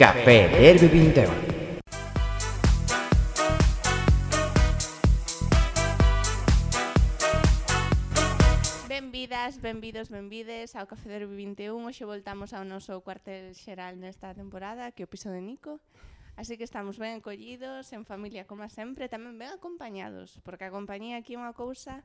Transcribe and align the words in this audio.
Café 0.00 0.48
Derby 0.48 0.88
21. 0.88 1.28
Benvidas, 8.88 9.60
benvidos, 9.60 10.08
benvides 10.08 10.74
ao 10.74 10.88
Café 10.88 11.04
Derby 11.10 11.36
21 11.36 11.84
Hoxe 11.84 12.08
voltamos 12.08 12.56
ao 12.56 12.64
noso 12.64 13.04
cuartel 13.04 13.52
xeral 13.52 14.00
nesta 14.00 14.32
temporada 14.32 14.88
Que 14.96 15.04
o 15.04 15.10
piso 15.12 15.28
de 15.28 15.44
Nico 15.44 15.84
Así 16.32 16.56
que 16.56 16.64
estamos 16.64 16.96
ben 16.96 17.20
acollidos, 17.20 17.92
en 17.92 18.08
familia 18.08 18.48
como 18.48 18.64
sempre 18.72 19.12
Tamén 19.12 19.36
ben 19.36 19.52
acompañados 19.52 20.40
Porque 20.48 20.64
a 20.64 20.72
compañía 20.72 21.20
aquí 21.20 21.36
é 21.36 21.40
unha 21.44 21.52
cousa 21.52 22.00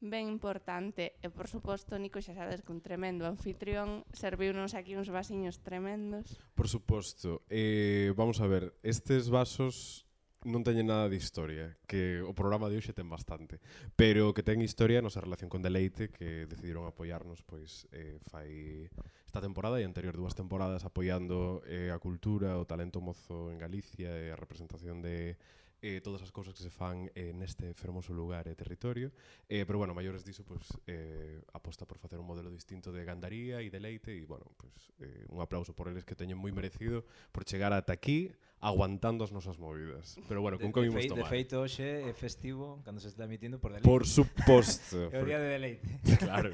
ben 0.00 0.32
importante 0.32 1.20
e 1.20 1.28
por 1.28 1.46
suposto 1.46 2.00
Nico 2.00 2.24
xa 2.24 2.32
sabes 2.32 2.64
que 2.64 2.72
un 2.72 2.80
tremendo 2.80 3.28
anfitrión 3.28 4.08
serviunos 4.16 4.72
aquí 4.72 4.96
uns 4.96 5.12
vasiños 5.12 5.60
tremendos. 5.60 6.40
Por 6.56 6.72
suposto. 6.72 7.44
Eh, 7.52 8.16
vamos 8.16 8.40
a 8.40 8.48
ver, 8.48 8.72
estes 8.80 9.28
vasos 9.28 10.08
non 10.48 10.64
teñen 10.64 10.88
nada 10.88 11.12
de 11.12 11.20
historia, 11.20 11.76
que 11.84 12.24
o 12.24 12.32
programa 12.32 12.72
de 12.72 12.80
hoxe 12.80 12.96
ten 12.96 13.04
bastante, 13.12 13.60
pero 13.92 14.32
que 14.32 14.40
ten 14.40 14.64
historia 14.64 15.04
a 15.04 15.04
nosa 15.04 15.20
relación 15.20 15.52
con 15.52 15.60
Deleite, 15.60 16.08
que 16.08 16.48
decidiron 16.48 16.88
apoiarnos 16.88 17.44
pois 17.44 17.84
eh, 17.92 18.16
fai 18.24 18.88
esta 19.28 19.44
temporada 19.44 19.76
e 19.76 19.84
anterior 19.84 20.16
dúas 20.16 20.32
temporadas 20.32 20.88
apoiando 20.88 21.60
eh, 21.68 21.92
a 21.92 22.00
cultura, 22.00 22.56
o 22.56 22.64
talento 22.64 23.04
mozo 23.04 23.52
en 23.52 23.60
Galicia 23.60 24.16
e 24.16 24.32
a 24.32 24.40
representación 24.40 25.04
de 25.04 25.36
eh, 25.82 26.00
todas 26.00 26.22
as 26.22 26.30
cousas 26.30 26.52
que 26.52 26.62
se 26.62 26.70
fan 26.70 27.08
eh, 27.16 27.32
neste 27.32 27.72
fermoso 27.74 28.12
lugar 28.12 28.46
e 28.46 28.52
eh, 28.52 28.56
territorio. 28.56 29.12
Eh, 29.48 29.64
pero, 29.64 29.80
bueno, 29.80 29.96
maiores 29.96 30.24
diso, 30.24 30.44
pues, 30.44 30.62
eh, 30.86 31.40
aposta 31.52 31.88
por 31.88 31.98
facer 31.98 32.20
un 32.20 32.28
modelo 32.28 32.50
distinto 32.52 32.92
de 32.92 33.04
gandaría 33.04 33.64
e 33.64 33.72
de 33.72 33.80
leite 33.80 34.12
e, 34.12 34.24
bueno, 34.28 34.44
pues, 34.56 34.72
eh, 35.00 35.24
un 35.32 35.40
aplauso 35.40 35.72
por 35.72 35.88
eles 35.88 36.04
que 36.04 36.12
teñen 36.12 36.36
moi 36.36 36.52
merecido 36.52 37.04
por 37.32 37.48
chegar 37.48 37.72
ata 37.72 37.96
aquí 37.96 38.32
aguantando 38.60 39.24
as 39.24 39.32
nosas 39.32 39.56
movidas. 39.56 40.20
Pero, 40.28 40.44
bueno, 40.44 40.60
de, 40.60 40.68
con 40.68 40.72
comimos 40.72 41.00
tomar. 41.08 41.24
De 41.24 41.32
feito, 41.32 41.64
hoxe 41.64 42.04
é 42.04 42.12
festivo 42.12 42.84
cando 42.84 43.00
se 43.00 43.08
está 43.08 43.24
emitindo 43.24 43.56
por 43.56 43.72
deleite. 43.72 43.88
Por 43.88 44.04
suposto. 44.04 45.08
é 45.14 45.18
o 45.20 45.24
día 45.24 45.40
de 45.40 45.48
deleite. 45.48 45.88
claro. 46.20 46.52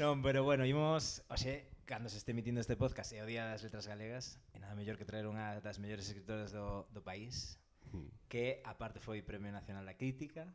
non, 0.00 0.24
pero, 0.24 0.48
bueno, 0.48 0.64
imos... 0.64 1.20
oxe, 1.28 1.68
cando 1.84 2.08
se 2.08 2.16
este 2.16 2.32
emitindo 2.32 2.56
este 2.56 2.72
podcast 2.72 3.12
é 3.12 3.20
o 3.20 3.28
Día 3.28 3.44
das 3.44 3.60
Letras 3.60 3.84
Galegas 3.84 4.40
e 4.54 4.58
nada 4.62 4.72
mellor 4.72 4.96
que 4.96 5.04
traer 5.04 5.28
unha 5.28 5.60
das 5.60 5.76
mellores 5.76 6.08
escritoras 6.08 6.48
do, 6.48 6.88
do 6.88 7.04
país 7.04 7.60
mm. 7.92 8.28
que 8.28 8.60
aparte 8.64 8.98
foi 8.98 9.22
Premio 9.22 9.52
Nacional 9.52 9.84
da 9.84 9.94
Crítica, 9.94 10.48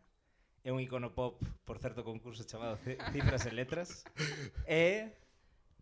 é 0.68 0.74
un 0.74 0.82
icono 0.84 1.16
pop 1.16 1.40
por 1.64 1.80
certo 1.80 2.04
concurso 2.04 2.44
chamado 2.44 2.76
Cifras 3.14 3.46
e 3.48 3.52
Letras, 3.56 4.04
e 4.68 5.08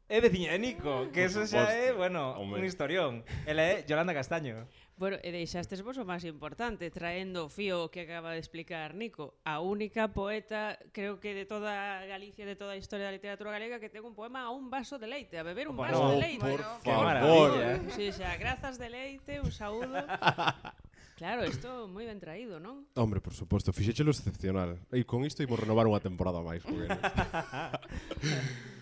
é 0.07 0.21
veciña 0.21 0.53
de 0.53 0.59
Nico, 0.59 1.09
que 1.09 1.25
eso 1.25 1.41
xa 1.49 1.65
é, 1.73 1.89
bueno, 1.89 2.37
Home. 2.37 2.61
un 2.61 2.63
historión. 2.65 3.25
Ela 3.49 3.63
é 3.65 3.73
Yolanda 3.89 4.13
Castaño. 4.13 4.69
Bueno, 4.95 5.17
e 5.25 5.33
deixastes 5.33 5.81
vos 5.81 5.97
o 5.97 6.05
máis 6.05 6.21
importante, 6.29 6.93
traendo 6.93 7.43
o 7.43 7.49
fío 7.49 7.89
que 7.89 8.05
acaba 8.05 8.37
de 8.37 8.39
explicar 8.39 8.93
Nico, 8.93 9.41
a 9.41 9.59
única 9.59 10.13
poeta, 10.13 10.77
creo 10.93 11.17
que 11.17 11.33
de 11.33 11.49
toda 11.49 12.05
Galicia, 12.05 12.45
de 12.45 12.53
toda 12.53 12.77
a 12.77 12.79
historia 12.79 13.09
da 13.09 13.17
literatura 13.17 13.49
galega, 13.49 13.81
que 13.81 13.89
ten 13.89 14.05
un 14.05 14.13
poema 14.13 14.45
a 14.45 14.53
un 14.53 14.69
vaso 14.69 15.01
de 15.01 15.09
leite, 15.09 15.41
a 15.41 15.43
beber 15.43 15.67
un 15.67 15.75
bueno, 15.75 15.97
vaso 15.97 16.13
de 16.13 16.21
leite. 16.21 16.45
Por 16.45 16.61
bueno, 16.85 17.19
favor. 17.25 17.51
Sí, 17.97 18.13
xa, 18.13 18.37
grazas 18.37 18.77
de 18.77 18.93
leite, 18.93 19.41
un 19.41 19.49
saúdo. 19.51 20.05
Claro, 21.15 21.47
isto 21.47 21.87
moi 21.87 22.03
ben 22.03 22.19
traído, 22.19 22.59
non? 22.59 22.91
Hombre, 22.99 23.23
por 23.23 23.31
suposto, 23.31 23.71
fixéchelo 23.71 24.11
excepcional. 24.11 24.75
E 24.91 25.07
con 25.07 25.23
isto 25.23 25.39
imos 25.47 25.63
renovar 25.63 25.87
unha 25.87 26.03
temporada 26.03 26.43
máis, 26.43 26.59
porque... 26.59 26.91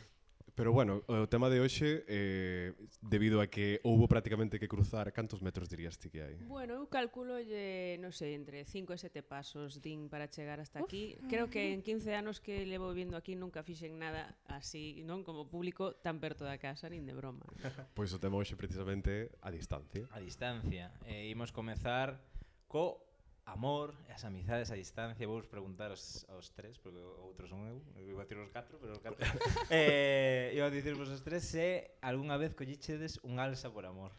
Pero 0.56 0.72
bueno, 0.72 1.02
o 1.10 1.26
tema 1.26 1.50
de 1.50 1.58
hoxe, 1.58 2.06
eh, 2.06 2.78
debido 3.02 3.42
a 3.42 3.50
que 3.50 3.82
houbo 3.82 4.06
prácticamente 4.06 4.62
que 4.62 4.70
cruzar, 4.70 5.10
cantos 5.10 5.42
metros 5.42 5.66
dirías 5.66 5.98
ti 5.98 6.14
que 6.14 6.22
hai? 6.22 6.38
Bueno, 6.46 6.78
eu 6.78 6.86
calculo, 6.86 7.42
lle, 7.42 7.98
non 7.98 8.14
sei, 8.14 8.38
entre 8.38 8.62
5 8.62 8.94
e 8.94 8.98
7 9.02 9.26
pasos 9.26 9.82
din 9.82 10.14
para 10.14 10.30
chegar 10.30 10.62
hasta 10.62 10.86
Uf. 10.86 10.86
aquí. 10.86 11.18
Creo 11.26 11.50
que 11.50 11.74
mm. 11.74 11.74
en 11.74 12.06
15 12.06 12.14
anos 12.14 12.38
que 12.38 12.70
levo 12.70 12.94
vivindo 12.94 13.18
aquí 13.18 13.34
nunca 13.34 13.66
fixen 13.66 13.98
nada 13.98 14.38
así, 14.46 15.02
non 15.02 15.26
como 15.26 15.50
público, 15.50 15.98
tan 15.98 16.22
perto 16.22 16.46
da 16.46 16.62
casa, 16.62 16.86
nin 16.86 17.10
de 17.10 17.18
broma. 17.18 17.50
Pois 17.98 18.14
pues 18.14 18.14
o 18.14 18.22
tema 18.22 18.38
hoxe 18.38 18.54
precisamente 18.54 19.34
a 19.42 19.50
distancia. 19.50 20.06
A 20.14 20.22
distancia. 20.22 20.94
E 21.10 21.26
eh, 21.26 21.34
imos 21.34 21.50
comezar 21.50 22.22
co 22.70 23.03
amor, 23.46 23.94
as 24.10 24.24
amizades 24.24 24.72
a 24.72 24.76
distancia, 24.76 25.28
vou 25.28 25.42
preguntar 25.44 25.92
aos, 25.92 26.26
aos 26.30 26.50
tres, 26.52 26.78
porque 26.78 27.00
outros 27.00 27.50
son 27.50 27.68
eu, 27.68 27.84
eu 28.00 28.08
iba 28.16 28.24
vou 28.24 28.44
os 28.44 28.52
catro, 28.52 28.80
pero 28.80 28.94
os 28.94 29.02
catro. 29.04 29.20
eh, 29.70 30.52
iba 30.56 30.66
a 30.66 30.74
dicirvos 30.74 31.10
os 31.10 31.22
tres 31.22 31.44
se 31.44 31.92
algunha 32.02 32.38
vez 32.38 32.56
collichedes 32.56 33.20
un 33.24 33.40
alza 33.40 33.70
por 33.70 33.86
amor. 33.86 34.12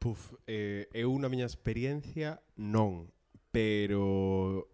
Puf, 0.00 0.36
eh, 0.46 0.88
eu 0.92 1.12
na 1.20 1.28
miña 1.28 1.44
experiencia 1.44 2.40
non, 2.56 3.08
pero 3.52 4.68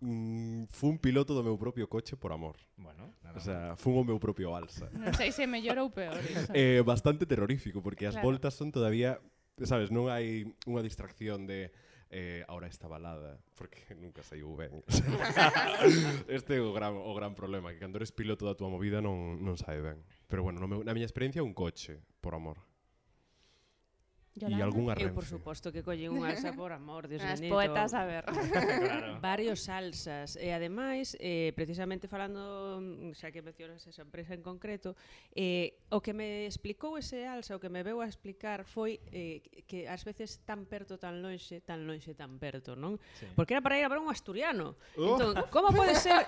mm, 0.00 0.72
fun 0.72 0.96
piloto 0.96 1.36
do 1.36 1.44
meu 1.44 1.60
propio 1.60 1.88
coche 1.92 2.16
por 2.16 2.32
amor. 2.32 2.56
Bueno, 2.76 3.12
nada 3.20 3.36
o 3.36 3.40
sea, 3.40 3.76
fun 3.76 4.00
o 4.00 4.04
meu 4.04 4.16
propio 4.16 4.56
alza. 4.56 4.88
Non 4.96 5.12
sei 5.12 5.28
se 5.32 5.44
mellor 5.44 5.76
ou 5.80 5.92
peor 5.92 6.16
iso. 6.24 6.48
Eh, 6.56 6.80
bastante 6.80 7.28
terrorífico 7.28 7.84
porque 7.84 8.08
as 8.08 8.16
claro. 8.16 8.32
voltas 8.32 8.56
son 8.56 8.72
todavía, 8.72 9.20
sabes, 9.60 9.92
non 9.92 10.08
hai 10.08 10.48
unha 10.64 10.80
distracción 10.80 11.44
de 11.44 11.72
eh, 12.10 12.44
ahora 12.48 12.66
esta 12.66 12.88
balada, 12.88 13.38
porque 13.54 13.82
nunca 13.98 14.22
saiu 14.22 14.54
ben. 14.56 14.82
este 16.28 16.56
é 16.56 16.60
o 16.60 16.74
gran, 16.74 16.94
o 16.98 17.14
gran 17.14 17.34
problema, 17.34 17.72
que 17.72 17.78
cando 17.78 17.98
eres 17.98 18.12
piloto 18.12 18.46
da 18.46 18.54
tua 18.54 18.68
movida 18.68 19.00
non, 19.00 19.38
non 19.42 19.56
sae 19.56 19.80
ben. 19.80 20.02
Pero 20.26 20.42
bueno, 20.42 20.58
no 20.58 20.66
meu, 20.66 20.82
na 20.82 20.94
miña 20.94 21.06
experiencia 21.06 21.42
un 21.42 21.54
coche, 21.54 22.02
por 22.20 22.34
amor. 22.34 22.69
Yolanda. 24.40 24.58
E 24.58 24.64
algunha 24.64 24.94
Renfe. 24.96 25.12
Eu, 25.12 25.14
por 25.14 25.26
suposto, 25.28 25.68
que 25.68 25.84
collen 25.84 26.10
unha 26.16 26.32
alza 26.32 26.56
por 26.56 26.72
amor, 26.72 27.06
Dios 27.06 27.20
As 27.28 27.40
poetas, 27.44 27.92
a 27.92 28.08
ver. 28.08 28.24
claro. 28.80 29.20
Varios 29.20 29.68
salsas. 29.68 30.40
E, 30.40 30.48
eh, 30.48 30.56
ademais, 30.56 31.14
eh, 31.20 31.52
precisamente 31.52 32.08
falando, 32.08 32.80
mm, 32.80 33.12
xa 33.14 33.28
que 33.28 33.44
mencionas 33.44 33.84
esa 33.84 34.02
empresa 34.02 34.32
en 34.32 34.40
concreto, 34.40 34.96
eh, 35.36 35.84
o 35.92 36.00
que 36.00 36.16
me 36.16 36.48
explicou 36.48 36.96
ese 36.96 37.28
alza, 37.28 37.54
o 37.54 37.60
que 37.60 37.68
me 37.68 37.84
veu 37.84 38.00
a 38.00 38.08
explicar 38.08 38.64
foi 38.64 38.98
eh, 39.12 39.44
que 39.68 39.86
ás 39.86 40.02
veces 40.02 40.40
tan 40.48 40.64
perto, 40.64 40.96
tan 40.96 41.20
lonxe, 41.20 41.60
tan 41.60 41.84
lonxe, 41.84 42.16
tan 42.16 42.40
perto, 42.40 42.74
non? 42.74 42.96
Sí. 43.20 43.28
Porque 43.36 43.54
era 43.54 43.62
para 43.62 43.76
ir 43.76 43.84
a 43.84 43.92
ver 43.92 44.00
un 44.00 44.08
asturiano. 44.08 44.80
Uh. 44.96 45.14
Entón, 45.14 45.32
como 45.52 45.70
pode 45.70 45.94
ser 46.00 46.24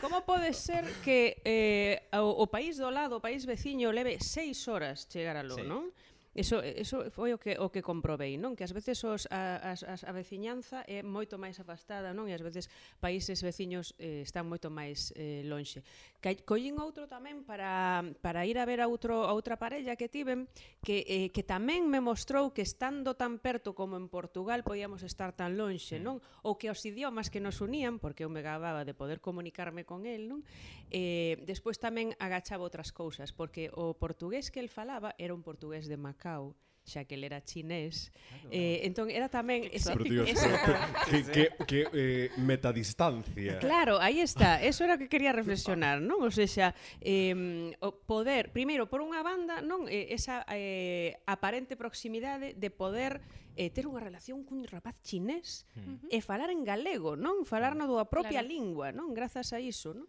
como 0.00 0.22
pode 0.22 0.54
ser 0.54 0.86
que 1.02 1.42
eh, 1.44 2.08
o, 2.14 2.30
o 2.30 2.46
país 2.46 2.78
do 2.78 2.90
lado, 2.90 3.18
o 3.18 3.22
país 3.24 3.44
veciño, 3.44 3.90
leve 3.90 4.22
seis 4.22 4.68
horas 4.70 5.10
chegar 5.10 5.36
a 5.36 5.42
lo, 5.42 5.58
sí. 5.58 5.66
non? 5.66 5.90
Eso, 6.38 6.62
eso 6.62 7.10
foi 7.10 7.34
o 7.34 7.38
que 7.42 7.58
o 7.58 7.66
que 7.66 7.82
comprobei, 7.82 8.38
non? 8.38 8.54
Que 8.54 8.62
ás 8.62 8.70
veces 8.70 9.02
os, 9.02 9.26
a, 9.26 9.58
as, 9.58 9.82
as, 9.82 10.06
a 10.06 10.14
veciñanza 10.14 10.86
é 10.86 11.02
moito 11.02 11.34
máis 11.34 11.58
afastada, 11.58 12.14
non? 12.14 12.30
E 12.30 12.32
ás 12.32 12.46
veces 12.46 12.70
países 13.02 13.42
veciños 13.42 13.98
eh, 13.98 14.22
están 14.22 14.46
moito 14.46 14.70
máis 14.70 15.10
eh, 15.18 15.42
lonxe. 15.42 15.82
Collín 16.46 16.78
outro 16.78 17.10
tamén 17.10 17.42
para, 17.42 18.06
para 18.22 18.46
ir 18.46 18.62
a 18.62 18.66
ver 18.70 18.78
a, 18.78 18.86
outro, 18.86 19.26
a 19.26 19.34
outra 19.34 19.58
parella 19.58 19.98
que 19.98 20.06
tiven 20.06 20.46
que, 20.78 21.02
eh, 21.10 21.34
que 21.34 21.42
tamén 21.42 21.90
me 21.90 21.98
mostrou 21.98 22.54
que 22.54 22.62
estando 22.62 23.18
tan 23.18 23.42
perto 23.42 23.74
como 23.74 23.98
en 23.98 24.06
Portugal 24.06 24.62
podíamos 24.62 25.02
estar 25.02 25.34
tan 25.34 25.58
lonxe, 25.58 25.98
non? 25.98 26.22
Ou 26.46 26.54
que 26.54 26.70
os 26.70 26.78
idiomas 26.86 27.34
que 27.34 27.42
nos 27.42 27.58
unían, 27.58 27.98
porque 27.98 28.22
eu 28.22 28.30
me 28.30 28.46
gababa 28.46 28.86
de 28.86 28.94
poder 28.94 29.18
comunicarme 29.18 29.82
con 29.82 30.06
el, 30.06 30.30
non? 30.30 30.46
Eh, 30.94 31.42
despois 31.50 31.82
tamén 31.82 32.14
agachaba 32.22 32.62
outras 32.62 32.94
cousas, 32.94 33.34
porque 33.34 33.74
o 33.74 33.98
portugués 33.98 34.54
que 34.54 34.62
el 34.62 34.70
falaba 34.70 35.18
era 35.18 35.34
un 35.34 35.42
portugués 35.42 35.90
de 35.90 35.98
Macao 35.98 36.27
Macau 36.28 36.54
xa 36.88 37.04
que 37.04 37.20
era 37.20 37.44
chinés. 37.44 38.08
Claro. 38.08 38.48
Eh, 38.48 38.88
entón 38.88 39.12
era 39.12 39.28
tamén 39.28 39.68
ese, 39.68 39.92
Pero, 39.92 40.08
tío, 40.08 40.24
ese, 40.24 40.48
que, 40.48 41.20
que, 41.36 41.44
que 41.68 41.80
eh, 41.92 42.32
metadistancia. 42.40 43.60
Claro, 43.60 44.00
aí 44.00 44.24
está. 44.24 44.56
Eso 44.64 44.88
era 44.88 44.96
o 44.96 45.00
que 45.00 45.04
quería 45.04 45.36
reflexionar, 45.36 46.00
non? 46.00 46.24
O 46.24 46.32
sea, 46.32 46.72
eh, 47.04 47.76
o 47.84 47.92
poder, 47.92 48.56
primeiro, 48.56 48.88
por 48.88 49.04
unha 49.04 49.20
banda, 49.20 49.60
non 49.60 49.84
eh, 49.84 50.16
esa 50.16 50.48
eh, 50.48 51.20
aparente 51.28 51.76
proximidade 51.76 52.56
de 52.56 52.70
poder 52.72 53.20
eh, 53.52 53.68
ter 53.68 53.84
unha 53.84 54.00
relación 54.00 54.40
cun 54.48 54.64
rapaz 54.64 54.96
chinés 55.04 55.68
uh 55.76 55.84
-huh. 55.84 56.08
e 56.08 56.24
falar 56.24 56.48
en 56.48 56.64
galego, 56.64 57.20
non? 57.20 57.44
Falar 57.44 57.76
hmm. 57.76 57.84
na 57.84 57.90
dúa 57.90 58.08
propia 58.08 58.40
claro. 58.40 58.48
lingua, 58.48 58.86
non? 58.96 59.12
Grazas 59.12 59.52
a 59.52 59.60
iso, 59.60 59.92
non? 59.92 60.08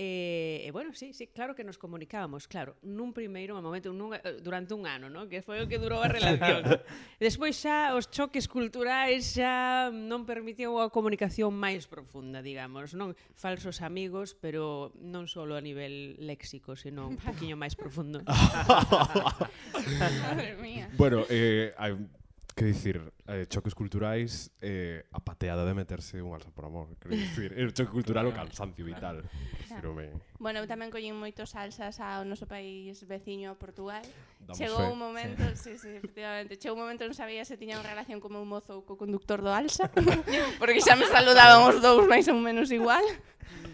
E, 0.00 0.62
e 0.64 0.70
bueno, 0.70 0.94
sí, 0.94 1.12
sí, 1.12 1.26
claro 1.26 1.56
que 1.56 1.64
nos 1.64 1.76
comunicábamos, 1.76 2.46
claro, 2.46 2.78
nun 2.86 3.10
primeiro 3.10 3.58
momento, 3.58 3.90
nun, 3.90 4.14
eh, 4.14 4.38
durante 4.38 4.70
un 4.70 4.86
ano, 4.86 5.10
¿no? 5.10 5.26
que 5.26 5.42
foi 5.42 5.58
o 5.58 5.66
que 5.66 5.74
durou 5.74 5.98
a 5.98 6.06
relación. 6.06 6.62
Despois 7.18 7.58
xa 7.58 7.98
os 7.98 8.06
choques 8.06 8.46
culturais 8.46 9.34
xa 9.34 9.90
non 9.90 10.22
permitiu 10.22 10.78
a 10.78 10.94
comunicación 10.94 11.50
máis 11.50 11.90
profunda, 11.90 12.46
digamos, 12.46 12.94
non 12.94 13.18
falsos 13.34 13.82
amigos, 13.82 14.38
pero 14.38 14.94
non 15.02 15.26
só 15.26 15.42
a 15.42 15.58
nivel 15.58 16.14
léxico, 16.22 16.78
sino 16.78 17.10
un 17.10 17.18
poquinho 17.26 17.58
máis 17.58 17.74
profundo. 17.74 18.22
bueno, 20.94 21.26
eh, 21.26 21.74
Que 22.58 22.64
dicir, 22.64 23.12
eh, 23.28 23.46
choques 23.46 23.72
culturais 23.72 24.50
eh, 24.60 25.06
a 25.12 25.22
pateada 25.22 25.62
de 25.64 25.74
meterse 25.78 26.18
un 26.18 26.34
alza 26.34 26.50
por 26.50 26.64
amor. 26.64 26.88
Quero 26.98 27.14
dicir, 27.14 27.54
el 27.54 27.72
choque 27.72 27.92
cultural 27.92 28.26
o 28.26 28.34
cansancio 28.34 28.82
vital. 28.82 29.22
Claro. 29.68 29.94
Me... 29.94 30.10
Bueno, 30.42 30.58
eu 30.58 30.66
tamén 30.66 30.90
collín 30.90 31.14
moitos 31.14 31.54
salsas 31.54 32.02
ao 32.02 32.26
noso 32.26 32.50
país 32.50 32.98
veciño 33.06 33.54
a 33.54 33.56
Portugal. 33.56 34.02
Damos 34.42 34.58
Chegou 34.58 34.82
fe. 34.82 34.90
un 34.90 34.98
momento, 34.98 35.46
sí. 35.54 35.78
sí, 35.78 35.86
sí, 35.86 36.02
efectivamente. 36.02 36.58
Chegou 36.58 36.74
un 36.74 36.82
momento 36.82 37.06
non 37.06 37.14
sabía 37.14 37.46
se 37.46 37.54
tiña 37.54 37.78
unha 37.78 37.86
relación 37.86 38.18
como 38.18 38.42
un 38.42 38.50
mozo 38.50 38.74
ou 38.74 38.82
co 38.82 38.98
conductor 38.98 39.38
do 39.38 39.54
alza, 39.54 39.86
porque 40.58 40.82
xa 40.82 40.98
me 40.98 41.06
saludaban 41.06 41.62
os 41.62 41.78
dous 41.78 42.10
máis 42.10 42.26
ou 42.26 42.42
menos 42.42 42.74
igual. 42.74 43.06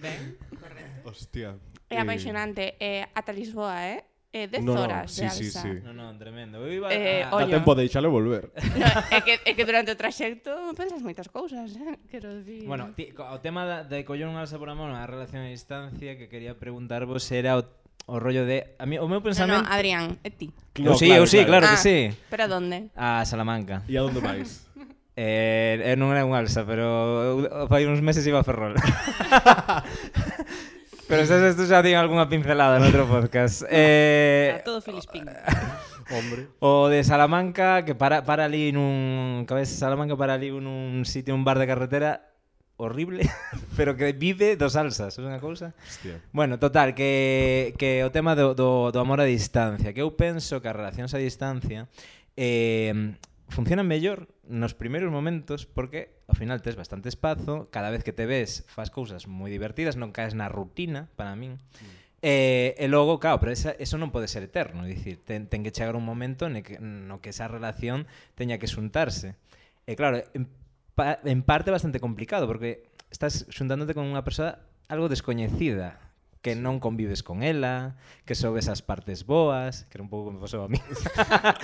Ben, 0.05 0.37
correcto. 0.61 1.09
Hostia. 1.09 1.57
É 1.89 1.97
apaixonante, 1.97 2.77
eh, 2.77 3.09
ata 3.17 3.33
Lisboa, 3.33 3.81
eh? 3.81 4.05
eh, 4.35 4.49
10 4.49 4.65
no, 4.65 4.73
horas 4.75 5.03
no, 5.03 5.09
sí, 5.09 5.21
de 5.21 5.27
alza. 5.29 5.63
Sí, 5.63 5.71
sí. 5.75 5.81
No, 5.85 5.95
no, 5.95 6.19
tremendo. 6.19 6.59
Eu 6.59 6.73
iba 6.73 6.93
eh, 6.93 7.23
a... 7.23 7.31
Dá 7.31 7.47
tempo 7.47 7.71
de 7.79 7.87
deixalo 7.87 8.11
volver. 8.11 8.51
No, 8.75 8.87
é, 9.15 9.23
que, 9.23 9.39
é 9.47 9.55
que 9.55 9.65
durante 9.65 9.95
o 9.95 9.97
traxecto 9.97 10.51
pensas 10.75 10.99
moitas 11.07 11.31
cousas, 11.31 11.71
eh? 11.79 11.95
quero 12.11 12.43
dicir. 12.43 12.67
Bueno, 12.67 12.91
ti, 12.99 13.15
o 13.15 13.39
tema 13.39 13.63
da, 13.63 13.87
de 13.87 14.03
coller 14.03 14.27
un 14.27 14.35
alza 14.35 14.59
por 14.59 14.67
a 14.67 14.75
mano 14.75 14.99
a 14.99 15.07
relación 15.07 15.47
a 15.47 15.51
distancia 15.55 16.19
que 16.19 16.27
quería 16.27 16.59
preguntarvos 16.59 17.23
era 17.31 17.55
o, 17.55 17.63
o 18.11 18.19
rollo 18.19 18.43
de... 18.43 18.75
A 18.83 18.91
mí, 18.91 18.99
o 18.99 19.07
meu 19.07 19.23
pensamento... 19.23 19.63
No, 19.63 19.63
no, 19.63 19.71
Adrián, 19.71 20.19
é 20.27 20.35
ti. 20.35 20.51
No, 20.83 20.91
eu 20.91 20.99
sí, 20.99 21.07
claro, 21.07 21.23
eu 21.23 21.27
sí, 21.31 21.39
claro, 21.47 21.63
claro 21.63 21.67
ah, 21.71 21.71
que 21.71 21.79
sí. 21.79 22.11
Pero 22.27 22.43
a 22.43 22.51
donde? 22.51 22.91
A 22.99 23.23
Salamanca. 23.23 23.87
E 23.87 23.95
a 23.95 24.03
donde 24.03 24.19
vais? 24.19 24.67
Eh, 25.15 25.79
eh, 25.79 25.95
non 25.95 26.11
era 26.11 26.27
un 26.27 26.35
alza, 26.35 26.67
pero 26.67 27.47
eu, 27.47 27.71
fai 27.71 27.87
uns 27.87 28.03
meses 28.03 28.27
iba 28.27 28.43
a 28.43 28.43
Ferrol. 28.43 28.75
Pero 31.09 31.21
xa 31.29 31.37
isto 31.45 31.69
xa 31.69 31.85
tiña 31.85 32.01
algunha 32.01 32.25
pincelada 32.33 32.81
noutro 32.81 33.05
podcast. 33.05 33.65
eh, 33.71 34.57
A 34.57 34.65
todo 34.65 34.81
Filispín. 34.81 35.29
Hombre. 36.15 36.49
O 36.61 36.89
de 36.89 37.05
Salamanca, 37.05 37.85
que 37.85 37.95
para, 37.95 38.25
para 38.25 38.49
ali 38.49 38.73
nun... 38.73 39.45
Cabeza 39.45 39.77
Salamanca 39.77 40.17
para 40.17 40.41
ali 40.41 40.49
un 40.49 41.05
sitio, 41.05 41.37
un 41.37 41.45
bar 41.45 41.61
de 41.61 41.69
carretera 41.69 42.33
horrible, 42.77 43.29
pero 43.77 43.97
que 43.97 44.13
vive 44.13 44.57
dos 44.57 44.75
salsas, 44.75 45.17
é 45.17 45.23
unha 45.23 45.39
cousa. 45.39 45.77
Hostia. 45.79 46.19
Bueno, 46.33 46.57
total, 46.57 46.97
que, 46.97 47.77
que 47.79 48.03
o 48.03 48.11
tema 48.11 48.35
do, 48.35 48.57
do, 48.57 48.91
do 48.91 48.99
amor 48.99 49.21
a 49.21 49.29
distancia, 49.29 49.93
que 49.93 50.03
eu 50.03 50.11
penso 50.17 50.59
que 50.59 50.69
as 50.69 50.77
relacións 50.77 51.13
a 51.15 51.21
distancia 51.23 51.87
eh, 52.35 53.15
funcionan 53.49 53.87
mellor 53.87 54.29
nos 54.45 54.73
primeiros 54.73 55.13
momentos 55.13 55.67
porque 55.69 56.17
ao 56.29 56.37
final 56.37 56.65
tes 56.65 56.77
bastante 56.77 57.09
espazo, 57.09 57.69
cada 57.69 57.93
vez 57.93 58.05
que 58.05 58.17
te 58.17 58.25
ves 58.25 58.65
fas 58.69 58.89
cousas 58.89 59.29
moi 59.29 59.53
divertidas, 59.53 60.01
non 60.01 60.13
caes 60.13 60.33
na 60.33 60.49
rutina, 60.49 61.13
para 61.17 61.37
min. 61.37 61.61
Mm. 61.61 62.05
E, 62.25 62.73
e 62.81 62.87
logo, 62.89 63.21
claro, 63.21 63.37
pero 63.37 63.53
esa, 63.53 63.77
eso 63.77 64.01
non 64.01 64.09
pode 64.09 64.33
ser 64.33 64.49
eterno, 64.49 64.89
dicir, 64.89 65.21
ten, 65.21 65.45
ten 65.45 65.61
que 65.61 65.75
chegar 65.77 65.93
un 65.93 66.09
momento 66.09 66.49
ne 66.49 66.65
que, 66.65 66.81
no 66.81 67.21
que 67.21 67.37
esa 67.37 67.53
relación 67.53 68.09
teña 68.33 68.57
que 68.57 68.65
xuntarse. 68.65 69.37
E 69.85 69.93
claro, 69.93 70.25
en, 70.33 70.49
pa, 70.97 71.21
en 71.21 71.45
parte 71.45 71.69
bastante 71.69 72.01
complicado, 72.01 72.49
porque 72.49 72.89
estás 73.13 73.45
xuntándote 73.53 73.93
con 73.93 74.09
unha 74.09 74.25
persoa 74.25 74.65
algo 74.89 75.13
descoñecida, 75.13 76.01
que 76.45 76.53
non 76.53 76.77
convives 76.77 77.25
con 77.25 77.41
ela, 77.41 77.97
que 78.29 78.37
sobes 78.37 78.69
as 78.69 78.85
partes 78.85 79.25
boas, 79.25 79.89
que 79.89 79.97
era 79.97 80.05
un 80.05 80.13
pouco 80.13 80.29
como 80.29 80.45
pasou 80.45 80.61
a 80.61 80.69
mí. 80.69 80.77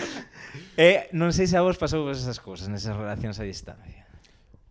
e 0.81 1.13
non 1.13 1.37
sei 1.37 1.45
se 1.45 1.61
a 1.61 1.63
vos 1.63 1.77
pasou 1.77 2.09
vos 2.09 2.17
esas 2.17 2.41
cousas, 2.41 2.73
nesas 2.73 2.97
relacións 2.97 3.37
a 3.37 3.45
distancia. 3.45 4.09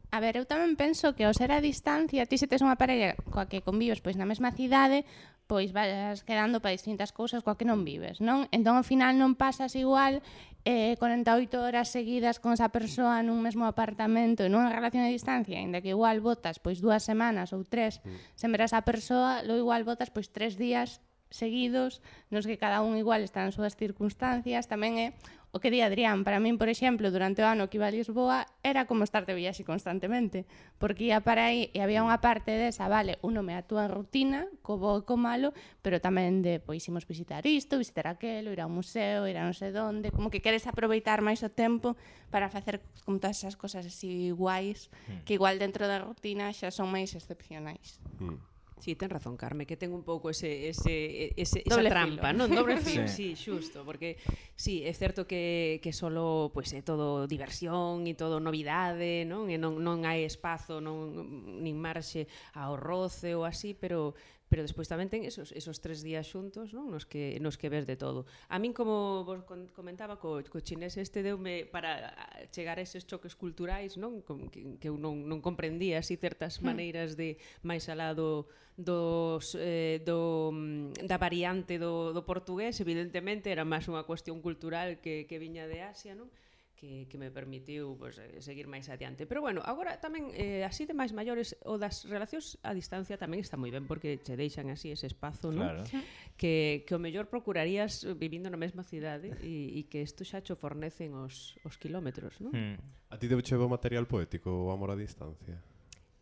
A 0.10 0.18
ver, 0.18 0.42
eu 0.42 0.50
tamén 0.50 0.74
penso 0.74 1.14
que 1.14 1.30
ao 1.30 1.38
ser 1.38 1.54
a 1.54 1.62
distancia, 1.62 2.26
ti 2.26 2.42
se 2.42 2.50
tes 2.50 2.66
unha 2.66 2.74
parella 2.74 3.14
coa 3.30 3.46
que 3.46 3.62
convives 3.62 4.02
pois 4.02 4.18
na 4.18 4.26
mesma 4.26 4.50
cidade, 4.50 5.06
pois 5.46 5.70
vas 5.70 6.26
quedando 6.26 6.58
para 6.58 6.74
distintas 6.74 7.14
cousas 7.14 7.46
coa 7.46 7.54
que 7.54 7.70
non 7.70 7.86
vives, 7.86 8.18
non? 8.18 8.50
Entón 8.50 8.82
ao 8.82 8.86
final 8.86 9.14
non 9.14 9.38
pasas 9.38 9.78
igual 9.78 10.26
eh, 10.66 10.96
48 11.00 11.62
horas 11.62 11.88
seguidas 11.90 12.40
con 12.40 12.52
esa 12.52 12.70
persoa 12.70 13.24
nun 13.24 13.40
mesmo 13.40 13.64
apartamento 13.64 14.44
e 14.44 14.52
nunha 14.52 14.68
relación 14.68 15.08
a 15.08 15.12
distancia, 15.14 15.60
inda 15.60 15.80
que 15.80 15.96
igual 15.96 16.20
votas 16.20 16.60
pois 16.60 16.84
dúas 16.84 17.04
semanas 17.06 17.56
ou 17.56 17.64
tres 17.64 18.04
mm. 18.04 18.36
sen 18.36 18.50
ver 18.52 18.66
a 18.66 18.70
esa 18.70 18.84
persoa, 18.84 19.42
lo 19.48 19.56
igual 19.56 19.88
votas 19.88 20.12
pois 20.12 20.28
tres 20.30 20.60
días 20.60 21.00
seguidos, 21.30 22.02
nos 22.30 22.46
que 22.50 22.58
cada 22.58 22.82
un 22.82 22.98
igual 22.98 23.22
está 23.22 23.46
nas 23.46 23.56
súas 23.56 23.78
circunstancias, 23.78 24.66
tamén 24.66 24.98
é 24.98 25.08
eh, 25.08 25.12
O 25.50 25.58
que 25.58 25.74
di 25.74 25.82
Adrián, 25.82 26.22
para 26.22 26.38
min, 26.38 26.62
por 26.62 26.70
exemplo, 26.70 27.10
durante 27.10 27.42
o 27.42 27.50
ano 27.50 27.74
que 27.74 27.82
iba 27.82 27.90
a 27.90 27.96
Lisboa, 27.96 28.46
era 28.62 28.86
como 28.86 29.02
estar 29.02 29.26
de 29.26 29.34
viaxe 29.34 29.66
constantemente, 29.66 30.46
porque 30.78 31.10
ia 31.10 31.26
para 31.26 31.50
aí 31.50 31.74
e 31.74 31.82
había 31.82 32.06
unha 32.06 32.22
parte 32.22 32.54
desa, 32.54 32.86
vale, 32.86 33.18
uno 33.26 33.42
me 33.42 33.58
atúa 33.58 33.90
en 33.90 33.92
rutina, 33.98 34.46
co 34.62 34.78
bo 34.78 35.02
e 35.02 35.06
co 35.10 35.18
malo, 35.18 35.50
pero 35.82 35.98
tamén 35.98 36.46
de, 36.46 36.62
pois, 36.62 36.86
imos 36.86 37.10
visitar 37.10 37.42
isto, 37.50 37.82
visitar 37.82 38.06
aquelo, 38.06 38.54
ir 38.54 38.62
a 38.62 38.70
un 38.70 38.78
museo, 38.78 39.26
ir 39.26 39.42
a 39.42 39.44
non 39.44 39.58
sei 39.58 39.74
donde, 39.74 40.14
como 40.14 40.30
que 40.30 40.38
queres 40.38 40.70
aproveitar 40.70 41.26
máis 41.26 41.42
o 41.42 41.50
tempo 41.50 41.98
para 42.30 42.54
facer 42.54 42.86
como 43.02 43.18
todas 43.18 43.42
esas 43.42 43.58
cosas 43.58 43.90
así 43.90 44.30
guais, 44.30 44.94
hmm. 45.10 45.26
que 45.26 45.34
igual 45.34 45.58
dentro 45.58 45.90
da 45.90 45.98
rutina 45.98 46.54
xa 46.54 46.70
son 46.70 46.94
máis 46.94 47.18
excepcionais. 47.18 47.98
Mm. 48.22 48.38
Sí, 48.80 48.96
ten 48.96 49.12
razón, 49.12 49.36
Carme, 49.36 49.68
que 49.68 49.76
ten 49.76 49.92
un 49.92 50.08
pouco 50.08 50.32
ese, 50.32 50.72
ese, 50.72 51.36
ese 51.36 51.60
esa 51.68 51.76
doble 51.76 51.92
trampa, 51.92 52.32
filo. 52.32 52.40
non? 52.40 52.48
Dobre 52.48 52.80
filo, 52.80 53.08
sí. 53.12 53.36
sí, 53.36 53.52
xusto, 53.52 53.84
porque 53.84 54.16
sí, 54.56 54.88
é 54.88 54.94
certo 54.96 55.28
que, 55.28 55.84
que 55.84 55.92
solo 55.92 56.50
pues, 56.56 56.72
é 56.72 56.80
todo 56.80 57.28
diversión 57.28 58.08
e 58.08 58.16
todo 58.16 58.40
novidade, 58.40 59.28
non? 59.28 59.52
E 59.52 59.60
non, 59.60 59.84
non 59.84 60.08
hai 60.08 60.24
espazo, 60.24 60.80
non, 60.80 61.12
nin 61.60 61.76
marxe 61.76 62.32
ao 62.56 62.80
roce 62.80 63.36
ou 63.36 63.44
así, 63.44 63.76
pero, 63.76 64.16
pero 64.50 64.66
despois 64.66 64.90
tamén 64.90 65.14
ten 65.14 65.22
esos, 65.24 65.54
esos 65.54 65.78
tres 65.78 66.02
días 66.02 66.26
xuntos 66.26 66.74
non? 66.74 66.90
Nos, 66.90 67.06
que, 67.06 67.38
nos 67.38 67.56
que 67.56 67.70
ves 67.70 67.86
de 67.86 67.96
todo. 67.96 68.26
A 68.50 68.58
min, 68.58 68.74
como 68.74 69.22
vos 69.24 69.46
comentaba, 69.78 70.18
co, 70.18 70.42
co 70.42 70.60
chinés 70.60 70.98
este 70.98 71.22
deume 71.22 71.70
para 71.70 72.12
chegar 72.50 72.82
a 72.82 72.84
eses 72.84 73.06
choques 73.06 73.38
culturais 73.38 73.96
non 74.02 74.26
com, 74.26 74.50
que, 74.50 74.82
que 74.82 74.90
eu 74.90 74.98
non, 74.98 75.30
non 75.30 75.40
comprendía 75.46 76.02
así 76.02 76.18
certas 76.18 76.58
hmm. 76.60 76.66
maneiras 76.66 77.14
de 77.14 77.38
máis 77.62 77.86
alá 77.94 78.18
do, 78.18 78.50
dos, 78.74 79.54
eh, 79.60 80.02
do, 80.02 80.50
mm, 80.50 81.06
da 81.06 81.22
variante 81.22 81.78
do, 81.78 82.10
do 82.10 82.26
portugués, 82.26 82.82
evidentemente 82.82 83.54
era 83.54 83.62
máis 83.62 83.86
unha 83.86 84.02
cuestión 84.02 84.42
cultural 84.42 84.98
que, 84.98 85.30
que 85.30 85.38
viña 85.38 85.70
de 85.70 85.86
Asia, 85.86 86.18
non? 86.18 86.34
que, 86.80 87.08
que 87.12 87.18
me 87.18 87.30
permitiu 87.30 88.00
pues, 88.00 88.16
eh, 88.18 88.40
seguir 88.40 88.72
máis 88.72 88.88
adiante. 88.88 89.28
Pero 89.28 89.44
bueno, 89.44 89.60
agora 89.68 90.00
tamén 90.00 90.32
eh, 90.32 90.64
así 90.64 90.88
de 90.88 90.96
máis 90.96 91.12
maiores 91.12 91.60
o 91.68 91.76
das 91.76 92.08
relacións 92.08 92.56
a 92.64 92.72
distancia 92.72 93.20
tamén 93.20 93.44
está 93.44 93.60
moi 93.60 93.68
ben 93.68 93.84
porque 93.84 94.24
che 94.24 94.40
deixan 94.40 94.72
así 94.72 94.88
ese 94.88 95.12
espazo, 95.12 95.52
claro. 95.52 95.84
non? 95.84 96.02
Que, 96.40 96.88
que 96.88 96.96
o 96.96 97.00
mellor 97.04 97.28
procurarías 97.28 98.08
vivindo 98.16 98.48
na 98.48 98.56
mesma 98.56 98.88
cidade 98.88 99.36
e, 99.44 99.76
e 99.76 99.92
que 99.92 100.00
isto 100.00 100.24
xa 100.24 100.40
cho 100.40 100.56
fornecen 100.56 101.12
os, 101.20 101.60
os 101.68 101.76
kilómetros, 101.76 102.40
non? 102.40 102.56
Hmm. 102.56 102.80
A 103.12 103.20
ti 103.20 103.28
te 103.28 103.36
chegou 103.44 103.68
material 103.68 104.08
poético 104.08 104.48
o 104.48 104.72
amor 104.72 104.96
a 104.96 104.98
distancia? 104.98 105.60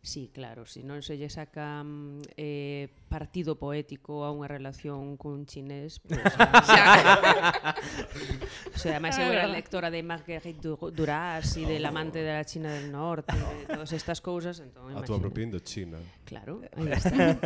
Sí, 0.08 0.30
claro, 0.32 0.64
se 0.64 0.80
non 0.80 1.04
se 1.04 1.20
lle 1.20 1.28
saca 1.28 1.84
mm, 1.84 2.32
eh, 2.40 2.88
partido 3.12 3.60
poético 3.60 4.24
a 4.24 4.32
unha 4.32 4.48
relación 4.48 5.20
cun 5.20 5.44
chinés, 5.44 6.00
pues, 6.00 6.16
o 8.72 8.78
sea, 8.80 8.96
máis 9.04 9.20
eu 9.20 9.28
era 9.28 9.44
lectora 9.44 9.92
de 9.92 10.00
Marguerite 10.00 10.64
Duras 10.64 11.44
e 11.60 11.60
oh. 11.60 11.68
del 11.68 11.84
amante 11.84 12.24
de 12.24 12.32
la 12.32 12.40
China 12.48 12.72
del 12.72 12.88
Norte, 12.88 13.36
de 13.36 13.68
todas 13.68 13.92
estas 13.92 14.24
cousas, 14.24 14.56
entón, 14.64 14.96
A 14.96 15.04
túa 15.04 15.20
propia 15.20 15.44
Indochina. 15.44 16.00
Claro, 16.24 16.64
aí 16.72 16.88
está. 16.88 17.36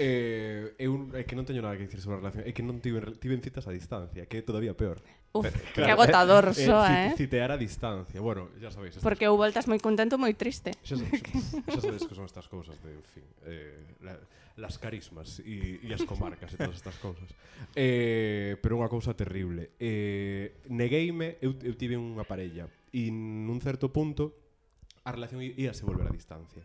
eh, 0.00 0.72
eu 0.80 1.12
é 1.12 1.28
que 1.28 1.36
non 1.36 1.44
teño 1.44 1.60
nada 1.60 1.76
que 1.76 1.84
dicir 1.84 2.00
sobre 2.00 2.16
a 2.16 2.20
relación, 2.24 2.48
é 2.48 2.56
que 2.56 2.64
non 2.64 2.80
tive, 2.80 3.04
tiven 3.20 3.44
citas 3.44 3.68
a 3.68 3.76
distancia, 3.76 4.24
que 4.24 4.40
é 4.40 4.42
todavía 4.42 4.72
peor. 4.72 5.04
Uf, 5.32 5.46
claro, 5.74 5.86
que 5.86 5.92
agotador 5.92 6.44
eh, 6.52 6.66
soa, 6.66 6.90
eh? 7.06 7.14
Citear 7.16 7.52
a 7.52 7.58
distancia. 7.58 8.20
Bueno, 8.20 8.50
ya 8.60 8.70
sabéis. 8.70 8.96
Estas... 8.96 9.04
Porque 9.04 9.28
houve 9.28 9.48
voltas 9.48 9.68
moi 9.68 9.78
contento, 9.78 10.16
moi 10.16 10.32
triste. 10.32 10.72
Xa, 10.84 10.96
sabéis, 10.96 11.22
xa 11.66 11.80
sabéis 11.84 12.04
que 12.08 12.14
son 12.16 12.24
estas 12.24 12.48
cousas 12.48 12.76
de, 12.80 12.90
en 12.96 13.04
fin, 13.04 13.26
eh, 13.44 13.84
la, 14.00 14.16
las 14.56 14.78
carismas 14.78 15.40
e, 15.44 15.84
e 15.84 15.88
as 15.92 16.00
comarcas 16.08 16.52
e 16.52 16.56
todas 16.56 16.80
estas 16.80 16.96
cousas. 16.96 17.28
Eh, 17.76 18.56
pero 18.64 18.80
unha 18.80 18.88
cousa 18.88 19.12
terrible. 19.12 19.76
Eh, 19.76 20.64
negueime, 20.72 21.36
eu, 21.44 21.52
eu 21.60 21.76
tive 21.76 22.00
unha 22.00 22.24
parella 22.24 22.64
e 22.96 23.12
nun 23.12 23.60
certo 23.60 23.92
punto 23.92 24.32
a 25.04 25.12
relación 25.12 25.44
íase 25.44 25.84
volver 25.84 26.08
a 26.08 26.12
distancia. 26.12 26.64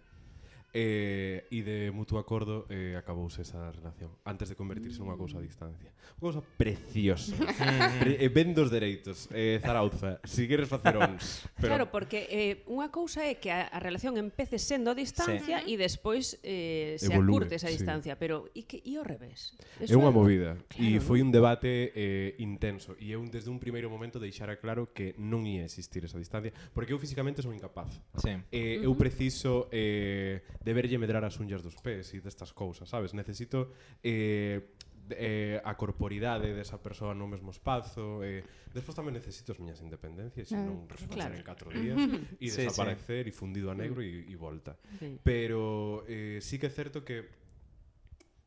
E, 0.74 1.44
eh, 1.52 1.58
e 1.58 1.60
de 1.68 1.92
mutuo 1.92 2.16
acordo 2.16 2.64
eh, 2.72 2.96
acabouse 2.96 3.44
esa 3.44 3.76
relación 3.76 4.08
antes 4.24 4.48
de 4.48 4.56
convertirse 4.56 5.04
nunha 5.04 5.20
cousa 5.20 5.36
a 5.36 5.44
distancia. 5.44 5.92
Unha 6.24 6.32
cousa 6.32 6.42
preciosa. 6.56 7.36
Pre 8.00 8.16
eh, 8.16 8.32
ben 8.32 8.56
dos 8.56 8.72
dereitos. 8.72 9.28
Eh, 9.36 9.60
Zarauza, 9.60 10.24
si 10.24 10.48
queres 10.48 10.72
facer 10.72 10.96
ons. 10.96 11.44
Pero... 11.60 11.76
Claro, 11.76 11.86
porque 11.92 12.24
eh, 12.32 12.64
unha 12.72 12.88
cousa 12.88 13.28
é 13.28 13.36
que 13.36 13.52
a, 13.52 13.68
a 13.68 13.84
relación 13.84 14.16
empece 14.16 14.56
sendo 14.64 14.92
a 14.92 14.96
distancia 14.96 15.60
sí. 15.60 15.76
e 15.76 15.82
despois 15.82 16.40
eh, 16.40 16.96
se 16.96 17.12
Evolúe, 17.12 17.44
acurte 17.44 17.60
esa 17.60 17.68
distancia. 17.68 18.16
Sí. 18.16 18.20
Pero 18.24 18.48
e, 18.56 18.64
que, 18.64 18.80
e 18.80 18.96
ao 18.96 19.04
revés? 19.04 19.52
É 19.76 19.92
unha 19.92 20.16
movida. 20.16 20.56
Claro, 20.72 20.80
e 20.80 21.04
foi 21.04 21.20
un 21.20 21.36
debate 21.36 21.92
eh, 21.92 22.40
intenso. 22.40 22.96
E 22.96 23.12
eu 23.12 23.20
desde 23.28 23.52
un 23.52 23.60
primeiro 23.60 23.92
momento 23.92 24.24
deixara 24.24 24.56
claro 24.56 24.96
que 24.96 25.20
non 25.20 25.44
ia 25.44 25.68
existir 25.68 26.08
esa 26.08 26.16
distancia. 26.16 26.56
Porque 26.72 26.96
eu 26.96 27.00
físicamente 27.02 27.44
son 27.44 27.52
incapaz. 27.52 28.00
Sí. 28.24 28.40
Eh, 28.56 28.80
uh 28.80 28.88
-huh. 28.88 28.88
Eu 28.88 28.94
preciso... 28.96 29.68
Eh, 29.68 30.40
de 30.62 30.72
verlle 30.74 30.98
medrar 31.02 31.26
as 31.26 31.38
unhas 31.42 31.66
dos 31.66 31.76
pés 31.82 32.14
e 32.14 32.22
destas 32.22 32.54
cousas, 32.54 32.90
sabes? 32.90 33.18
Necesito 33.18 33.74
eh, 34.06 34.62
eh, 35.10 35.62
a 35.64 35.76
corporidade 35.76 36.54
desa 36.54 36.78
persoa 36.78 37.14
no 37.14 37.28
mesmo 37.28 37.52
espazo 37.52 38.24
eh, 38.24 38.44
despois 38.72 38.96
tamén 38.96 39.16
necesito 39.16 39.52
as 39.52 39.60
miñas 39.60 39.82
independencias 39.82 40.52
e 40.52 40.56
ah, 40.56 40.64
non 40.64 40.88
responder 40.88 41.28
claro. 41.28 41.36
en 41.36 41.44
4 41.44 41.82
días 41.82 41.98
e 42.44 42.48
sí, 42.48 42.64
desaparecer 42.64 43.28
e 43.28 43.34
sí. 43.34 43.38
fundido 43.38 43.74
a 43.74 43.76
negro 43.76 44.00
e 44.00 44.28
e 44.28 44.36
volta 44.38 44.78
sí. 45.02 45.20
pero 45.26 46.06
eh, 46.08 46.40
sí 46.40 46.62
que 46.62 46.70
é 46.70 46.74
certo 46.74 47.04
que 47.04 47.28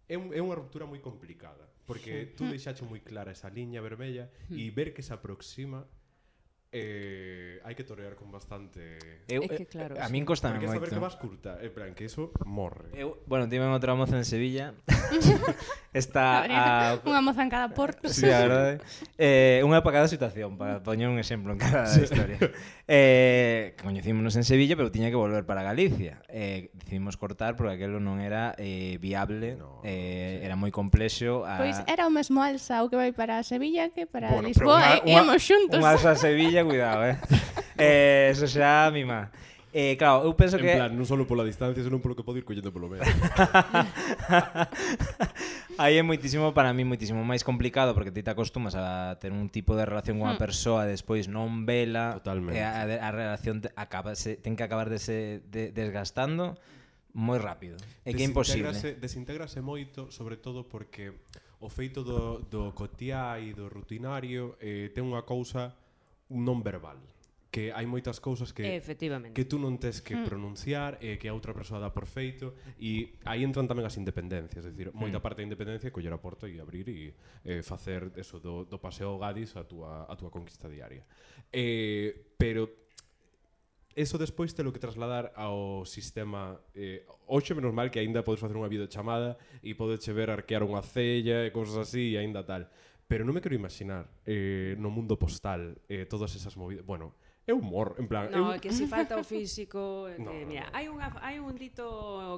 é, 0.08 0.16
un, 0.16 0.32
é 0.32 0.40
unha 0.40 0.56
ruptura 0.56 0.88
moi 0.88 1.00
complicada 1.02 1.68
porque 1.84 2.32
sí. 2.32 2.36
tú 2.38 2.42
deixache 2.48 2.86
moi 2.86 3.02
clara 3.04 3.34
esa 3.34 3.52
liña 3.52 3.84
vermella 3.84 4.32
hmm. 4.48 4.56
e 4.56 4.64
ver 4.72 4.96
que 4.96 5.04
se 5.04 5.12
aproxima 5.12 5.84
eh, 6.74 7.62
hai 7.62 7.78
que 7.78 7.86
torear 7.86 8.18
con 8.18 8.34
bastante... 8.34 9.22
Eu, 9.30 9.46
é 9.46 9.48
que 9.48 9.62
eh, 9.62 9.70
claro. 9.70 9.94
A 10.02 10.10
min 10.10 10.26
costa 10.26 10.50
moito. 10.50 10.66
saber 10.66 10.90
que 10.90 10.98
vas 10.98 11.14
curta, 11.14 11.62
en 11.62 11.70
plan, 11.70 11.94
que 11.94 12.10
eso 12.10 12.34
morre. 12.42 12.90
Eu, 12.98 13.22
bueno, 13.30 13.46
tive 13.46 13.62
outra 13.62 13.94
moza 13.94 14.18
en 14.18 14.26
Sevilla. 14.26 14.74
Está 15.94 16.42
a... 16.50 16.98
Unha 17.06 17.22
moza 17.22 17.46
en 17.46 17.50
cada 17.54 17.70
porto. 17.70 18.10
Sí, 18.10 18.26
a 18.26 18.42
verdade. 18.42 18.82
Eh, 19.14 19.62
unha 19.62 19.86
para 19.86 20.02
cada 20.02 20.08
situación, 20.10 20.58
para 20.58 20.82
poñer 20.82 21.06
un 21.06 21.22
exemplo 21.22 21.54
en 21.54 21.62
cada 21.62 21.86
sí. 21.86 22.02
historia. 22.02 22.42
Eh, 22.90 23.78
coñecímonos 23.80 24.34
en 24.34 24.42
Sevilla, 24.42 24.74
pero 24.74 24.90
tiña 24.90 25.08
que 25.08 25.16
volver 25.16 25.46
para 25.46 25.62
Galicia. 25.62 26.20
Eh, 26.28 26.74
decidimos 26.74 27.16
cortar 27.16 27.54
porque 27.54 27.78
aquelo 27.78 28.02
non 28.02 28.18
era 28.18 28.58
eh, 28.58 28.98
viable, 28.98 29.54
no, 29.54 29.78
eh, 29.86 30.42
sí. 30.42 30.44
era 30.44 30.58
moi 30.58 30.74
complexo. 30.74 31.46
A... 31.46 31.62
Pois 31.62 31.78
era 31.86 32.04
o 32.04 32.12
mesmo 32.12 32.42
alza 32.42 32.82
o 32.82 32.90
que 32.90 32.98
vai 32.98 33.14
para 33.14 33.40
Sevilla 33.46 33.88
que 33.94 34.10
para 34.10 34.34
bueno, 34.34 34.50
Lisboa, 34.50 35.00
e 35.06 35.14
íamos 35.14 35.40
xuntos. 35.40 35.78
unha 35.78 35.94
alza 35.94 36.12
a 36.12 36.18
Sevilla 36.18 36.63
cuidado, 36.66 37.04
eh. 37.04 37.18
eh 37.78 38.28
eso 38.32 38.46
xa 38.46 38.90
mima. 38.90 39.30
Eh, 39.74 39.96
claro, 39.98 40.22
eu 40.22 40.38
penso 40.38 40.54
en 40.54 40.62
que... 40.62 40.70
En 40.70 40.78
plan, 40.86 40.94
non 40.94 41.02
só 41.02 41.18
pola 41.26 41.42
distancia, 41.42 41.82
senón 41.82 41.98
polo 41.98 42.14
que 42.14 42.22
podo 42.22 42.38
ir 42.38 42.46
collendo 42.46 42.70
polo 42.70 42.86
medio. 42.86 43.02
Aí 45.82 45.98
é 45.98 46.04
moitísimo, 46.06 46.54
para 46.54 46.70
mí, 46.70 46.86
moitísimo 46.86 47.26
máis 47.26 47.42
complicado 47.42 47.90
porque 47.90 48.14
ti 48.14 48.22
te 48.22 48.30
acostumas 48.30 48.78
a 48.78 49.18
ter 49.18 49.34
un 49.34 49.50
tipo 49.50 49.74
de 49.74 49.82
relación 49.82 50.22
con 50.22 50.30
unha 50.30 50.38
hmm. 50.38 50.46
persoa 50.46 50.86
despois 50.86 51.26
non 51.26 51.66
vela 51.66 52.22
Totalmente. 52.22 52.62
A, 52.62 52.86
a, 52.86 53.02
a 53.02 53.10
relación 53.10 53.66
te, 53.66 53.74
acaba, 53.74 54.14
se, 54.14 54.38
ten 54.38 54.54
que 54.54 54.62
acabar 54.62 54.86
de 54.86 55.02
se, 55.02 55.42
de, 55.50 55.74
desgastando 55.74 56.54
moi 57.10 57.42
rápido. 57.42 57.74
É 58.06 58.14
que 58.14 58.22
é 58.22 58.30
imposible. 58.30 58.70
Desintegrase 59.02 59.58
moito, 59.58 60.14
sobre 60.14 60.38
todo 60.38 60.70
porque 60.70 61.10
o 61.58 61.66
feito 61.66 62.06
do, 62.06 62.46
do 62.46 62.70
cotía 62.78 63.42
e 63.42 63.50
do 63.50 63.66
rutinario 63.66 64.54
eh, 64.62 64.94
ten 64.94 65.02
unha 65.02 65.26
cousa 65.26 65.74
non 66.32 66.64
verbal 66.64 67.00
que 67.54 67.70
hai 67.70 67.86
moitas 67.86 68.18
cousas 68.18 68.50
que 68.50 68.66
que 69.30 69.46
tú 69.46 69.62
non 69.62 69.78
tes 69.78 70.02
que 70.02 70.18
hmm. 70.18 70.26
pronunciar 70.26 70.98
e 70.98 71.22
que 71.22 71.30
a 71.30 71.34
outra 71.38 71.54
persoa 71.54 71.78
dá 71.78 71.94
por 71.94 72.10
feito 72.10 72.58
e 72.82 73.14
aí 73.22 73.46
entran 73.46 73.70
tamén 73.70 73.86
as 73.86 73.94
independencias, 73.94 74.66
é 74.66 74.74
dicir, 74.74 74.90
moita 74.90 75.22
hmm. 75.22 75.24
parte 75.24 75.38
da 75.38 75.46
independencia 75.46 75.86
é 75.86 75.94
coller 75.94 76.10
a 76.10 76.18
porta 76.18 76.50
e 76.50 76.58
abrir 76.58 76.90
e 76.90 77.14
eh, 77.46 77.62
facer 77.62 78.10
eso 78.18 78.42
do, 78.42 78.66
do 78.66 78.82
paseo 78.82 79.14
Gadis 79.22 79.54
a 79.54 79.62
túa, 79.62 80.02
a 80.10 80.14
túa 80.18 80.34
conquista 80.34 80.66
diaria. 80.66 81.06
Eh, 81.54 82.34
pero 82.34 82.66
eso 83.94 84.18
despois 84.18 84.50
te 84.50 84.66
lo 84.66 84.74
que 84.74 84.82
trasladar 84.82 85.30
ao 85.38 85.86
sistema 85.86 86.58
eh, 86.74 87.06
hoxe 87.30 87.54
menos 87.54 87.70
mal 87.70 87.86
que 87.86 88.02
aínda 88.02 88.26
podes 88.26 88.42
facer 88.42 88.58
unha 88.58 88.66
videochamada 88.66 89.38
e 89.62 89.78
podes 89.78 90.02
ver 90.10 90.26
arquear 90.34 90.66
unha 90.66 90.82
cella 90.82 91.46
e 91.46 91.54
cousas 91.54 91.78
así 91.78 92.14
e 92.14 92.18
aínda 92.18 92.42
tal. 92.42 92.66
Pero 93.08 93.24
non 93.24 93.36
me 93.36 93.44
quero 93.44 93.54
imaginar 93.54 94.08
eh, 94.24 94.74
no 94.80 94.88
mundo 94.88 95.20
postal 95.20 95.76
eh, 95.88 96.08
todas 96.08 96.32
esas 96.34 96.56
movidas... 96.56 96.84
Bueno, 96.88 97.12
é 97.46 97.52
humor, 97.52 97.96
en 98.00 98.08
plan... 98.08 98.32
No, 98.32 98.56
eu... 98.56 98.60
que 98.60 98.72
se 98.72 98.88
falta 98.88 99.20
o 99.20 99.24
físico... 99.24 100.08
no, 100.18 100.32
que, 100.32 100.48
mira, 100.48 100.64
no, 100.64 100.70
no. 100.72 100.76
hai, 100.76 100.84
unha, 100.88 101.08
hai 101.20 101.36
un 101.36 101.52
dito 101.60 101.84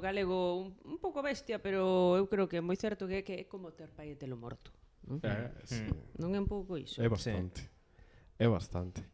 galego 0.03 0.59
un, 0.59 0.75
un 0.83 0.99
pouco 0.99 1.23
bestia, 1.23 1.63
pero 1.63 2.19
eu 2.19 2.27
creo 2.27 2.51
que 2.51 2.59
é 2.59 2.63
moi 2.63 2.75
certo 2.75 3.07
que 3.07 3.21
é 3.21 3.23
que 3.23 3.35
é 3.41 3.45
como 3.47 3.71
ter 3.71 3.95
pai 3.95 4.11
e 4.11 4.19
telo 4.19 4.35
morto. 4.35 4.75
Non? 5.07 5.23
eh, 5.23 5.31
eh 5.31 5.51
sí. 5.63 5.87
Hmm. 5.87 6.19
non 6.19 6.35
é 6.35 6.41
un 6.43 6.51
pouco 6.51 6.75
iso? 6.75 6.99
É 6.99 7.07
bastante. 7.07 7.63
Sí. 7.63 8.43
É 8.43 8.49
bastante. 8.51 9.07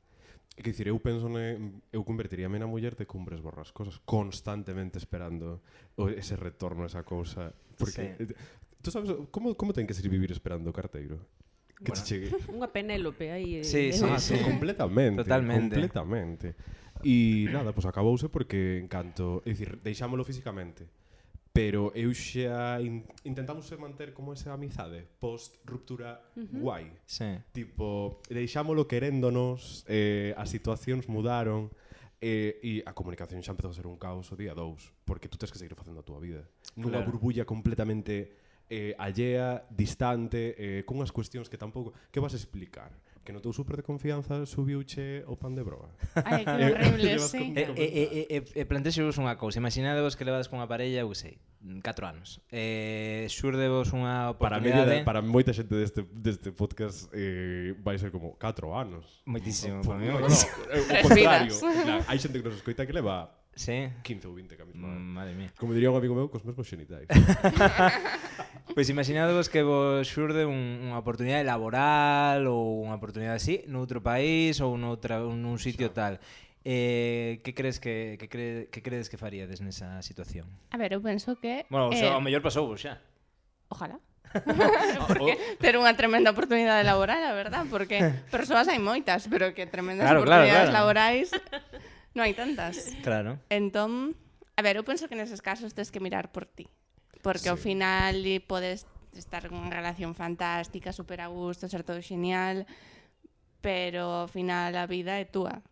Que 0.56 0.72
dicir, 0.72 0.88
eu 0.88 1.00
penso 1.00 1.28
ne, 1.28 1.80
eu 1.92 2.04
convertiríame 2.04 2.60
na 2.60 2.68
muller 2.68 2.96
de 2.96 3.04
cumbres 3.04 3.40
borrascosas, 3.40 4.00
constantemente 4.04 4.96
esperando 4.96 5.60
o, 5.96 6.08
ese 6.08 6.36
retorno, 6.36 6.84
esa 6.84 7.04
cousa. 7.04 7.52
Porque, 7.76 8.16
sí. 8.16 8.32
Eh, 8.32 8.34
tú 8.80 8.88
sabes, 8.90 9.12
como, 9.32 9.56
como 9.56 9.72
ten 9.72 9.88
que 9.88 9.96
ser 9.96 10.08
vivir 10.08 10.32
esperando 10.32 10.68
o 10.68 10.76
carteiro? 10.76 11.20
que 11.82 11.90
bueno, 11.90 12.02
te 12.02 12.08
chegue. 12.08 12.28
Unha 12.48 12.70
Penélope 12.70 13.34
aí. 13.34 13.66
Sí, 13.66 13.92
sí, 13.92 14.06
ah, 14.06 14.18
sí, 14.18 14.38
sí. 14.38 14.44
Completamente. 14.46 15.26
Totalmente. 15.26 15.74
Completamente. 15.76 16.46
E 17.02 17.50
nada, 17.50 17.74
pois 17.74 17.82
pues, 17.82 17.86
acabouse 17.90 18.30
porque 18.30 18.78
en 18.78 18.86
canto, 18.86 19.42
é 19.42 19.50
dicir, 19.50 19.82
deixámolo 19.82 20.22
físicamente. 20.22 20.86
Pero 21.52 21.92
eu 21.92 22.08
xa 22.16 22.80
in, 22.80 23.04
intentamos 23.28 23.68
manter 23.76 24.16
como 24.16 24.32
esa 24.32 24.56
amizade 24.56 25.04
post 25.20 25.60
ruptura 25.68 26.22
uh 26.32 26.40
-huh. 26.40 26.60
guai. 26.62 26.86
Sí. 27.04 27.28
Tipo, 27.52 28.22
deixámolo 28.32 28.88
queréndonos, 28.88 29.84
eh, 29.84 30.32
as 30.38 30.48
situacións 30.48 31.10
mudaron, 31.12 31.68
eh, 32.22 32.62
e 32.62 32.72
a 32.86 32.94
comunicación 32.94 33.42
xa 33.42 33.52
empezou 33.52 33.74
a 33.74 33.76
ser 33.76 33.90
un 33.90 33.98
caos 33.98 34.30
o 34.30 34.38
día 34.38 34.54
2, 34.54 35.04
porque 35.04 35.26
tú 35.26 35.36
tens 35.36 35.50
que 35.50 35.58
seguir 35.58 35.74
facendo 35.74 36.00
a 36.00 36.06
túa 36.06 36.22
vida. 36.22 36.46
Nunha 36.78 37.02
claro. 37.02 37.10
burbulla 37.10 37.44
completamente 37.44 38.41
eh, 38.68 38.94
allea, 38.98 39.64
distante, 39.70 40.54
eh, 40.58 40.82
cunhas 40.84 41.10
cuestións 41.10 41.48
que 41.48 41.56
tampouco... 41.56 41.94
Que 42.10 42.20
vas 42.20 42.34
explicar? 42.34 42.92
Que 43.22 43.30
no 43.30 43.38
teu 43.38 43.54
super 43.54 43.78
de 43.78 43.86
confianza 43.86 44.42
subiuche 44.50 45.22
o 45.30 45.38
pan 45.38 45.54
de 45.54 45.62
broa. 45.62 45.94
Ai, 46.26 46.42
que 46.42 46.64
horrible, 46.74 47.22
sí. 47.22 47.54
E, 47.54 47.62
e, 47.78 48.04
e, 48.26 48.38
e 48.42 48.62
plantexevos 48.66 49.14
unha 49.22 49.38
cousa. 49.38 49.62
Imaginadevos 49.62 50.18
que 50.18 50.26
levades 50.26 50.50
cunha 50.50 50.66
parella, 50.66 51.06
eu 51.06 51.14
sei, 51.14 51.38
4 51.62 52.02
anos. 52.02 52.42
Eh, 52.50 53.30
xurdevos 53.30 53.94
unha 53.94 54.34
oportunidade... 54.34 55.06
Para, 55.06 55.22
media, 55.22 55.22
para 55.22 55.22
moita 55.22 55.54
xente 55.54 55.70
deste, 55.78 56.02
deste 56.10 56.50
podcast 56.50 57.06
eh, 57.14 57.78
vai 57.78 57.94
ser 57.94 58.10
como 58.10 58.34
4 58.34 58.74
anos. 58.74 59.22
Moitísimo. 59.22 59.86
No, 59.86 59.94
no, 59.94 60.18
no, 60.18 60.26
o 60.26 61.02
contrario. 61.06 61.54
Hai 62.10 62.18
xente 62.18 62.42
que 62.42 62.46
nos 62.50 62.58
escoita 62.58 62.82
que 62.82 62.90
leva 62.90 63.30
Sí. 63.54 63.92
15 64.02 64.26
ou 64.28 64.34
20, 64.34 64.56
que 64.56 64.62
a 64.62 64.66
mesma... 64.66 64.88
Mm, 64.88 65.12
madre 65.12 65.34
mía. 65.34 65.50
Como 65.58 65.74
diría 65.76 65.90
un 65.90 65.96
amigo 65.96 66.16
meu, 66.16 66.32
cos 66.32 66.44
mesmos 66.44 66.64
xenitais. 66.64 67.04
pois 68.72 68.74
pues 68.74 68.88
imaginadvos 68.88 69.52
que 69.52 69.60
vos 69.60 70.08
xurde 70.08 70.48
un, 70.48 70.88
unha 70.88 70.96
oportunidade 70.96 71.44
laboral 71.44 72.48
ou 72.48 72.80
unha 72.80 72.96
oportunidade 72.96 73.36
así 73.36 73.60
noutro 73.68 74.00
país 74.00 74.56
ou 74.64 74.72
noutra, 74.80 75.20
nun 75.20 75.60
sitio 75.60 75.92
Xa. 75.92 75.96
tal. 75.96 76.14
Eh, 76.64 77.42
que 77.44 77.52
crees 77.52 77.76
que, 77.76 78.16
que, 78.16 78.30
cre, 78.30 78.72
que 78.72 78.80
credes 78.80 79.12
que 79.12 79.20
faríades 79.20 79.60
nesa 79.60 80.00
situación? 80.00 80.48
A 80.72 80.80
ver, 80.80 80.96
eu 80.96 81.04
penso 81.04 81.36
que... 81.36 81.68
Bueno, 81.68 81.92
o 81.92 81.96
sea, 81.96 82.08
eh, 82.08 82.16
ao 82.16 82.24
mellor 82.24 82.40
pasou 82.40 82.64
vos 82.64 82.80
xa. 82.80 83.04
Ojalá. 83.68 84.00
porque 85.12 85.36
ter 85.60 85.76
unha 85.76 85.92
tremenda 85.92 86.32
oportunidade 86.32 86.80
laboral, 86.88 87.20
a 87.20 87.36
verdad, 87.36 87.68
porque 87.68 88.00
persoas 88.32 88.64
hai 88.72 88.80
moitas, 88.80 89.28
pero 89.28 89.52
que 89.52 89.68
tremendas 89.68 90.08
claro, 90.08 90.24
oportunidades 90.24 90.72
claro, 90.72 90.88
claro. 90.88 90.88
laborais 90.88 91.28
Non 92.12 92.28
hai 92.28 92.36
tantas. 92.36 92.92
Claro. 93.00 93.40
Entón, 93.48 94.12
a 94.56 94.60
ver, 94.60 94.76
eu 94.76 94.84
penso 94.84 95.08
que 95.08 95.16
neses 95.16 95.40
casos 95.40 95.72
tens 95.72 95.88
que 95.88 96.00
mirar 96.00 96.28
por 96.32 96.44
ti. 96.44 96.68
Porque 97.24 97.48
sí. 97.48 97.52
ao 97.52 97.56
final 97.56 98.20
podes 98.44 98.84
estar 99.16 99.44
en 99.44 99.56
unha 99.56 99.72
relación 99.72 100.16
fantástica, 100.16 100.92
super 100.92 101.20
a 101.24 101.28
gusto, 101.28 101.68
ser 101.68 101.84
todo 101.84 102.00
genial, 102.00 102.64
pero 103.60 104.24
ao 104.24 104.28
final 104.28 104.76
a 104.76 104.84
vida 104.88 105.16
é 105.20 105.24
túa. 105.24 105.64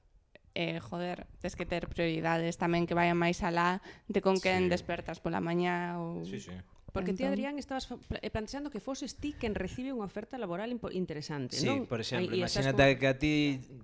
Eh, 0.55 0.81
joder, 0.81 1.31
tens 1.39 1.55
que 1.55 1.65
ter 1.65 1.87
prioridades 1.87 2.59
tamén 2.59 2.85
que 2.85 2.97
vayan 2.97 3.17
máis 3.17 3.39
alá 3.47 3.81
de 4.11 4.19
con 4.19 4.41
quen 4.43 4.67
sí. 4.67 4.73
despertas 4.73 5.23
pola 5.23 5.39
mañá 5.39 6.01
ou... 6.03 6.27
Sí, 6.27 6.43
sí. 6.43 6.57
Porque 6.93 7.11
entón... 7.13 7.27
ti, 7.27 7.31
Adrián, 7.31 7.59
estabas 7.59 7.89
eh, 7.91 8.31
planteando 8.31 8.71
que 8.71 8.81
foses 8.81 9.15
ti 9.15 9.35
quen 9.39 9.55
recibe 9.55 9.95
unha 9.95 10.07
oferta 10.07 10.35
laboral 10.37 10.75
interesante, 10.91 11.55
sí, 11.55 11.67
non? 11.67 11.85
Sí, 11.85 11.91
por 11.91 12.03
exemplo, 12.03 12.35
Ay, 12.35 12.43
imagínate 12.43 12.99
que 12.99 13.07
a 13.07 13.15
ti 13.15 13.35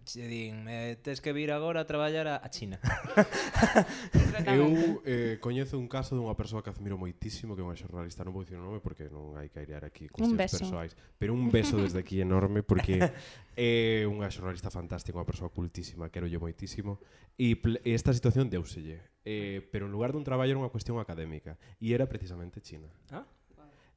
che 0.02 0.26
din 0.26 0.66
eh, 0.66 0.98
tes 0.98 1.22
que 1.22 1.30
vir 1.30 1.54
agora 1.54 1.82
a 1.82 1.86
traballar 1.86 2.26
a, 2.26 2.36
a 2.42 2.48
China. 2.50 2.82
Eu 4.46 5.02
eh, 5.06 5.38
coñezo 5.38 5.78
un 5.78 5.86
caso 5.86 6.18
dunha 6.18 6.34
persoa 6.34 6.66
que 6.66 6.70
admiro 6.70 6.98
moitísimo, 6.98 7.54
que 7.54 7.62
é 7.62 7.66
unha 7.66 7.78
xornalista, 7.78 8.26
non 8.26 8.34
vou 8.34 8.42
dicir 8.42 8.58
o 8.58 8.64
nome 8.66 8.82
porque 8.82 9.06
non 9.06 9.38
hai 9.38 9.46
que 9.50 9.62
airear 9.62 9.86
aquí 9.86 10.10
cuestións 10.10 10.50
persoais, 10.50 10.92
pero 11.16 11.30
un 11.30 11.48
beso 11.48 11.78
desde 11.78 12.02
aquí 12.02 12.18
enorme 12.18 12.66
porque 12.66 12.98
é 13.56 14.02
unha 14.06 14.26
xornalista 14.28 14.68
fantástica, 14.68 15.14
unha 15.14 15.28
persoa 15.28 15.50
cultísima, 15.54 16.10
quero 16.10 16.26
yo 16.26 16.42
moitísimo, 16.42 16.98
e 17.38 17.54
esta 17.86 18.10
situación 18.10 18.50
deuselle 18.50 19.15
eh, 19.26 19.58
pero 19.74 19.90
en 19.90 19.92
lugar 19.92 20.14
dun 20.14 20.22
traballo 20.22 20.54
era 20.54 20.62
unha 20.62 20.70
cuestión 20.70 21.02
académica 21.02 21.58
e 21.82 21.90
era 21.90 22.06
precisamente 22.06 22.62
China. 22.62 22.86
Ah? 23.10 23.26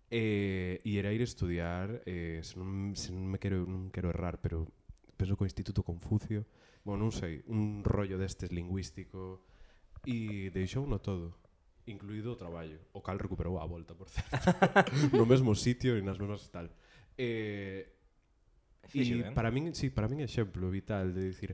Eh, 0.10 0.82
e 0.82 0.92
era 0.98 1.14
ir 1.14 1.22
estudiar, 1.22 2.02
eh, 2.10 2.42
se, 2.42 2.58
non, 2.58 2.98
se 2.98 3.14
non 3.14 3.30
me 3.30 3.38
quero, 3.38 3.62
non 3.70 3.94
quero 3.94 4.10
errar, 4.10 4.42
pero 4.42 4.66
penso 5.14 5.38
que 5.38 5.46
o 5.46 5.50
Instituto 5.50 5.86
Confucio, 5.86 6.50
bueno, 6.82 7.06
non 7.06 7.14
sei, 7.14 7.46
un 7.46 7.86
rollo 7.86 8.18
destes 8.18 8.50
lingüístico, 8.50 9.46
e 10.10 10.50
deixou 10.50 10.90
no 10.90 10.98
todo, 10.98 11.38
incluído 11.86 12.34
o 12.34 12.40
traballo, 12.40 12.82
o 12.90 13.06
cal 13.06 13.22
recuperou 13.22 13.62
a 13.62 13.70
volta, 13.70 13.94
por 13.94 14.10
certo, 14.10 14.34
no 15.14 15.30
mesmo 15.30 15.54
sitio 15.54 15.94
e 15.94 16.02
nas 16.02 16.18
mesmas 16.18 16.50
tal. 16.50 16.74
Eh, 17.20 17.86
e 18.94 19.02
¿eh? 19.04 19.32
para 19.36 19.52
min, 19.52 19.76
sí, 19.76 19.94
para 19.94 20.10
min 20.10 20.24
é 20.24 20.28
exemplo 20.30 20.72
vital 20.72 21.14
de 21.14 21.22
dicir, 21.30 21.54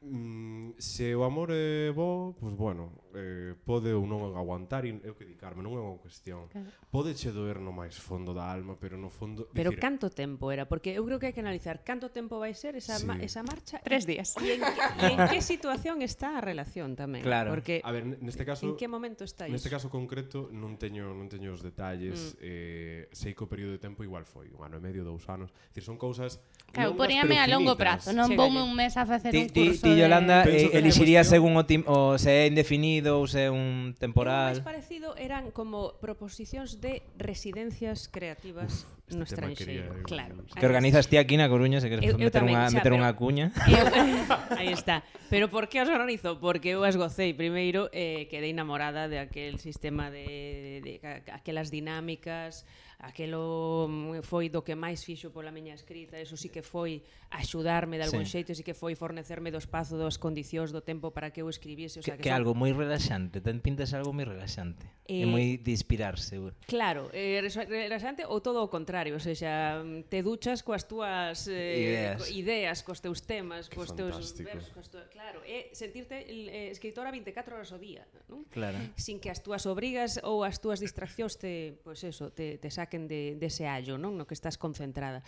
mm, 0.00 0.80
se 0.80 1.14
o 1.14 1.22
amor 1.22 1.52
é 1.52 1.92
bo, 1.92 2.34
pois 2.34 2.50
pues 2.50 2.54
bueno, 2.56 3.03
eh, 3.14 3.54
pode 3.64 3.94
ou 3.94 4.04
non 4.04 4.34
aguantar, 4.34 4.84
e 4.84 4.98
eu 5.02 5.14
que 5.14 5.24
di, 5.24 5.38
Carmen, 5.38 5.64
non 5.64 5.78
é 5.78 5.82
unha 5.82 5.98
cuestión. 6.02 6.50
Claro. 6.50 6.68
Pode 6.90 7.14
che 7.14 7.30
doer 7.30 7.62
no 7.62 7.70
máis 7.70 7.96
fondo 7.96 8.34
da 8.34 8.50
alma, 8.50 8.74
pero 8.74 8.98
no 8.98 9.08
fondo... 9.08 9.46
Pero 9.54 9.70
dicir, 9.70 9.82
canto 9.82 10.10
tempo 10.10 10.50
era? 10.50 10.66
Porque 10.66 10.94
eu 10.94 11.02
creo 11.06 11.18
que 11.22 11.30
hai 11.30 11.34
que 11.34 11.42
analizar 11.42 11.82
canto 11.86 12.10
tempo 12.10 12.42
vai 12.42 12.52
ser 12.54 12.74
esa, 12.74 12.98
sí. 12.98 13.06
ma 13.06 13.18
esa 13.22 13.46
marcha. 13.46 13.78
Tres 13.82 14.04
días. 14.04 14.34
E 14.38 14.58
en, 14.58 14.62
que, 14.62 15.06
en 15.14 15.18
que 15.30 15.38
situación 15.42 16.02
está 16.02 16.38
a 16.38 16.42
relación 16.42 16.98
tamén? 16.98 17.22
Claro. 17.22 17.54
Porque, 17.54 17.80
a 17.82 17.90
ver, 17.94 18.04
neste 18.06 18.42
caso... 18.42 18.66
En 18.66 18.74
que 18.74 18.90
momento 18.90 19.22
está 19.22 19.46
Neste 19.46 19.70
iso? 19.70 19.76
caso 19.76 19.88
concreto 19.90 20.50
non 20.50 20.76
teño, 20.76 21.14
non 21.14 21.30
teño 21.30 21.54
os 21.54 21.62
detalles. 21.62 22.36
Mm. 22.38 22.44
Eh, 22.44 23.00
sei 23.14 23.32
que 23.32 23.42
o 23.42 23.48
período 23.48 23.74
de 23.76 23.80
tempo 23.80 24.02
igual 24.02 24.26
foi 24.26 24.50
un 24.50 24.66
ano 24.66 24.78
e 24.78 24.82
medio, 24.82 25.06
dous 25.06 25.26
anos. 25.30 25.54
Dicir, 25.70 25.86
son 25.86 25.98
cousas 26.00 26.42
Claro, 26.72 26.96
poníame 26.96 27.38
a 27.38 27.46
longo 27.46 27.76
prazo, 27.78 28.10
non 28.10 28.34
voume 28.34 28.58
un 28.58 28.74
mes 28.74 28.98
a 28.98 29.06
facer 29.06 29.30
un 29.30 29.46
curso 29.46 29.86
ti, 29.86 29.94
ti, 29.94 30.00
Yolanda, 30.00 30.42
eh, 30.42 30.74
elixiría 30.74 31.22
según 31.22 31.54
o, 31.54 31.62
tim, 31.62 31.86
o 31.86 32.18
se 32.18 32.34
é 32.34 32.50
indefinido 32.50 33.03
parecido 33.04 33.20
ou 33.20 33.28
se 33.28 33.40
é 33.46 33.50
un 33.50 33.92
temporal? 33.98 34.48
O 34.48 34.56
máis 34.56 34.64
parecido 34.64 35.12
eran 35.20 35.52
como 35.52 36.00
proposicións 36.00 36.80
de 36.80 37.04
residencias 37.20 38.08
creativas 38.08 38.88
Uf, 38.88 39.16
no 39.20 39.24
estranxeiro, 39.28 40.00
claro. 40.08 40.40
Que 40.48 40.64
organizas 40.64 41.04
ti 41.08 41.20
aquí 41.20 41.36
na 41.36 41.48
Coruña, 41.52 41.80
se 41.84 41.92
queres 41.92 42.08
meter 42.16 42.40
unha 42.40 42.72
meter 42.72 42.92
unha 42.96 43.12
cuña. 43.12 43.52
Eu, 43.68 43.84
aí 44.60 44.72
está. 44.72 45.04
Pero 45.28 45.52
por 45.52 45.68
que 45.68 45.84
os 45.84 45.88
organizo? 45.92 46.40
Porque 46.40 46.72
eu 46.72 46.80
as 46.88 46.96
gocei 46.96 47.36
primeiro, 47.36 47.92
eh, 47.92 48.24
quedei 48.32 48.56
enamorada 48.56 49.08
de 49.12 49.20
aquel 49.20 49.60
sistema 49.60 50.08
de, 50.08 50.80
de, 50.80 50.92
de 51.04 51.30
aquelas 51.32 51.68
dinámicas, 51.68 52.64
aquelo 52.98 53.86
mm, 53.88 54.22
foi 54.22 54.48
do 54.48 54.62
que 54.62 54.78
máis 54.78 55.02
fixo 55.02 55.34
pola 55.34 55.50
miña 55.50 55.74
escrita, 55.74 56.18
eso 56.20 56.36
sí 56.36 56.48
que 56.48 56.62
foi 56.62 57.02
axudarme 57.34 57.98
de 57.98 58.06
algún 58.06 58.24
sí. 58.26 58.38
xeito, 58.38 58.54
sí 58.54 58.62
que 58.62 58.74
foi 58.74 58.94
fornecerme 58.94 59.50
do 59.50 59.58
espazo, 59.58 59.98
das 59.98 60.20
condicións, 60.20 60.70
do 60.70 60.84
tempo 60.84 61.10
para 61.10 61.34
que 61.34 61.42
eu 61.42 61.48
escribiese. 61.50 61.98
o 61.98 62.02
sea, 62.02 62.14
que, 62.14 62.22
que, 62.22 62.28
que 62.28 62.32
son... 62.32 62.38
algo 62.38 62.52
moi 62.54 62.70
relaxante, 62.70 63.42
ten 63.42 63.58
pintas 63.58 63.90
algo 63.96 64.14
moi 64.14 64.28
relaxante. 64.28 64.86
Eh, 65.10 65.24
é 65.24 65.26
moi 65.26 65.58
de 65.58 65.72
inspirarse. 65.74 66.38
Claro, 66.70 67.10
eh, 67.10 67.42
relaxante 67.42 68.22
ou 68.28 68.38
todo 68.38 68.62
o 68.62 68.68
contrario, 68.70 69.18
ou 69.18 69.22
sea, 69.22 69.82
te 70.06 70.22
duchas 70.22 70.62
coas 70.62 70.86
túas 70.86 71.50
eh, 71.50 72.14
ideas. 72.14 72.30
ideas, 72.30 72.76
cos 72.86 73.02
teus 73.02 73.26
temas, 73.26 73.66
que 73.66 73.76
cos 73.76 73.90
fantástico. 73.90 74.46
teus 74.46 74.70
versos, 74.70 74.70
cos 74.70 74.88
tu... 74.92 74.98
claro, 75.10 75.42
é 75.42 75.74
sentirte 75.74 76.22
eh, 76.22 76.70
escritora 76.70 77.10
24 77.10 77.58
horas 77.58 77.74
ao 77.74 77.80
día, 77.82 78.06
non? 78.30 78.46
Claro. 78.54 78.78
Sin 78.94 79.18
que 79.18 79.28
as 79.28 79.42
túas 79.42 79.66
obrigas 79.66 80.22
ou 80.22 80.46
as 80.46 80.62
túas 80.62 80.78
distraccións 80.78 81.34
te, 81.34 81.74
pois 81.82 81.98
pues 81.98 82.14
eso, 82.14 82.30
te, 82.30 82.62
te 82.62 82.70
saquen 82.70 82.93
saquen 82.94 83.08
de, 83.08 83.34
dese 83.34 83.66
allo, 83.66 83.98
non? 83.98 84.14
No 84.14 84.24
que 84.30 84.38
estás 84.38 84.54
concentrada. 84.54 85.22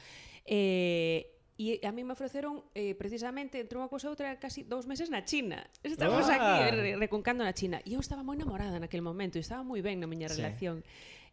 Eh, 0.46 1.34
E 1.56 1.80
a 1.88 1.92
mí 1.92 2.04
me 2.04 2.12
ofreceron 2.12 2.68
eh, 2.76 2.92
precisamente 3.00 3.56
entre 3.56 3.80
unha 3.80 3.88
cousa 3.88 4.04
e 4.04 4.12
outra 4.12 4.36
casi 4.36 4.68
dous 4.68 4.84
meses 4.84 5.08
na 5.08 5.24
China. 5.24 5.64
Estamos 5.80 6.28
ah. 6.28 6.36
aquí 6.36 6.52
re, 6.68 7.00
reconcando 7.00 7.40
na 7.40 7.56
China. 7.56 7.80
E 7.80 7.96
eu 7.96 8.00
estaba 8.04 8.20
moi 8.20 8.36
enamorada 8.36 8.76
naquele 8.76 9.00
momento, 9.00 9.40
e 9.40 9.42
estaba 9.42 9.64
moi 9.64 9.80
ben 9.80 9.96
na 9.96 10.04
miña 10.04 10.28
sí. 10.28 10.36
relación. 10.36 10.84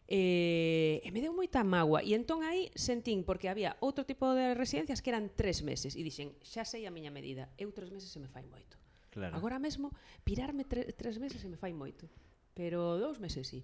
Eh, 0.07 1.03
e 1.03 1.11
me 1.11 1.19
deu 1.19 1.35
moita 1.35 1.67
mágoa 1.67 1.99
e 2.07 2.15
entón 2.15 2.39
aí 2.39 2.71
sentín 2.71 3.27
porque 3.27 3.51
había 3.51 3.75
outro 3.83 4.07
tipo 4.07 4.31
de 4.31 4.55
residencias 4.55 5.03
que 5.03 5.11
eran 5.11 5.27
tres 5.27 5.59
meses 5.59 5.91
e 5.99 6.01
dixen, 6.07 6.39
xa 6.39 6.63
sei 6.63 6.87
a 6.87 6.91
miña 6.91 7.11
medida 7.11 7.51
eu 7.55 7.71
tres 7.75 7.91
meses 7.91 8.11
se 8.11 8.19
me 8.19 8.27
fai 8.27 8.43
moito 8.43 8.75
claro. 9.15 9.31
agora 9.31 9.63
mesmo 9.63 9.95
pirarme 10.27 10.67
tre 10.67 10.91
tres 10.91 11.23
meses 11.23 11.39
se 11.39 11.47
me 11.47 11.55
fai 11.55 11.71
moito 11.71 12.11
pero 12.51 12.99
dous 12.99 13.23
meses 13.23 13.47
sí 13.47 13.63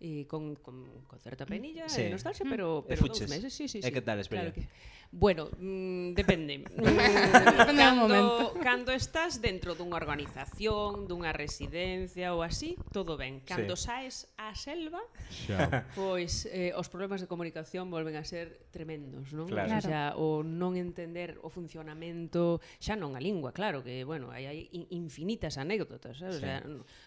e 0.00 0.24
con, 0.24 0.56
con, 0.64 1.04
con 1.04 1.18
certa 1.20 1.44
penilla 1.44 1.84
sí. 1.86 2.08
e 2.08 2.10
nostalgia, 2.10 2.48
mm. 2.48 2.50
pero, 2.50 2.68
pero 2.88 3.04
dos 3.04 3.20
dous 3.20 3.28
meses. 3.28 3.52
Sí, 3.52 3.68
sí, 3.68 3.84
sí. 3.84 3.86
E 3.86 3.92
que 3.92 4.00
tal 4.00 4.16
a 4.16 4.24
experiencia? 4.24 4.56
Claro 4.56 4.72
que... 4.72 5.00
Bueno, 5.12 5.50
mm, 5.58 6.14
depende. 6.14 6.64
Mm, 6.80 7.58
depende 7.58 7.82
cando, 7.82 8.08
momento. 8.08 8.54
cando 8.62 8.92
estás 8.92 9.42
dentro 9.42 9.74
dunha 9.74 9.98
organización, 9.98 11.06
dunha 11.06 11.34
residencia 11.34 12.32
ou 12.32 12.40
así, 12.40 12.78
todo 12.94 13.18
ben. 13.20 13.42
Cando 13.44 13.76
sí. 13.76 13.90
saes 13.90 14.30
á 14.38 14.54
selva, 14.54 15.02
Xa. 15.28 15.84
pois 15.98 16.46
eh, 16.48 16.72
os 16.72 16.88
problemas 16.88 17.20
de 17.20 17.28
comunicación 17.28 17.90
volven 17.90 18.16
a 18.16 18.24
ser 18.24 18.70
tremendos, 18.70 19.34
non? 19.34 19.50
Claro. 19.50 19.76
O, 19.76 19.82
sea, 19.82 20.04
o 20.16 20.40
non 20.46 20.78
entender 20.78 21.38
o 21.42 21.50
funcionamento, 21.50 22.62
xa 22.78 22.94
non 22.94 23.18
a 23.18 23.20
lingua, 23.20 23.50
claro, 23.50 23.82
que, 23.82 24.06
bueno, 24.06 24.30
hai, 24.30 24.46
hai 24.46 24.58
infinitas 24.94 25.58
anécdotas, 25.58 26.16
eh? 26.16 26.30
sabes? 26.30 26.38
Sí. 26.38 26.40
O 26.40 26.46
sea, 26.46 26.58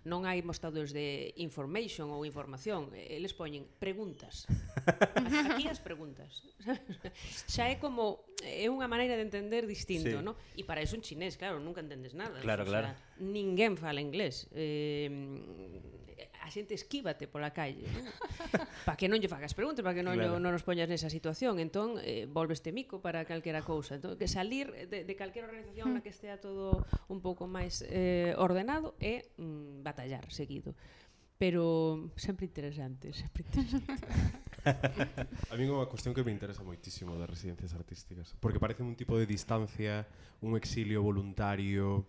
non 0.03 0.27
hai 0.27 0.43
mostadores 0.43 0.91
de 0.91 1.31
information 1.39 2.11
ou 2.11 2.27
información, 2.27 2.82
non, 2.83 2.91
eh, 2.91 3.15
eles 3.15 3.31
poñen 3.31 3.63
preguntas. 3.79 4.43
Aquí 5.47 5.71
as 5.71 5.79
preguntas. 5.79 6.43
Xa 7.53 7.71
é 7.71 7.79
como 7.79 8.27
é 8.43 8.67
unha 8.67 8.91
maneira 8.91 9.15
de 9.15 9.23
entender 9.23 9.63
distinto, 9.63 10.19
sí. 10.19 10.25
no? 10.25 10.35
E 10.59 10.67
para 10.67 10.83
eso 10.83 10.99
en 10.99 11.03
chinés, 11.03 11.39
claro, 11.39 11.63
nunca 11.63 11.79
entendes 11.79 12.11
nada. 12.11 12.43
Claro, 12.43 12.67
o 12.67 12.67
sea, 12.67 12.91
claro. 12.91 12.99
Ninguén 13.23 13.79
fala 13.79 14.03
inglés. 14.03 14.51
Eh, 14.51 15.07
a 16.43 16.51
xente 16.51 16.75
esquívate 16.75 17.23
pola 17.31 17.55
calle, 17.55 17.87
¿no? 17.87 18.11
para 18.85 18.99
que 18.99 19.07
non 19.07 19.23
lle 19.23 19.31
fagas 19.31 19.55
preguntas, 19.55 19.79
para 19.79 19.95
que 19.95 20.03
non, 20.03 20.19
claro. 20.19 20.43
non 20.43 20.51
nos 20.51 20.67
poñas 20.67 20.91
nesa 20.91 21.07
situación. 21.07 21.55
Entón, 21.63 21.95
eh, 22.03 22.27
volveste 22.27 22.75
mico 22.75 22.99
para 22.99 23.23
calquera 23.23 23.63
cousa. 23.63 23.95
Entón, 23.95 24.19
que 24.19 24.27
salir 24.27 24.67
de, 24.91 25.07
de 25.07 25.13
calquera 25.15 25.47
organización 25.47 25.95
na 25.95 26.03
que 26.03 26.11
estea 26.11 26.43
todo 26.43 26.83
un 27.07 27.23
pouco 27.23 27.47
máis 27.47 27.79
eh, 27.87 28.35
ordenado 28.35 28.99
é 28.99 29.31
mm, 29.39 29.87
batallar 29.87 30.27
seguido 30.27 30.75
pero 31.43 32.09
sempre 32.15 32.45
interesante, 32.45 33.11
sempre 33.11 33.43
interesante. 33.43 34.07
a 35.51 35.55
mí 35.59 35.67
é 35.67 35.75
unha 35.75 35.91
cuestión 35.91 36.15
que 36.15 36.23
me 36.23 36.31
interesa 36.31 36.63
moitísimo 36.63 37.19
das 37.19 37.27
residencias 37.27 37.75
artísticas, 37.75 38.31
porque 38.39 38.63
parece 38.63 38.79
un 38.79 38.95
tipo 38.95 39.19
de 39.19 39.27
distancia, 39.27 40.07
un 40.39 40.55
exilio 40.55 41.03
voluntario, 41.03 42.07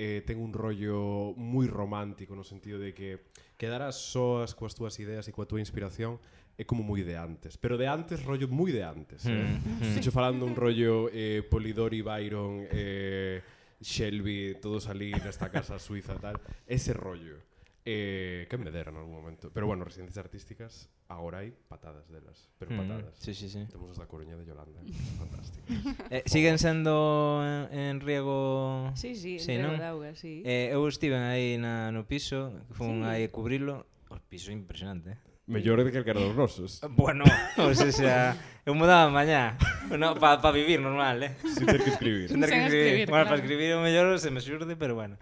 eh, 0.00 0.24
ten 0.24 0.40
un 0.40 0.56
rollo 0.56 1.36
moi 1.36 1.68
romántico 1.68 2.32
no 2.32 2.40
sentido 2.40 2.80
de 2.80 2.96
que 2.96 3.28
quedarás 3.60 4.00
soas 4.00 4.56
coas 4.56 4.72
túas 4.72 4.96
ideas 4.96 5.28
e 5.28 5.34
coa 5.36 5.44
túa 5.44 5.60
inspiración 5.60 6.16
é 6.56 6.64
como 6.64 6.80
moi 6.80 7.04
de 7.04 7.20
antes, 7.20 7.60
pero 7.60 7.76
de 7.76 7.84
antes 7.84 8.24
rollo 8.24 8.48
moi 8.48 8.72
de 8.72 8.80
antes. 8.80 9.28
Eh? 9.28 9.44
Mm. 9.44 9.92
mm. 9.92 10.00
Estou 10.00 10.08
falando 10.08 10.48
un 10.48 10.56
rollo 10.56 11.12
eh, 11.12 11.44
Polidori, 11.44 12.00
Byron, 12.00 12.64
eh, 12.72 13.44
Shelby, 13.76 14.56
todos 14.56 14.88
ali 14.88 15.12
nesta 15.20 15.52
casa 15.52 15.76
suiza 15.76 16.16
tal, 16.16 16.40
ese 16.64 16.96
rollo. 16.96 17.49
Eh, 17.92 18.46
que 18.48 18.56
me 18.56 18.70
en 18.70 18.96
algún 18.96 19.12
momento. 19.12 19.50
Pero 19.52 19.66
bueno, 19.66 19.84
residencias 19.84 20.24
artísticas, 20.24 20.88
agora 21.10 21.42
hai 21.42 21.50
patadas 21.50 22.06
delas. 22.06 22.46
Pero 22.54 22.70
mm, 22.70 22.78
patadas. 22.78 23.18
Sí, 23.18 23.34
sí, 23.34 23.50
sí. 23.50 23.66
Temos 23.66 23.90
as 23.90 23.98
da 23.98 24.06
Coruña 24.06 24.38
de 24.38 24.46
Yolanda. 24.46 24.78
Fantástico. 25.18 25.66
Eh, 26.06 26.22
eh, 26.22 26.24
siguen 26.30 26.62
sendo 26.62 27.42
en, 27.42 27.74
en 27.74 27.94
riego... 27.98 28.94
Sí, 28.94 29.18
sí, 29.18 29.42
sí 29.42 29.58
en 29.58 29.66
riego 29.66 29.82
de 29.82 29.90
auga, 29.90 30.14
sí. 30.14 30.46
Eh, 30.46 30.70
eu 30.70 30.86
estiven 30.86 31.26
aí 31.26 31.58
na, 31.58 31.90
no 31.90 32.06
piso, 32.06 32.54
fun 32.78 33.02
sí. 33.02 33.10
aí 33.10 33.26
cubrilo. 33.26 33.90
O 34.06 34.22
piso 34.22 34.54
impresionante, 34.54 35.18
eh? 35.18 35.18
Mellor 35.50 35.82
de 35.82 35.90
que 35.90 35.98
calquera 35.98 36.22
dos 36.22 36.38
nosos. 36.38 36.78
Eh, 36.78 36.86
bueno, 36.94 37.26
o 37.58 37.74
sea, 37.74 37.90
sea 37.90 38.38
eu 38.62 38.70
mudaba 38.70 39.10
mañá 39.10 39.58
no, 39.90 40.14
para 40.14 40.38
pa 40.38 40.54
vivir 40.54 40.78
normal, 40.78 41.26
eh? 41.26 41.34
Sin 41.42 41.66
ter 41.66 41.82
que 41.82 41.90
escribir. 41.90 42.30
Sin 42.30 42.38
ter 42.38 42.54
que 42.54 42.62
escribir. 42.62 42.70
Sin 42.70 42.86
escribir 42.86 43.10
bueno, 43.10 43.26
claro. 43.26 43.28
para 43.34 43.42
escribir 43.42 43.74
o 43.74 43.82
mellor 43.82 44.14
se 44.22 44.30
me 44.30 44.38
xurde, 44.38 44.78
pero 44.78 44.94
bueno 44.94 45.18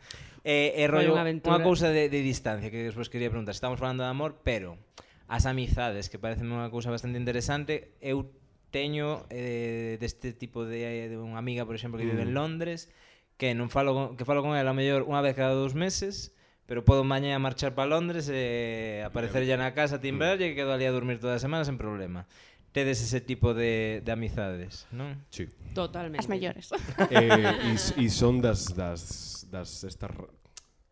eh, 0.49 0.81
eh 0.81 0.85
e 0.85 0.85
rollo, 0.89 1.13
unha 1.13 1.61
cousa 1.61 1.93
de, 1.93 2.09
de 2.09 2.21
distancia 2.25 2.73
que 2.73 2.81
despois 2.81 3.13
quería 3.13 3.29
preguntar. 3.29 3.53
Estamos 3.53 3.77
falando 3.77 4.01
de 4.01 4.09
amor, 4.09 4.41
pero 4.41 4.81
as 5.29 5.45
amizades, 5.45 6.09
que 6.09 6.17
parece 6.17 6.41
unha 6.41 6.73
cousa 6.73 6.89
bastante 6.89 7.21
interesante, 7.21 7.93
eu 8.01 8.33
teño 8.73 9.29
eh, 9.29 10.01
deste 10.01 10.33
tipo 10.33 10.65
de, 10.65 11.13
de 11.13 11.17
unha 11.21 11.37
amiga, 11.37 11.69
por 11.69 11.77
exemplo, 11.77 12.01
que 12.01 12.09
mm. 12.09 12.13
vive 12.17 12.25
en 12.25 12.33
mm. 12.33 12.39
Londres, 12.41 12.89
que 13.37 13.53
non 13.53 13.69
falo 13.69 13.93
con, 13.93 14.07
que 14.17 14.25
falo 14.25 14.41
con 14.41 14.57
ela 14.57 14.73
a 14.73 14.77
mellor 14.77 15.05
unha 15.05 15.21
vez 15.21 15.37
cada 15.37 15.53
dous 15.53 15.77
meses, 15.77 16.33
pero 16.65 16.81
podo 16.81 17.05
mañá 17.05 17.37
marchar 17.37 17.77
para 17.77 17.93
Londres 17.93 18.33
eh, 18.33 19.05
e 19.05 19.07
aparecer 19.07 19.45
ya 19.45 19.61
na 19.61 19.77
casa, 19.77 20.01
timbrarlle 20.01 20.49
mm. 20.49 20.51
que 20.53 20.57
quedo 20.65 20.73
ali 20.73 20.89
a 20.89 20.97
dormir 20.97 21.21
toda 21.21 21.37
a 21.37 21.45
semana 21.45 21.69
sen 21.69 21.77
problema 21.77 22.25
tedes 22.73 23.01
ese 23.03 23.21
tipo 23.21 23.55
de, 23.55 24.03
de 24.05 24.13
amizades, 24.13 24.87
non? 24.93 25.25
Sí. 25.33 25.49
Totalmente. 25.73 26.21
As 26.21 26.29
mellores. 26.29 26.69
Eh, 27.09 27.73
e, 27.73 28.05
e 28.05 28.07
son 28.13 28.45
das, 28.45 28.77
das, 28.77 29.49
das 29.49 29.83
estas 29.83 30.13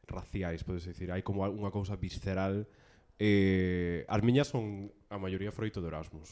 raciais, 0.08 0.64
podes 0.64 0.86
dicir, 0.86 1.10
hai 1.10 1.22
como 1.22 1.42
unha 1.42 1.70
cousa 1.74 1.98
visceral. 1.98 2.66
Eh, 3.18 4.04
as 4.06 4.20
miñas 4.22 4.48
son 4.48 4.92
a 5.10 5.18
maioría 5.18 5.50
froito 5.50 5.82
de 5.82 5.88
Erasmus. 5.88 6.30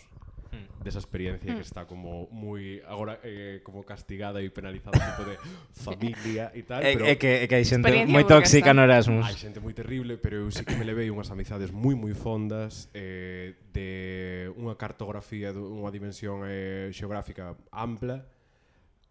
Hmm. 0.55 0.85
Desa 0.85 0.99
experiencia 0.99 1.51
mm. 1.51 1.57
que 1.57 1.63
está 1.67 1.83
como 1.83 2.31
moi 2.31 2.79
agora 2.87 3.19
eh, 3.27 3.59
como 3.67 3.83
castigada 3.83 4.39
e 4.39 4.55
penalizada 4.55 4.95
tipo 4.95 5.27
de 5.27 5.35
familia 5.75 6.55
e 6.55 6.63
tal, 6.63 6.79
pero 6.87 7.11
é, 7.11 7.11
é 7.11 7.17
que 7.19 7.31
é 7.43 7.47
que 7.51 7.57
hai 7.59 7.67
xente 7.67 7.91
moi 8.07 8.23
tóxica 8.23 8.71
no 8.71 8.87
Erasmus. 8.87 9.27
Hai 9.27 9.35
xente 9.35 9.59
moi 9.59 9.75
terrible, 9.75 10.15
pero 10.15 10.47
eu 10.47 10.49
sí 10.55 10.63
que 10.63 10.79
me 10.79 10.87
levei 10.87 11.11
unhas 11.11 11.35
amizades 11.35 11.75
moi 11.75 11.99
moi 11.99 12.15
fondas 12.15 12.87
eh, 12.95 13.59
de 13.75 14.47
unha 14.55 14.79
cartografía, 14.79 15.51
dunha 15.51 15.91
dimensión 15.91 16.47
eh, 16.47 16.95
xeográfica 16.95 17.59
ampla. 17.75 18.23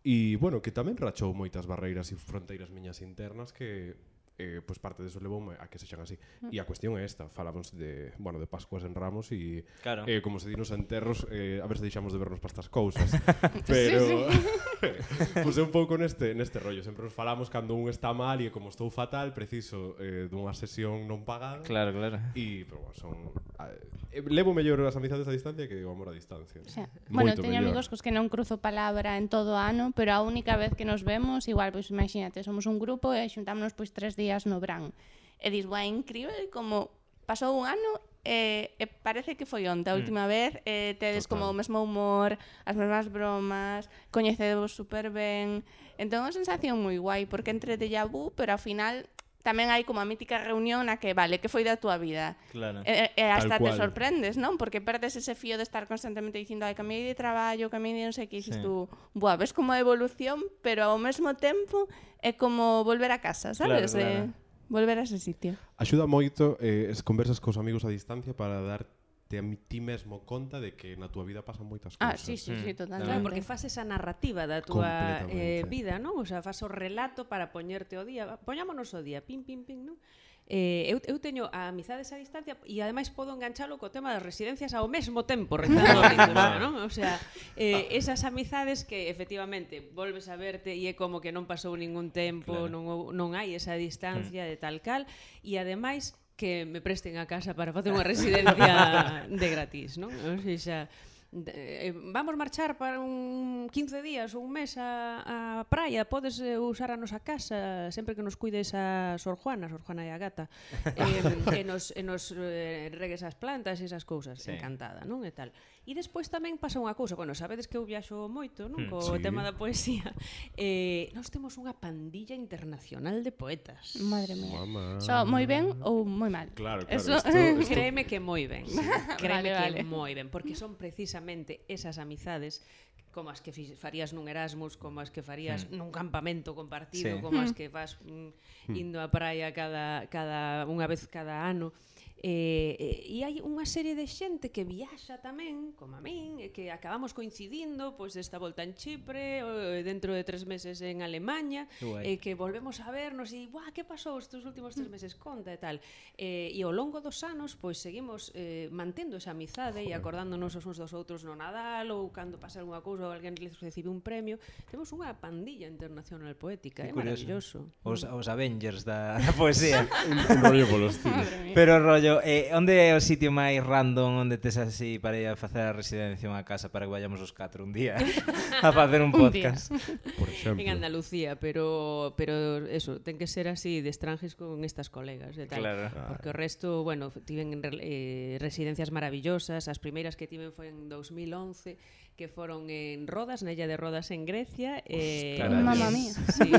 E 0.03 0.35
bueno, 0.39 0.59
que 0.63 0.71
tamén 0.71 0.95
rachou 0.95 1.35
moitas 1.35 1.67
barreiras 1.67 2.11
e 2.11 2.15
fronteiras 2.15 2.71
miñas 2.71 3.03
internas 3.03 3.51
que 3.51 3.95
eh, 4.37 4.61
pois 4.65 4.79
parte 4.81 5.03
deso 5.05 5.21
levoume 5.21 5.53
eh, 5.53 5.63
a 5.63 5.69
que 5.69 5.77
sexan 5.77 6.01
así. 6.01 6.17
E 6.49 6.57
a 6.57 6.65
cuestión 6.65 6.97
é 6.97 7.05
esta, 7.05 7.29
falamos 7.29 7.73
de, 7.77 8.13
bueno, 8.17 8.41
de 8.41 8.49
Pascuas 8.49 8.83
en 8.83 8.97
Ramos 8.97 9.29
e 9.29 9.63
claro. 9.85 10.09
eh, 10.09 10.25
como 10.25 10.41
se 10.41 10.49
di 10.49 10.57
nos 10.57 10.73
enterros, 10.73 11.27
eh, 11.29 11.61
a 11.61 11.67
ver 11.69 11.77
se 11.77 11.85
deixamos 11.85 12.11
de 12.11 12.19
vernos 12.19 12.41
para 12.41 12.51
estas 12.51 12.69
cousas. 12.69 13.13
Pero 13.69 13.99
sí, 14.01 15.49
sí. 15.53 15.59
un 15.63 15.71
pouco 15.71 15.95
neste 16.01 16.33
neste 16.33 16.57
rollo, 16.57 16.81
sempre 16.81 17.05
nos 17.05 17.13
falamos 17.13 17.53
cando 17.53 17.77
un 17.77 17.87
está 17.87 18.11
mal 18.11 18.41
e 18.41 18.49
como 18.49 18.73
estou 18.73 18.89
fatal, 18.89 19.31
preciso 19.37 19.95
eh, 20.01 20.25
dunha 20.27 20.57
sesión 20.57 21.05
non 21.05 21.21
pagada. 21.21 21.61
Claro, 21.61 21.93
claro. 21.93 22.17
E 22.33 22.65
pero 22.65 22.81
bueno, 22.81 22.97
son 22.97 23.15
eh, 23.61 24.21
levo 24.25 24.53
mellor 24.57 24.81
as 24.81 24.97
amizades 24.97 25.29
a 25.29 25.33
distancia 25.33 25.69
que 25.69 25.77
o 25.85 25.93
amor 25.93 26.09
a 26.09 26.15
distancia. 26.17 26.57
O 26.57 26.69
sea, 26.69 26.89
Moito 27.09 27.13
bueno, 27.13 27.31
teño 27.37 27.61
mellor. 27.61 27.69
amigos 27.69 27.85
cos 27.85 28.01
que 28.01 28.09
non 28.09 28.33
cruzo 28.33 28.57
palabra 28.57 29.21
en 29.21 29.29
todo 29.29 29.55
o 29.55 29.61
ano, 29.61 29.93
pero 29.93 30.17
a 30.17 30.25
única 30.25 30.57
vez 30.57 30.73
que 30.73 30.89
nos 30.89 31.05
vemos, 31.05 31.45
igual 31.45 31.69
pois 31.69 31.93
imagínate, 31.93 32.41
somos 32.41 32.65
un 32.65 32.81
grupo 32.81 33.13
e 33.13 33.29
xuntámonos 33.29 33.77
pois 33.77 33.93
tres 33.93 34.17
días 34.17 34.22
días 34.23 34.47
no 34.47 34.63
verán. 34.63 34.95
E 35.43 35.51
dis, 35.51 35.67
"Buah, 35.67 35.83
é 35.83 35.91
incrível 35.91 36.47
como 36.55 36.95
pasou 37.27 37.51
un 37.59 37.67
ano 37.67 37.99
e, 38.23 38.71
e 38.79 38.85
parece 38.87 39.35
que 39.35 39.43
foi 39.43 39.67
onte 39.67 39.91
a 39.91 39.95
mm. 39.95 39.99
última 39.99 40.23
mm. 40.25 40.31
vez, 40.31 40.51
e 40.63 40.95
tedes 40.95 41.27
como 41.27 41.43
o 41.51 41.53
mesmo 41.55 41.83
humor, 41.83 42.39
as 42.63 42.75
mesmas 42.79 43.11
bromas, 43.11 43.91
coñecedevos 44.15 44.71
super 44.71 45.11
ben. 45.11 45.67
Entón, 45.99 46.23
é 46.23 46.31
unha 46.31 46.35
sensación 46.35 46.79
moi 46.79 46.95
guai, 46.95 47.27
porque 47.27 47.51
entre 47.51 47.75
déjà 47.75 48.07
vu, 48.07 48.31
pero 48.31 48.55
ao 48.55 48.61
final 48.61 49.03
tamén 49.43 49.67
hai 49.69 49.83
como 49.83 49.99
a 49.99 50.07
mítica 50.07 50.39
reunión 50.39 50.87
na 50.87 50.97
que, 50.97 51.11
vale, 51.11 51.43
que 51.43 51.51
foi 51.51 51.67
da 51.67 51.75
túa 51.75 51.99
vida? 51.99 52.39
Claro. 52.55 52.81
E, 52.87 53.11
e 53.11 53.23
hasta 53.27 53.59
te 53.59 53.71
sorprendes, 53.75 54.39
non? 54.39 54.55
Porque 54.55 54.79
perdes 54.79 55.19
ese 55.19 55.35
fío 55.35 55.59
de 55.59 55.67
estar 55.67 55.85
constantemente 55.85 56.39
dicindo, 56.39 56.63
ai, 56.63 56.73
cambiei 56.73 57.03
de 57.03 57.13
traballo, 57.13 57.67
cambiei 57.67 57.99
de 57.99 58.07
non 58.07 58.15
sei 58.15 58.31
que, 58.31 58.39
sí. 58.39 58.55
tú, 58.63 58.87
buah, 59.11 59.35
ves 59.35 59.51
como 59.51 59.75
a 59.75 59.77
evolución, 59.83 60.39
pero 60.63 60.87
ao 60.87 60.97
mesmo 60.97 61.35
tempo 61.35 61.91
é 62.23 62.31
como 62.31 62.87
volver 62.87 63.11
a 63.11 63.19
casa, 63.19 63.51
sabes? 63.51 63.91
Claro, 63.91 64.07
claro. 64.07 64.31
Eh, 64.31 64.43
volver 64.71 64.97
a 64.97 65.03
ese 65.03 65.19
sitio. 65.19 65.59
Axuda 65.75 66.07
moito 66.07 66.55
eh, 66.63 66.87
es 66.87 67.03
conversas 67.03 67.43
cos 67.43 67.59
amigos 67.59 67.83
a 67.83 67.91
distancia 67.91 68.31
para 68.31 68.63
dar 68.63 68.87
darte 69.33 69.55
a 69.55 69.67
ti 69.67 69.81
mesmo 69.81 70.25
conta 70.25 70.59
de 70.59 70.75
que 70.75 70.95
na 70.97 71.09
túa 71.09 71.25
vida 71.25 71.41
pasan 71.41 71.65
moitas 71.65 71.97
ah, 71.97 72.13
cousas. 72.13 72.21
Ah, 72.21 72.21
sí, 72.21 72.37
sí, 72.37 72.53
sí, 72.53 72.73
mm. 72.73 72.77
totalmente. 72.77 73.09
Claro, 73.09 73.23
porque 73.23 73.41
faz 73.41 73.63
esa 73.65 73.83
narrativa 73.83 74.45
da 74.45 74.61
túa 74.61 75.25
eh, 75.29 75.65
vida, 75.65 75.97
non? 75.97 76.19
O 76.19 76.25
sea, 76.25 76.45
faz 76.45 76.61
o 76.61 76.69
relato 76.69 77.25
para 77.25 77.49
poñerte 77.49 77.97
o 77.97 78.05
día. 78.05 78.37
Poñámonos 78.45 78.93
o 78.93 79.01
día, 79.01 79.25
pim, 79.25 79.41
pim, 79.41 79.65
pim, 79.65 79.81
non? 79.81 79.97
Eh, 80.43 80.91
eu, 80.91 80.99
eu 81.07 81.23
teño 81.23 81.47
a 81.55 81.71
amizades 81.71 82.11
a 82.11 82.19
distancia 82.19 82.59
e 82.67 82.83
ademais 82.83 83.07
podo 83.07 83.31
enganchalo 83.31 83.79
co 83.79 83.95
tema 83.95 84.11
das 84.11 84.19
residencias 84.19 84.75
ao 84.75 84.91
mesmo 84.91 85.23
tempo 85.23 85.55
rezando, 85.55 86.03
non? 86.59 86.83
O 86.83 86.91
sea, 86.91 87.15
eh, 87.55 87.87
esas 87.95 88.27
amizades 88.27 88.83
que 88.83 89.07
efectivamente 89.07 89.79
volves 89.95 90.27
a 90.27 90.35
verte 90.35 90.75
e 90.75 90.91
é 90.91 90.99
como 90.99 91.23
que 91.23 91.31
non 91.31 91.47
pasou 91.47 91.79
ningún 91.79 92.11
tempo, 92.11 92.67
claro. 92.67 92.67
non, 92.67 93.15
non 93.15 93.39
hai 93.39 93.55
esa 93.55 93.79
distancia 93.79 94.43
mm. 94.43 94.49
de 94.51 94.57
tal 94.59 94.83
cal 94.83 95.07
e 95.47 95.55
ademais 95.55 96.19
que 96.35 96.65
me 96.65 96.81
presten 96.81 97.17
a 97.17 97.25
casa 97.29 97.53
para 97.53 97.73
facer 97.73 97.93
unha 97.93 98.05
residencia 98.05 99.25
de 99.29 99.47
gratis, 99.47 100.01
non? 100.01 100.09
O 100.09 100.41
sea, 100.57 100.89
de, 101.33 101.87
eh, 101.87 101.93
vamos 101.93 102.37
marchar 102.37 102.77
para 102.77 102.99
un 102.99 103.67
15 103.69 104.01
días 104.05 104.37
ou 104.37 104.45
un 104.45 104.53
mes 104.53 104.77
a, 104.77 105.25
a 105.25 105.37
praia, 105.65 106.05
podes 106.05 106.37
eh, 106.37 106.61
usar 106.61 106.93
a 106.93 106.97
nosa 106.97 107.25
casa 107.25 107.89
sempre 107.89 108.13
que 108.13 108.21
nos 108.21 108.37
cuides 108.37 108.73
a 108.77 109.17
Sor 109.17 109.37
Juana, 109.37 109.65
Sor 109.65 109.81
Juana 109.81 110.05
e 110.05 110.13
a 110.13 110.17
gata, 110.21 110.45
e, 110.93 111.57
e 111.57 111.63
nos, 111.65 111.89
e 111.93 112.01
nos 112.05 112.29
eh, 112.37 112.93
regues 112.93 113.25
as 113.25 113.33
plantas 113.33 113.81
e 113.81 113.89
esas 113.89 114.05
cousas, 114.05 114.45
sí. 114.45 114.53
encantada, 114.53 115.01
non? 115.09 115.25
E 115.25 115.33
tal. 115.33 115.49
E 115.83 115.91
despois 115.91 116.31
tamén 116.31 116.55
pasa 116.55 116.79
unha 116.79 116.95
cousa, 116.95 117.19
bueno, 117.19 117.35
sabedes 117.35 117.67
que 117.67 117.75
eu 117.75 117.83
viaxo 117.83 118.31
moito, 118.31 118.71
non, 118.71 118.87
hmm, 118.87 118.89
co 118.89 119.03
sí. 119.03 119.19
tema 119.19 119.43
da 119.43 119.51
poesía. 119.51 120.07
Eh, 120.55 121.09
nós 121.17 121.27
temos 121.33 121.57
unha 121.59 121.75
pandilla 121.75 122.37
internacional 122.37 123.25
de 123.25 123.33
poetas. 123.33 123.97
Madre 123.99 124.37
mía. 124.37 124.63
So, 125.01 125.25
moi 125.27 125.43
ben 125.43 125.75
ou 125.83 126.07
moi 126.07 126.31
mal? 126.31 126.47
Claro, 126.55 126.85
claro. 126.85 126.93
Eso... 126.93 127.19
Esto, 127.19 127.35
esto... 127.35 127.67
Créeme 127.73 128.07
que 128.07 128.23
moi 128.23 128.47
ben. 128.47 128.63
Sí. 128.73 128.79
Créeme 129.19 129.51
vale, 129.51 129.81
que 129.81 129.83
moi 129.83 130.13
ben, 130.15 130.31
porque 130.31 130.55
son 130.55 130.79
precisamente 130.79 131.65
esas 131.67 131.99
amizades 131.99 132.63
como 133.11 133.29
as 133.29 133.43
que 133.43 133.51
farías 133.75 134.15
nun 134.15 134.31
Erasmus, 134.31 134.79
como 134.79 135.03
as 135.03 135.11
que 135.11 135.21
farías 135.21 135.67
mm. 135.67 135.75
nun 135.75 135.91
campamento 135.91 136.55
compartido, 136.55 137.17
sí. 137.17 137.21
como 137.21 137.43
as 137.43 137.53
hmm. 137.53 137.57
que 137.57 137.65
vas 137.69 138.01
mm, 138.01 138.73
indo 138.73 138.97
á 138.97 139.07
praia 139.13 139.53
cada 139.53 140.09
cada 140.09 140.65
unha 140.65 140.87
vez 140.89 141.05
cada 141.11 141.45
ano. 141.45 141.75
Mm 141.75 141.92
eh, 142.23 142.79
eh 142.79 143.19
e, 143.19 143.21
hai 143.27 143.43
unha 143.43 143.67
serie 143.67 143.99
de 143.99 144.07
xente 144.07 144.47
que 144.49 144.63
viaxa 144.63 145.19
tamén, 145.19 145.75
como 145.75 145.99
a 145.99 146.01
min, 146.01 146.39
e 146.39 146.47
eh, 146.47 146.49
que 146.55 146.71
acabamos 146.71 147.11
coincidindo, 147.11 147.99
pois 147.99 148.15
desta 148.15 148.39
volta 148.39 148.63
en 148.63 148.73
Chipre, 148.73 149.43
eh, 149.43 149.83
dentro 149.83 150.15
de 150.15 150.23
tres 150.23 150.47
meses 150.47 150.79
en 150.79 151.03
Alemanha, 151.03 151.67
e 152.01 152.17
que 152.23 152.31
volvemos 152.33 152.79
a 152.79 152.89
vernos 152.95 153.35
e, 153.35 153.51
buah, 153.51 153.75
que 153.75 153.83
pasou 153.83 154.15
estes 154.15 154.47
últimos 154.47 154.71
tres 154.71 154.87
mm. 154.87 154.93
meses? 154.95 155.11
Conta 155.19 155.51
e 155.51 155.59
tal. 155.59 155.83
Eh, 156.15 156.55
e 156.55 156.63
ao 156.63 156.71
longo 156.71 157.03
dos 157.03 157.19
anos, 157.27 157.59
pois 157.59 157.75
seguimos 157.75 158.31
eh, 158.33 158.71
mantendo 158.71 159.19
esa 159.19 159.35
amizade 159.35 159.83
Joder. 159.83 159.91
e 159.91 159.97
acordándonos 159.97 160.55
os 160.55 160.63
uns 160.63 160.79
dos 160.79 160.95
outros 160.95 161.27
no 161.27 161.35
Nadal 161.35 161.91
ou 161.91 162.07
cando 162.15 162.39
pasa 162.39 162.63
algunha 162.63 162.79
cousa 162.79 163.03
ou 163.03 163.11
alguén 163.11 163.35
recibe 163.35 163.91
un 163.91 163.99
premio. 163.99 164.39
Temos 164.71 164.95
unha 164.95 165.11
pandilla 165.19 165.67
internacional 165.67 166.31
poética, 166.39 166.87
é 166.87 166.89
eh? 166.89 166.95
maravilloso. 166.95 167.67
Os, 167.83 168.07
mm. 168.07 168.15
os 168.15 168.25
Avengers 168.31 168.87
da, 168.87 169.19
da 169.25 169.35
poesía. 169.35 169.83
un, 170.07 170.17
un 170.23 170.39
rollo 170.39 170.65
polo 170.71 170.87
estilo. 170.93 171.19
Pero 171.51 171.83
rollo 171.83 172.12
Pero 172.13 172.21
eh, 172.29 172.53
onde 172.53 172.77
é 172.77 172.93
o 172.93 173.01
sitio 173.01 173.33
máis 173.33 173.57
random 173.57 174.21
onde 174.21 174.37
tes 174.37 174.61
así 174.61 175.01
para 175.01 175.17
ir 175.17 175.25
a 175.25 175.33
facer 175.33 175.65
a 175.65 175.73
residencia 175.73 176.29
unha 176.29 176.45
casa 176.45 176.69
para 176.69 176.85
que 176.85 176.93
vayamos 176.93 177.17
os 177.25 177.33
catro 177.33 177.65
un 177.65 177.73
día 177.73 177.97
a 178.61 178.69
facer 178.69 179.01
un, 179.01 179.09
un 179.09 179.17
podcast? 179.17 179.73
Por 180.21 180.29
exemplo. 180.29 180.61
En 180.61 180.69
Andalucía, 180.69 181.41
pero 181.41 182.13
pero 182.13 182.61
eso, 182.69 183.01
ten 183.01 183.17
que 183.17 183.25
ser 183.25 183.49
así 183.49 183.81
de 183.81 183.89
estranges 183.89 184.37
con 184.37 184.61
estas 184.61 184.93
colegas 184.93 185.33
e 185.41 185.49
tal. 185.49 185.65
Claro. 185.65 185.89
Porque 186.05 186.29
o 186.29 186.35
resto, 186.37 186.85
bueno, 186.85 187.09
tiven 187.25 187.57
eh, 187.81 188.37
residencias 188.37 188.93
maravillosas, 188.93 189.65
as 189.65 189.81
primeiras 189.81 190.13
que 190.13 190.29
tiven 190.29 190.53
foi 190.53 190.69
en 190.69 190.93
2011 190.93 191.81
que 192.15 192.29
foron 192.29 192.69
en 192.69 193.09
Rodas, 193.09 193.41
na 193.41 193.51
illa 193.51 193.65
de 193.65 193.77
Rodas 193.77 194.13
en 194.13 194.25
Grecia, 194.29 194.85
eh, 194.85 195.41
mamá 195.49 195.89
mía. 195.89 196.13
Sí, 196.29 196.51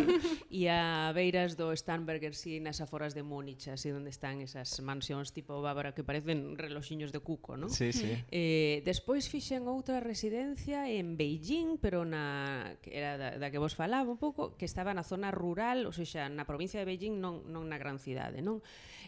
e 0.50 0.66
a 0.66 1.14
beiras 1.14 1.54
do 1.54 1.70
Starnberger 1.70 2.34
si 2.34 2.58
sí, 2.58 2.62
nas 2.62 2.82
aforas 2.82 3.14
de 3.14 3.22
Múnich, 3.22 3.70
así 3.70 3.94
onde 3.94 4.10
están 4.10 4.42
esas 4.42 4.70
mansións 4.82 5.30
tipo 5.30 5.62
bávara 5.62 5.94
que 5.94 6.02
parecen 6.02 6.58
reloxiños 6.58 7.14
de 7.14 7.22
cuco, 7.22 7.54
¿no? 7.54 7.70
Sí, 7.70 7.94
sí. 7.94 8.18
Eh, 8.34 8.82
despois 8.82 9.30
fixen 9.30 9.70
outra 9.70 10.02
residencia 10.02 10.90
en 10.90 11.14
Beijing, 11.14 11.78
pero 11.78 12.02
na 12.02 12.74
que 12.82 12.90
era 12.98 13.14
da, 13.14 13.38
da 13.38 13.48
que 13.54 13.62
vos 13.62 13.78
falaba 13.78 14.10
un 14.10 14.18
pouco, 14.18 14.58
que 14.58 14.66
estaba 14.66 14.90
na 14.90 15.06
zona 15.06 15.30
rural, 15.30 15.86
ou 15.86 15.94
seja, 15.94 16.26
na 16.26 16.42
provincia 16.42 16.82
de 16.82 16.86
Beijing, 16.90 17.22
non 17.22 17.46
non 17.46 17.70
na 17.70 17.78
gran 17.78 18.02
cidade, 18.02 18.42
non? 18.42 18.58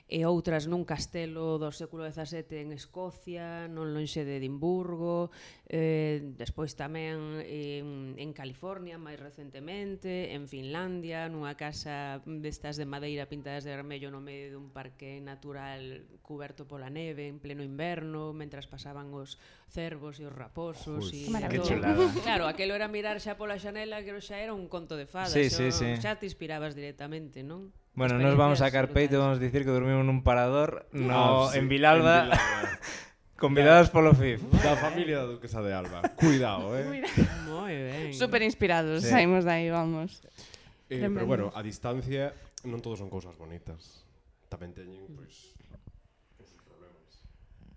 E 0.06 0.22
outras 0.22 0.70
nun 0.70 0.87
castelo 0.87 1.59
do 1.59 1.74
século 1.74 2.06
XVII 2.06 2.62
en 2.62 2.70
Escocia, 2.70 3.66
non 3.66 3.90
lonxe 3.90 4.22
de 4.22 4.38
Edimburgo, 4.38 5.35
eh 5.66 6.22
despois 6.37 6.77
tamén 6.77 7.40
en, 7.49 8.14
en 8.20 8.31
California 8.37 9.01
máis 9.01 9.16
recentemente, 9.16 10.37
en 10.37 10.44
Finlandia, 10.46 11.27
nunha 11.33 11.57
casa 11.57 12.20
destas 12.25 12.77
de 12.77 12.85
madeira 12.85 13.25
pintadas 13.27 13.64
de 13.64 13.72
vermello 13.72 14.12
no 14.12 14.20
medio 14.20 14.61
dun 14.61 14.68
parque 14.68 15.18
natural 15.25 16.05
cuberto 16.20 16.68
pola 16.68 16.92
neve 16.92 17.27
en 17.27 17.40
pleno 17.40 17.64
inverno, 17.64 18.37
mentras 18.37 18.68
pasaban 18.68 19.11
os 19.16 19.40
cervos 19.72 20.20
e 20.20 20.29
os 20.29 20.35
raposos 20.37 21.09
Uy, 21.09 21.33
e 21.33 21.49
que 21.49 21.59
todo. 21.64 22.12
Claro, 22.27 22.44
aquelo 22.46 22.77
era 22.77 22.87
mirar 22.87 23.16
xa 23.18 23.40
pola 23.40 23.57
xanela, 23.57 24.05
que 24.05 24.12
xa 24.20 24.37
era 24.37 24.53
un 24.53 24.68
conto 24.68 25.01
de 25.01 25.09
fadas, 25.09 25.33
sí, 25.33 25.49
sí, 25.49 25.72
sí. 25.72 25.96
xa 25.96 26.20
te 26.20 26.29
inspirabas 26.29 26.77
directamente, 26.77 27.40
non? 27.40 27.72
Bueno, 27.96 28.20
nos 28.20 28.37
vamos 28.37 28.61
a 28.61 28.68
Carpeito, 28.68 29.16
vamos 29.16 29.40
a 29.40 29.42
dicir 29.42 29.64
que 29.64 29.72
dormimos 29.72 30.05
nun 30.05 30.20
parador, 30.20 30.85
no, 30.92 31.49
no 31.49 31.49
sí, 31.49 31.64
en 31.64 31.72
Vilalba. 31.72 32.29
En 32.29 32.37
Vilalba. 32.37 32.77
Convidadas 33.37 33.92
polo 33.92 34.16
FIF. 34.16 34.40
Da 34.64 34.77
familia 34.81 35.20
da 35.20 35.29
Duquesa 35.29 35.61
de 35.61 35.72
Alba. 35.77 36.01
Cuidado, 36.16 36.72
eh. 36.72 37.05
Moi 37.44 37.75
ben. 37.77 38.16
Super 38.16 38.40
inspirados, 38.40 39.05
sí. 39.05 39.12
saímos 39.12 39.44
dai, 39.44 39.68
vamos. 39.68 40.25
Eh, 40.88 40.96
Tremendo. 40.96 41.20
pero 41.20 41.27
bueno, 41.29 41.46
a 41.53 41.61
distancia 41.61 42.33
non 42.64 42.81
todos 42.81 42.96
son 42.96 43.12
cousas 43.12 43.37
bonitas. 43.37 44.09
Tamén 44.49 44.72
teñen, 44.72 45.05
pois, 45.12 45.53
pues, 46.40 46.49
os 46.49 46.62
problemas. 46.64 47.12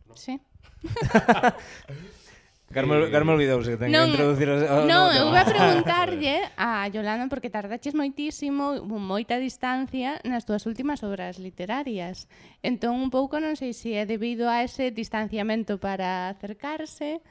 No? 0.08 0.16
Sí. 0.16 0.40
Carme, 2.70 3.02
eh... 3.06 3.12
Carme 3.12 3.34
olvidouse 3.34 3.74
que 3.74 3.78
ten 3.82 3.90
non, 3.90 4.14
que 4.14 4.22
introducir... 4.22 4.48
Oh, 4.50 4.86
non, 4.86 5.10
no, 5.10 5.18
eu 5.18 5.26
vou 5.34 5.46
preguntarlle 5.46 6.46
a 6.58 6.86
Yolanda 6.94 7.26
porque 7.26 7.50
tardaches 7.50 7.98
moitísimo, 7.98 8.86
moita 8.86 9.42
distancia 9.42 10.22
nas 10.22 10.46
túas 10.46 10.70
últimas 10.70 11.02
obras 11.02 11.42
literarias. 11.42 12.30
Entón, 12.62 13.02
un 13.02 13.10
pouco 13.10 13.42
non 13.42 13.58
sei 13.58 13.74
se 13.74 13.98
é 13.98 14.06
debido 14.06 14.46
a 14.46 14.62
ese 14.62 14.94
distanciamento 14.94 15.82
para 15.82 16.30
acercarse, 16.30 17.26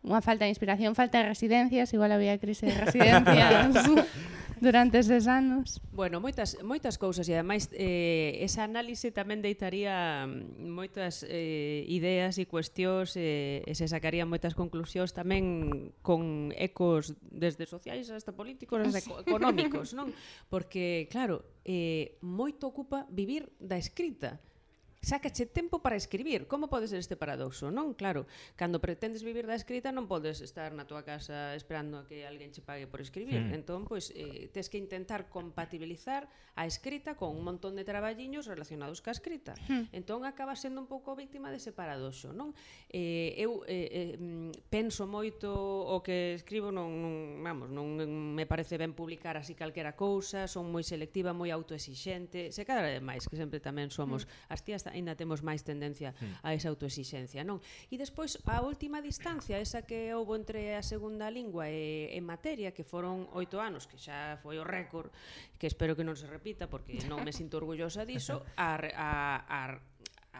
unha 0.00 0.24
falta 0.24 0.48
de 0.48 0.54
inspiración, 0.56 0.96
falta 0.96 1.20
de 1.20 1.36
residencias, 1.36 1.92
igual 1.92 2.16
había 2.16 2.40
crise 2.40 2.72
de 2.72 2.76
residencias. 2.80 3.76
durante 4.60 4.98
eses 4.98 5.26
anos? 5.26 5.80
Bueno, 5.92 6.20
moitas, 6.20 6.58
moitas 6.62 6.98
cousas 6.98 7.26
e 7.28 7.34
ademais 7.34 7.70
eh, 7.74 8.38
esa 8.44 8.66
análise 8.66 9.10
tamén 9.10 9.40
deitaría 9.40 10.26
mm, 10.26 10.68
moitas 10.68 11.24
eh, 11.26 11.86
ideas 11.88 12.36
e 12.36 12.44
cuestións 12.46 13.16
eh, 13.16 13.62
e 13.64 13.72
se 13.74 13.86
sacarían 13.86 14.30
moitas 14.30 14.54
conclusións 14.58 15.14
tamén 15.16 15.94
con 16.02 16.50
ecos 16.54 17.14
desde 17.22 17.64
sociais 17.64 18.10
hasta 18.10 18.34
políticos 18.34 18.82
hasta 18.82 19.00
económicos, 19.24 19.94
non? 19.96 20.10
Porque, 20.50 21.06
claro, 21.08 21.44
eh, 21.64 22.18
moito 22.24 22.68
ocupa 22.68 23.06
vivir 23.08 23.48
da 23.58 23.78
escrita 23.78 24.42
Sácache 24.98 25.46
tempo 25.46 25.78
para 25.78 25.94
escribir. 25.94 26.50
Como 26.50 26.66
pode 26.66 26.90
ser 26.90 26.98
este 26.98 27.14
paradoxo, 27.14 27.70
non? 27.70 27.94
Claro, 27.94 28.26
cando 28.58 28.82
pretendes 28.82 29.22
vivir 29.22 29.46
da 29.46 29.54
escrita 29.54 29.94
non 29.94 30.10
podes 30.10 30.42
estar 30.42 30.74
na 30.74 30.90
tua 30.90 31.06
casa 31.06 31.54
esperando 31.54 32.02
a 32.02 32.06
que 32.10 32.26
alguén 32.26 32.50
che 32.50 32.66
pague 32.66 32.90
por 32.90 32.98
escribir. 32.98 33.38
Mm. 33.38 33.62
Entón, 33.62 33.86
pois, 33.86 34.10
eh, 34.18 34.50
tes 34.50 34.66
que 34.66 34.74
intentar 34.74 35.30
compatibilizar 35.30 36.26
a 36.58 36.66
escrita 36.66 37.14
con 37.14 37.30
un 37.30 37.46
montón 37.46 37.78
de 37.78 37.86
traballiños 37.86 38.50
relacionados 38.50 38.98
ca 38.98 39.14
escrita. 39.14 39.54
Mm. 39.70 39.94
Entón, 39.94 40.26
acaba 40.26 40.58
sendo 40.58 40.82
un 40.82 40.90
pouco 40.90 41.14
víctima 41.14 41.54
dese 41.54 41.70
paradoxo, 41.70 42.34
non? 42.34 42.50
Eh, 42.90 43.38
eu 43.38 43.62
eh, 43.70 44.18
eh, 44.18 44.52
penso 44.66 45.06
moito 45.06 45.54
o 45.54 46.02
que 46.02 46.34
escribo 46.34 46.74
non, 46.74 46.90
non, 46.90 47.38
vamos, 47.38 47.70
non 47.70 47.86
me 48.34 48.50
parece 48.50 48.74
ben 48.74 48.98
publicar 48.98 49.38
así 49.38 49.54
calquera 49.54 49.94
cousa, 49.94 50.50
son 50.50 50.74
moi 50.74 50.82
selectiva, 50.82 51.30
moi 51.30 51.54
autoexixente, 51.54 52.50
se 52.50 52.66
cada 52.66 52.82
de 52.82 52.98
máis, 52.98 53.30
que 53.30 53.38
sempre 53.38 53.62
tamén 53.62 53.94
somos 53.94 54.26
mm. 54.26 54.50
as 54.50 54.66
tías 54.66 54.82
aínda 54.92 55.14
temos 55.14 55.44
máis 55.44 55.62
tendencia 55.62 56.14
hmm. 56.16 56.44
a 56.44 56.54
esa 56.56 56.68
autoexixencia, 56.72 57.44
non? 57.44 57.60
E 57.92 57.96
despois 57.96 58.40
a 58.48 58.60
última 58.64 59.00
distancia, 59.04 59.60
esa 59.60 59.84
que 59.84 60.12
houbo 60.14 60.34
entre 60.34 60.74
a 60.74 60.82
segunda 60.82 61.28
lingua 61.28 61.70
e, 61.70 62.12
e 62.12 62.20
materia, 62.20 62.72
que 62.72 62.84
foron 62.84 63.28
oito 63.36 63.60
anos, 63.60 63.86
que 63.86 64.00
xa 64.00 64.40
foi 64.40 64.56
o 64.60 64.64
récord, 64.64 65.12
que 65.56 65.66
espero 65.66 65.96
que 65.96 66.06
non 66.06 66.16
se 66.16 66.26
repita 66.26 66.70
porque 66.70 67.00
non 67.06 67.22
me 67.22 67.32
sinto 67.32 67.60
orgullosa 67.60 68.08
diso, 68.08 68.44
a, 68.56 68.76
a, 68.78 69.10
a 69.46 69.60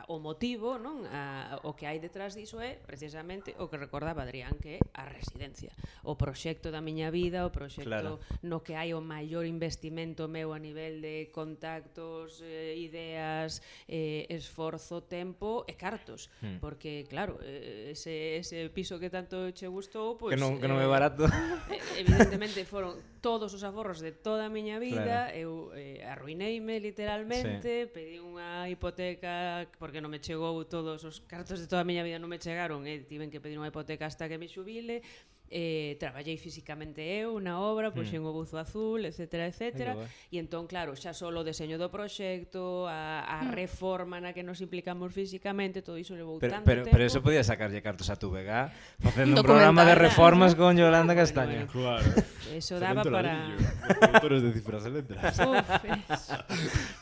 o 0.09 0.19
motivo, 0.23 0.79
non? 0.79 1.05
A, 1.11 1.61
o 1.67 1.75
que 1.75 1.85
hai 1.85 1.99
detrás 2.01 2.33
diso 2.33 2.63
é 2.63 2.79
precisamente 2.81 3.53
o 3.59 3.69
que 3.69 3.77
recordaba 3.77 4.25
Adrián 4.25 4.57
que 4.57 4.79
é 4.79 4.81
a 4.95 5.05
residencia, 5.05 5.75
o 6.07 6.17
proxecto 6.17 6.71
da 6.71 6.81
miña 6.81 7.13
vida, 7.13 7.45
o 7.45 7.53
proxecto 7.53 7.91
claro. 7.91 8.23
no 8.47 8.65
que 8.65 8.79
hai 8.79 8.95
o 8.95 9.03
maior 9.03 9.45
investimento 9.45 10.31
meu 10.31 10.55
a 10.55 10.61
nivel 10.61 11.03
de 11.03 11.29
contactos, 11.35 12.41
eh, 12.41 12.79
ideas, 12.79 13.61
eh, 13.91 14.25
esforzo, 14.33 15.05
tempo 15.05 15.69
e 15.69 15.75
cartos, 15.75 16.33
hmm. 16.41 16.63
porque 16.63 17.05
claro, 17.09 17.41
eh, 17.43 17.93
ese 17.93 18.41
ese 18.41 18.71
piso 18.71 18.97
que 18.97 19.11
tanto 19.11 19.51
che 19.53 19.67
gustou, 19.69 20.17
pois 20.17 20.33
pues, 20.33 20.37
que 20.37 20.41
non 20.41 20.57
que 20.57 20.69
non 20.71 20.79
é 20.81 20.87
eh, 20.87 20.93
barato. 20.93 21.25
Eh, 21.69 22.01
evidentemente 22.01 22.65
foron 22.65 22.97
todos 23.21 23.55
os 23.55 23.63
aforros 23.63 24.01
de 24.01 24.13
toda 24.13 24.47
a 24.47 24.51
miña 24.51 24.79
vida, 24.79 25.31
claro. 25.31 25.37
eu 25.37 25.53
eh, 25.75 26.03
arruineime 26.07 26.81
literalmente, 26.81 27.87
sí. 27.87 27.91
pedi 27.91 28.17
unha 28.23 28.71
hipoteca 28.71 29.67
porque 29.79 29.99
non 29.99 30.11
me 30.11 30.23
chegou 30.23 30.63
todos 30.65 31.03
os 31.03 31.23
cartos 31.27 31.59
de 31.59 31.67
toda 31.67 31.83
a 31.83 31.89
miña 31.89 32.07
vida 32.07 32.23
non 32.23 32.31
me 32.31 32.39
chegaron, 32.39 32.87
eh, 32.87 33.03
tiven 33.05 33.31
que 33.31 33.43
pedir 33.43 33.59
unha 33.59 33.71
hipoteca 33.71 34.07
hasta 34.07 34.31
que 34.31 34.39
me 34.39 34.47
xubile, 34.47 35.03
eh, 35.51 35.97
traballei 35.99 36.37
físicamente 36.37 37.01
eu 37.01 37.41
na 37.41 37.61
obra, 37.61 37.91
puxen 37.91 38.21
mm. 38.21 38.29
o 38.29 38.33
buzo 38.33 38.57
azul, 38.61 39.05
etc, 39.05 39.49
etc. 39.49 39.97
E 40.29 40.37
entón, 40.37 40.69
claro, 40.69 40.93
xa 40.95 41.17
solo 41.17 41.41
o 41.41 41.45
deseño 41.45 41.81
do 41.81 41.89
proxecto, 41.89 42.85
a, 42.89 43.25
a 43.25 43.49
mm. 43.49 43.53
reforma 43.53 44.21
na 44.21 44.37
que 44.37 44.45
nos 44.45 44.61
implicamos 44.61 45.13
físicamente, 45.13 45.81
todo 45.81 45.97
iso 45.97 46.13
levou 46.13 46.37
pero, 46.37 46.61
tanto 46.61 46.69
pero, 46.69 46.83
tempo. 46.85 46.95
Pero 46.97 47.05
eso 47.05 47.25
podía 47.25 47.43
sacarlle 47.43 47.81
cartos 47.81 48.13
a 48.13 48.17
tu 48.17 48.29
vega 48.31 48.73
facendo 49.01 49.41
un 49.41 49.47
programa 49.47 49.85
de 49.85 49.95
reformas 49.95 50.55
con 50.55 50.77
Yolanda 50.77 51.17
Castaño. 51.17 51.67
Bueno, 51.67 51.73
claro. 51.73 52.05
Eso 52.53 52.81
daba 52.81 53.05
para... 53.05 53.57
Autores 54.15 54.43
de 54.43 54.53
cifras 54.53 54.85
e 54.87 54.91
letras. 54.91 55.39
Uf. 55.41 55.65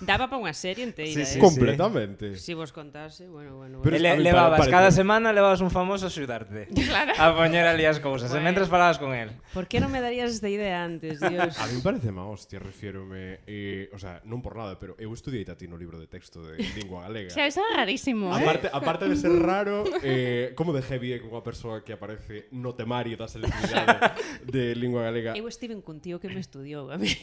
Daba 0.00 0.26
para 0.30 0.38
unha 0.42 0.54
serie 0.54 0.86
inteira. 0.86 1.22
Eh. 1.22 1.26
Sí, 1.26 1.36
sí, 1.36 1.38
eh. 1.38 1.42
Completamente. 1.42 2.36
Si 2.36 2.54
vos 2.54 2.70
contase, 2.70 3.26
bueno, 3.26 3.56
bueno. 3.56 3.78
bueno. 3.78 3.82
Pero, 3.82 3.98
le, 3.98 4.18
levabas, 4.18 4.58
para, 4.58 4.70
para, 4.70 4.70
cada 4.70 4.90
semana 4.90 5.32
levabas 5.32 5.60
un 5.60 5.70
famoso 5.70 6.06
a 6.06 6.08
axudarte. 6.08 6.68
Claro. 6.86 7.12
A 7.18 7.34
poñer 7.34 7.66
ali 7.66 7.82
as 7.82 7.98
cousas 7.98 8.30
de 8.36 8.44
mentras 8.44 8.68
falabas 8.68 9.00
con 9.00 9.16
el. 9.16 9.32
Por 9.56 9.64
que 9.66 9.80
non 9.80 9.88
me 9.88 10.04
darías 10.04 10.28
esta 10.28 10.52
idea 10.52 10.84
antes, 10.84 11.16
Dios? 11.24 11.56
A 11.56 11.66
mí 11.72 11.80
parece 11.80 12.12
má 12.12 12.28
hostia, 12.28 12.60
refiérome, 12.60 13.40
eh, 13.48 13.88
o 13.90 13.98
sea, 13.98 14.20
non 14.28 14.44
por 14.44 14.52
nada, 14.54 14.76
pero 14.76 14.92
eu 15.00 15.10
estudiei 15.16 15.48
no 15.66 15.80
libro 15.80 15.96
de 15.96 16.06
texto 16.06 16.44
de 16.44 16.60
lingua 16.76 17.08
galega. 17.08 17.32
O 17.32 17.34
sea, 17.34 17.48
eso 17.48 17.64
é 17.64 17.76
rarísimo. 17.80 18.28
¿eh? 18.36 18.42
Aparte, 18.42 18.68
aparte 18.68 19.08
de 19.08 19.16
ser 19.16 19.32
raro, 19.40 19.84
eh, 20.04 20.52
como 20.54 20.76
de 20.76 20.82
heavy 20.84 21.16
é 21.16 21.18
unha 21.24 21.40
persoa 21.40 21.80
que 21.80 21.96
aparece 21.96 22.52
no 22.52 22.76
temario 22.76 23.16
da 23.16 23.24
selectividade 23.26 23.96
de 24.44 24.76
lingua 24.76 25.08
galega. 25.08 25.32
Eu 25.32 25.48
estive 25.48 25.72
cun 25.80 26.04
tío 26.04 26.20
que 26.20 26.28
me 26.28 26.44
estudiou 26.44 26.92
a 26.92 27.00
mí. 27.00 27.08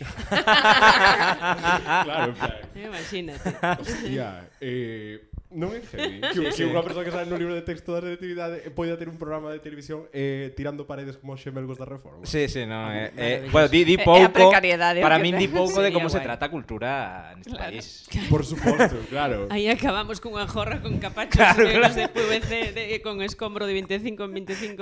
claro, 2.07 2.33
claro. 2.33 2.65
Imagínate. 2.73 3.53
Hostia, 3.77 4.49
eh, 4.57 5.29
Non 5.53 5.69
é 5.69 5.85
heavy. 5.85 6.17
que, 6.33 6.41
que 6.49 6.63
unha 6.65 6.81
persoa 6.81 7.05
que 7.05 7.13
sabe 7.13 7.29
no 7.29 7.37
libro 7.37 7.53
de 7.53 7.61
texto 7.61 7.93
da 7.93 8.01
selectividade 8.01 8.73
poida 8.73 8.97
ter 8.97 9.05
un 9.05 9.21
programa 9.21 9.53
de 9.53 9.61
televisión 9.61 10.09
eh, 10.09 10.49
tirando 10.57 10.89
paredes 10.89 11.21
como 11.21 11.37
xemelgos 11.37 11.77
da 11.77 11.85
reforma. 11.85 12.25
Sí, 12.25 12.49
sí, 12.49 12.65
no, 12.65 12.89
ah, 12.89 13.13
eh, 13.13 13.13
eh 13.13 13.33
é, 13.45 13.49
bueno, 13.53 13.69
di, 13.69 13.85
di 13.85 13.97
pouco, 14.01 14.33
para 14.33 15.21
min 15.21 15.37
di 15.37 15.45
pouco 15.45 15.85
de 15.85 15.93
como 15.93 16.09
se 16.09 16.19
trata 16.25 16.49
a 16.49 16.51
cultura 16.51 17.37
neste 17.37 17.53
claro. 17.53 17.69
país. 17.69 18.09
Por 18.33 18.41
suposto, 18.41 18.97
claro. 19.13 19.45
Aí 19.53 19.69
acabamos 19.69 20.17
cunha 20.17 20.49
jorra 20.49 20.81
con 20.81 20.97
capachos 20.97 21.37
claro, 21.37 21.61
negros 21.69 21.93
claro. 21.93 22.01
de 22.01 22.05
PVC 22.09 22.51
de, 22.73 22.83
de, 22.89 22.97
con 23.05 23.21
escombro 23.21 23.69
de 23.69 23.73
25 23.77 24.25
en 24.25 24.31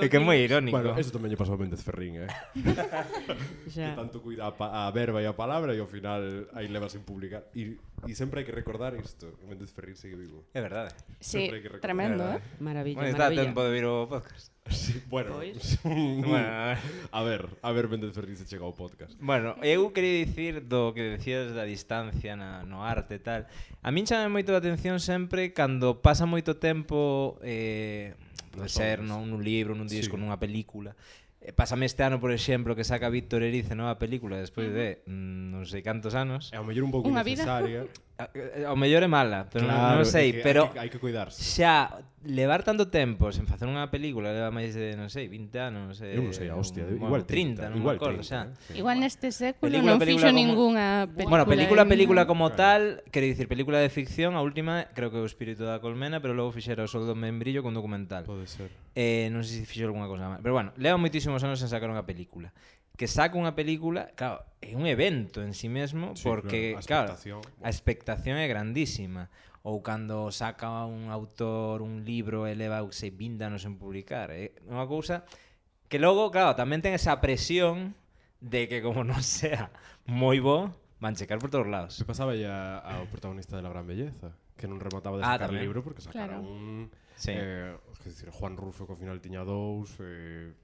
É 0.00 0.08
que 0.08 0.16
é 0.16 0.24
moi 0.24 0.40
irónico. 0.40 0.72
Bueno, 0.72 0.96
eso 0.96 1.12
tamén 1.12 1.28
lle 1.28 1.36
pasou 1.36 1.54
a 1.54 1.60
Méndez 1.60 1.84
Ferrín, 1.84 2.24
eh. 2.24 2.32
que 2.56 3.92
tanto 3.92 4.24
cuida 4.24 4.48
a, 4.48 4.88
a 4.88 4.90
verba 4.90 5.20
e 5.20 5.28
a 5.28 5.36
palabra 5.36 5.76
e 5.76 5.84
ao 5.84 5.88
final 5.90 6.48
aí 6.56 6.64
levas 6.72 6.96
sin 6.96 7.04
publicar. 7.04 7.44
E 7.52 7.76
E 8.08 8.14
sempre 8.18 8.42
hai 8.42 8.46
que 8.46 8.50
recordar 8.50 8.98
isto, 8.98 9.30
que 9.38 9.46
Méndez 9.46 9.70
Ferrín 9.70 9.94
segue 9.94 10.18
vivo. 10.18 10.42
É 10.52 10.60
verdade. 10.60 10.90
Sí, 11.22 11.46
Sempre 11.46 11.58
hai 11.58 11.62
que 11.62 11.70
recordar. 11.70 11.86
tremendo, 11.86 12.22
eh? 12.34 12.42
Maravilla, 12.58 12.98
Bueno, 12.98 13.10
está 13.14 13.30
maravilla. 13.30 13.44
tempo 13.46 13.60
de 13.62 13.70
vir 13.70 13.84
o 13.86 14.08
podcast. 14.10 14.50
Sí, 14.70 15.02
bueno, 15.06 15.38
Pois. 15.38 15.78
bueno, 15.86 16.48
a 16.50 16.66
ver. 16.74 16.78
a 17.12 17.20
ver, 17.22 17.42
a 17.62 17.70
ver 17.70 17.84
Méndez 17.88 18.10
Ferrín 18.10 18.34
se 18.34 18.46
chega 18.46 18.66
ao 18.66 18.74
podcast. 18.74 19.14
Bueno, 19.22 19.54
eu 19.62 19.94
quería 19.94 20.18
dicir 20.26 20.66
do 20.66 20.90
que 20.94 21.14
decías 21.14 21.54
da 21.54 21.62
distancia 21.62 22.34
na, 22.34 22.66
no 22.66 22.82
arte 22.82 23.16
e 23.16 23.22
tal. 23.22 23.46
A 23.82 23.90
min 23.94 24.02
chame 24.02 24.26
moito 24.26 24.50
a 24.50 24.58
atención 24.58 24.98
sempre 24.98 25.54
cando 25.54 26.02
pasa 26.02 26.26
moito 26.26 26.58
tempo 26.58 27.38
eh, 27.42 28.18
pode 28.50 28.66
ser 28.70 28.98
obras. 28.98 29.08
non, 29.14 29.30
nun 29.30 29.42
libro, 29.46 29.78
nun 29.78 29.86
Sí. 29.86 30.02
disco, 30.02 30.18
nunha 30.18 30.38
película 30.42 30.94
E 31.42 31.50
pásame 31.50 31.90
este 31.90 32.06
ano, 32.06 32.22
por 32.22 32.30
exemplo, 32.30 32.78
que 32.78 32.86
saca 32.86 33.10
Víctor 33.10 33.42
Erice 33.42 33.74
nova 33.74 33.98
película 33.98 34.38
despois 34.38 34.70
de 34.70 35.02
mm, 35.10 35.50
non 35.50 35.66
sei 35.66 35.82
cantos 35.82 36.14
anos. 36.14 36.54
É 36.54 36.62
o 36.62 36.64
mellor 36.64 36.86
un 36.86 36.94
pouco 36.94 37.10
necesaria. 37.10 37.90
Vida. 37.90 37.98
Eh, 38.18 38.64
ao 38.68 38.76
mellor 38.76 39.02
é 39.02 39.10
mala, 39.10 39.48
pero 39.48 39.64
claro, 39.64 39.96
non, 39.96 40.04
non 40.04 40.06
sei, 40.06 40.36
que, 40.36 40.44
pero 40.44 40.68
hai 40.68 40.72
que, 40.72 40.80
hai 40.84 40.90
que 40.92 41.00
cuidarse. 41.00 41.40
Xa 41.40 42.04
levar 42.22 42.62
tanto 42.62 42.86
tempo 42.86 43.32
sen 43.34 43.48
facer 43.48 43.66
unha 43.66 43.88
película 43.88 44.30
leva 44.30 44.52
máis 44.52 44.76
de, 44.76 44.94
non 44.94 45.08
sei, 45.08 45.26
20 45.26 45.56
anos, 45.58 45.98
eh, 46.04 46.14
Eu 46.14 46.22
non 46.22 46.36
sei, 46.36 46.52
a 46.52 46.54
hostia, 46.54 46.86
un, 46.86 47.00
igual 47.00 47.24
30, 47.24 47.66
30 47.66 47.72
non 47.72 47.78
igual 47.80 47.96
acordo, 47.96 48.22
30, 48.22 48.28
xa. 48.28 48.40
Eh. 48.70 48.78
Igual 48.78 48.96
neste 49.00 49.32
século 49.32 49.66
película, 49.66 49.96
non 49.96 50.04
fixo 50.04 50.28
como, 50.28 50.38
ningunha 50.38 50.88
película. 51.08 51.30
Bueno, 51.32 51.44
película, 51.48 51.82
película 51.88 52.22
como 52.28 52.52
claro. 52.52 52.60
tal, 52.60 52.82
quero 53.10 53.26
dicir, 53.26 53.48
película 53.48 53.80
de 53.80 53.88
ficción, 53.88 54.36
a 54.36 54.44
última 54.44 54.92
creo 54.92 55.08
que 55.08 55.18
o 55.18 55.26
Espírito 55.26 55.64
da 55.64 55.80
Colmena, 55.80 56.20
pero 56.20 56.36
logo 56.36 56.52
fixera 56.52 56.84
o 56.84 56.88
Sol 56.90 57.08
do 57.08 57.16
Membrillo 57.16 57.64
con 57.64 57.72
documental. 57.72 58.28
Pode 58.28 58.44
ser. 58.46 58.70
Eh, 58.92 59.32
non 59.32 59.42
sei 59.42 59.64
se 59.64 59.66
fixo 59.66 59.88
algunha 59.88 60.06
cousa 60.06 60.28
máis, 60.28 60.44
pero 60.44 60.52
bueno, 60.52 60.70
leva 60.78 61.00
moitísimos 61.00 61.42
anos 61.42 61.58
sen 61.58 61.72
sacar 61.72 61.88
unha 61.88 62.04
película 62.04 62.52
que 62.96 63.08
saca 63.08 63.40
unha 63.40 63.56
película, 63.56 64.12
claro, 64.14 64.44
é 64.60 64.76
un 64.76 64.84
evento 64.86 65.40
en 65.42 65.56
sí 65.56 65.66
mesmo 65.66 66.14
sí, 66.14 66.22
porque 66.22 66.76
claro, 66.86 67.12
a 67.12 67.18
expectación, 67.18 67.40
claro, 67.42 67.64
a 67.64 67.70
expectación 67.70 68.36
é 68.38 68.46
grandísima 68.46 69.32
ou 69.62 69.80
cando 69.80 70.30
saca 70.34 70.84
un 70.84 71.08
autor 71.08 71.82
un 71.82 72.02
libro 72.02 72.46
e 72.50 72.54
leva 72.58 72.82
sei 72.92 73.10
20 73.14 73.42
anos 73.42 73.62
en 73.64 73.78
publicar, 73.78 74.30
é 74.30 74.54
unha 74.68 74.84
cousa 74.86 75.24
que 75.92 76.00
logo, 76.00 76.32
claro, 76.32 76.56
tamén 76.56 76.80
ten 76.80 76.96
esa 76.96 77.20
presión 77.20 77.92
de 78.40 78.64
que 78.66 78.80
como 78.80 79.04
non 79.04 79.20
sea 79.26 79.68
moi 80.08 80.40
bo, 80.40 80.72
van 81.02 81.14
checar 81.14 81.38
por 81.38 81.50
todos 81.50 81.66
lados. 81.66 81.98
Que 81.98 82.06
pasaba 82.06 82.34
ya 82.34 82.78
ao 82.78 83.06
protagonista 83.10 83.58
de 83.58 83.62
La 83.62 83.70
Gran 83.70 83.86
Belleza, 83.86 84.34
que 84.56 84.70
non 84.70 84.80
remataba 84.80 85.18
de 85.18 85.26
ah, 85.26 85.36
sacar 85.36 85.46
ah, 85.46 85.52
tamén. 85.52 85.62
libro 85.66 85.84
porque 85.84 86.00
sacara 86.00 86.38
claro. 86.38 86.46
un... 86.46 86.90
Sí. 87.18 87.34
Eh, 87.34 87.76
decir, 88.02 88.30
Juan 88.30 88.56
Rufo 88.56 88.86
que 88.86 88.94
ao 88.94 88.98
final 88.98 89.20
tiña 89.22 89.46
dous... 89.46 89.94
Eh, 90.00 90.54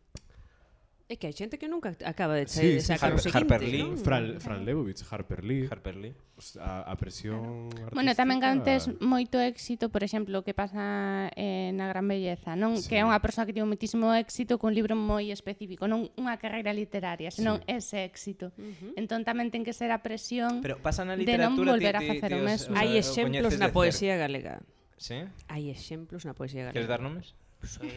É 1.09 1.17
que 1.17 1.25
hai 1.25 1.33
xente 1.33 1.57
que 1.57 1.73
nunca 1.73 1.97
acaba 2.05 2.37
de 2.37 2.45
sair 2.45 2.85
sí, 2.85 2.85
sí, 2.85 2.93
sacar 2.93 3.17
sí, 3.17 3.33
o 3.33 3.33
Harper 3.33 3.65
seguinte, 3.65 3.81
Lee, 3.81 3.81
non? 3.81 3.97
Fran, 3.97 4.37
mm. 4.37 4.45
Fran 4.45 4.61
Lebowitz, 4.61 5.01
Harper 5.09 5.41
Lee. 5.41 5.65
Harper 5.65 5.97
Lee. 5.97 6.13
A, 6.61 6.85
a 6.85 6.95
presión 7.01 7.73
claro. 7.73 7.97
Bueno, 7.97 8.13
tamén 8.13 8.45
gantes 8.45 8.93
moito 9.01 9.41
éxito, 9.41 9.89
por 9.89 10.05
exemplo, 10.05 10.37
o 10.37 10.45
que 10.45 10.53
pasa 10.53 11.33
eh, 11.33 11.73
na 11.73 11.89
Gran 11.89 12.05
Belleza, 12.05 12.61
non? 12.61 12.77
Sí. 12.77 12.93
Que 12.93 13.01
é 13.01 13.09
unha 13.09 13.17
persoa 13.25 13.49
que 13.49 13.57
tivo 13.57 13.65
muitísimo 13.65 14.13
éxito 14.13 14.61
cun 14.61 14.77
libro 14.77 14.93
moi 15.01 15.33
específico, 15.33 15.89
non 15.89 16.13
unha 16.21 16.37
carreira 16.37 16.77
literaria, 16.77 17.33
senón 17.33 17.65
sí. 17.65 17.81
ese 17.81 18.05
éxito. 18.05 18.53
Uh 18.61 18.69
-huh. 18.69 19.01
Entón 19.01 19.25
tamén 19.25 19.49
ten 19.49 19.65
que 19.65 19.73
ser 19.73 19.89
a 19.97 20.05
presión 20.05 20.61
Pero 20.61 20.77
pasa 20.85 21.09
na 21.09 21.17
de 21.17 21.25
non 21.41 21.57
volver 21.57 21.97
ti, 21.97 22.05
a 22.05 22.09
facer 22.13 22.37
o 22.37 22.45
mesmo. 22.45 22.77
Hai 22.77 23.01
exemplos 23.01 23.57
na 23.57 23.73
poesía 23.73 24.21
galega. 24.21 24.61
Sí? 25.01 25.25
Hai 25.49 25.73
exemplos 25.73 26.29
na 26.29 26.37
poesía 26.37 26.69
galega. 26.69 26.77
Queres 26.77 26.93
dar 26.93 27.01
nomes? 27.01 27.33
Sí. 27.63 27.91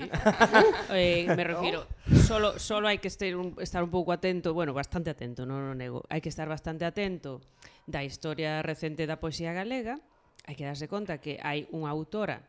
eh, 0.90 1.26
me 1.28 1.44
refiero, 1.44 1.86
oh. 2.12 2.16
solo, 2.16 2.58
solo 2.58 2.90
hai 2.90 2.98
que 2.98 3.08
estar 3.08 3.30
un, 3.38 3.54
estar 3.62 3.86
un 3.86 3.94
pouco 3.94 4.10
atento, 4.10 4.58
bueno, 4.58 4.74
bastante 4.74 5.14
atento, 5.14 5.46
non 5.46 5.70
o 5.70 5.76
nego, 5.78 6.02
hai 6.10 6.18
que 6.18 6.34
estar 6.34 6.50
bastante 6.50 6.82
atento 6.82 7.46
da 7.86 8.02
historia 8.02 8.66
recente 8.66 9.06
da 9.06 9.22
poesía 9.22 9.54
galega, 9.54 10.02
hai 10.50 10.58
que 10.58 10.66
darse 10.66 10.90
conta 10.90 11.22
que 11.22 11.38
hai 11.38 11.70
unha 11.70 11.94
autora 11.94 12.42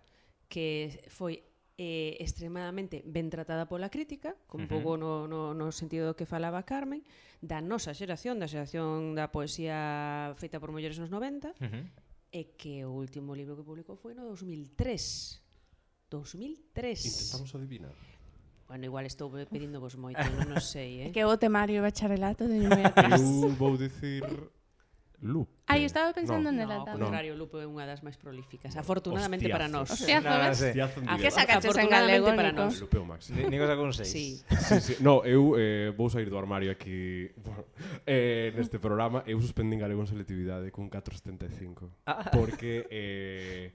que 0.48 1.04
foi 1.12 1.44
eh, 1.76 2.16
extremadamente 2.20 3.04
ben 3.04 3.28
tratada 3.28 3.68
pola 3.68 3.92
crítica, 3.92 4.32
con 4.48 4.64
uh 4.64 4.64
-huh. 4.64 4.72
pouco 4.72 4.96
no, 4.96 5.28
no, 5.28 5.52
no 5.52 5.68
sentido 5.68 6.08
do 6.08 6.16
que 6.16 6.24
falaba 6.24 6.64
Carmen, 6.64 7.04
da 7.44 7.60
nosa 7.60 7.92
xeración, 7.92 8.40
da 8.40 8.48
xeración 8.48 9.12
da 9.12 9.28
poesía 9.28 10.32
feita 10.40 10.56
por 10.56 10.72
mulleres 10.72 10.96
nos 10.96 11.12
90, 11.12 11.52
uh 11.52 11.60
-huh. 11.60 11.84
e 12.32 12.56
que 12.56 12.88
o 12.88 12.92
último 12.96 13.36
libro 13.36 13.52
que 13.52 13.66
publicou 13.66 14.00
foi 14.00 14.16
no 14.16 14.24
2003 14.24 15.41
2003. 16.12 17.06
Intentamos 17.06 17.54
adivinar. 17.56 17.96
Bueno, 18.68 18.84
igual 18.84 19.04
estou 19.04 19.32
pedindo 19.48 19.80
vos 19.80 19.96
moito, 19.96 20.20
non 20.36 20.56
o 20.56 20.60
sei, 20.60 21.04
eh? 21.04 21.08
Que 21.16 21.24
o 21.24 21.36
temario 21.40 21.80
bacharelato 21.80 22.44
de 22.44 22.60
Ñumea 22.64 22.92
atrás. 22.92 23.20
Eu 23.20 23.52
vou 23.56 23.76
dicir 23.80 24.24
Lupe. 25.22 25.52
Ah, 25.68 25.78
Ai, 25.78 25.84
estaba 25.84 26.12
pensando 26.12 26.50
no, 26.50 26.58
nela 26.58 26.82
no, 26.82 26.84
tamén. 26.84 27.06
Contrario, 27.06 27.38
Lupe 27.38 27.62
é 27.62 27.68
unha 27.68 27.86
das 27.86 28.02
máis 28.02 28.18
prolíficas. 28.18 28.74
Afortunadamente 28.74 29.46
Hostiazo. 29.46 29.54
para 29.54 29.68
nós. 29.70 29.86
Hostiazo, 29.88 30.26
ves? 30.26 30.58
Hostiazo, 30.58 30.98
a 31.06 31.14
que 31.14 31.30
sacaches 31.30 31.76
en 31.78 31.88
galego, 31.88 32.28
para 32.34 32.50
nós. 32.50 32.74
Lupe 32.82 32.98
o 32.98 33.06
máximo. 33.06 33.38
Nico 33.46 33.64
saca 33.64 33.80
un 33.80 33.94
6. 33.94 34.02
Sí. 34.02 34.42
sí, 34.42 34.76
sí. 34.82 34.94
No, 34.98 35.22
eu 35.22 35.54
eh, 35.54 35.94
vou 35.94 36.10
sair 36.10 36.26
do 36.26 36.36
armario 36.36 36.74
aquí 36.74 37.30
eh, 38.04 38.50
neste 38.58 38.82
programa. 38.82 39.22
Eu 39.24 39.38
suspendín 39.38 39.78
galego 39.78 40.02
en 40.02 40.10
selectividade 40.10 40.74
con 40.74 40.90
4.75. 40.90 41.86
Ah. 42.04 42.26
Porque 42.34 42.90
eh, 42.90 43.70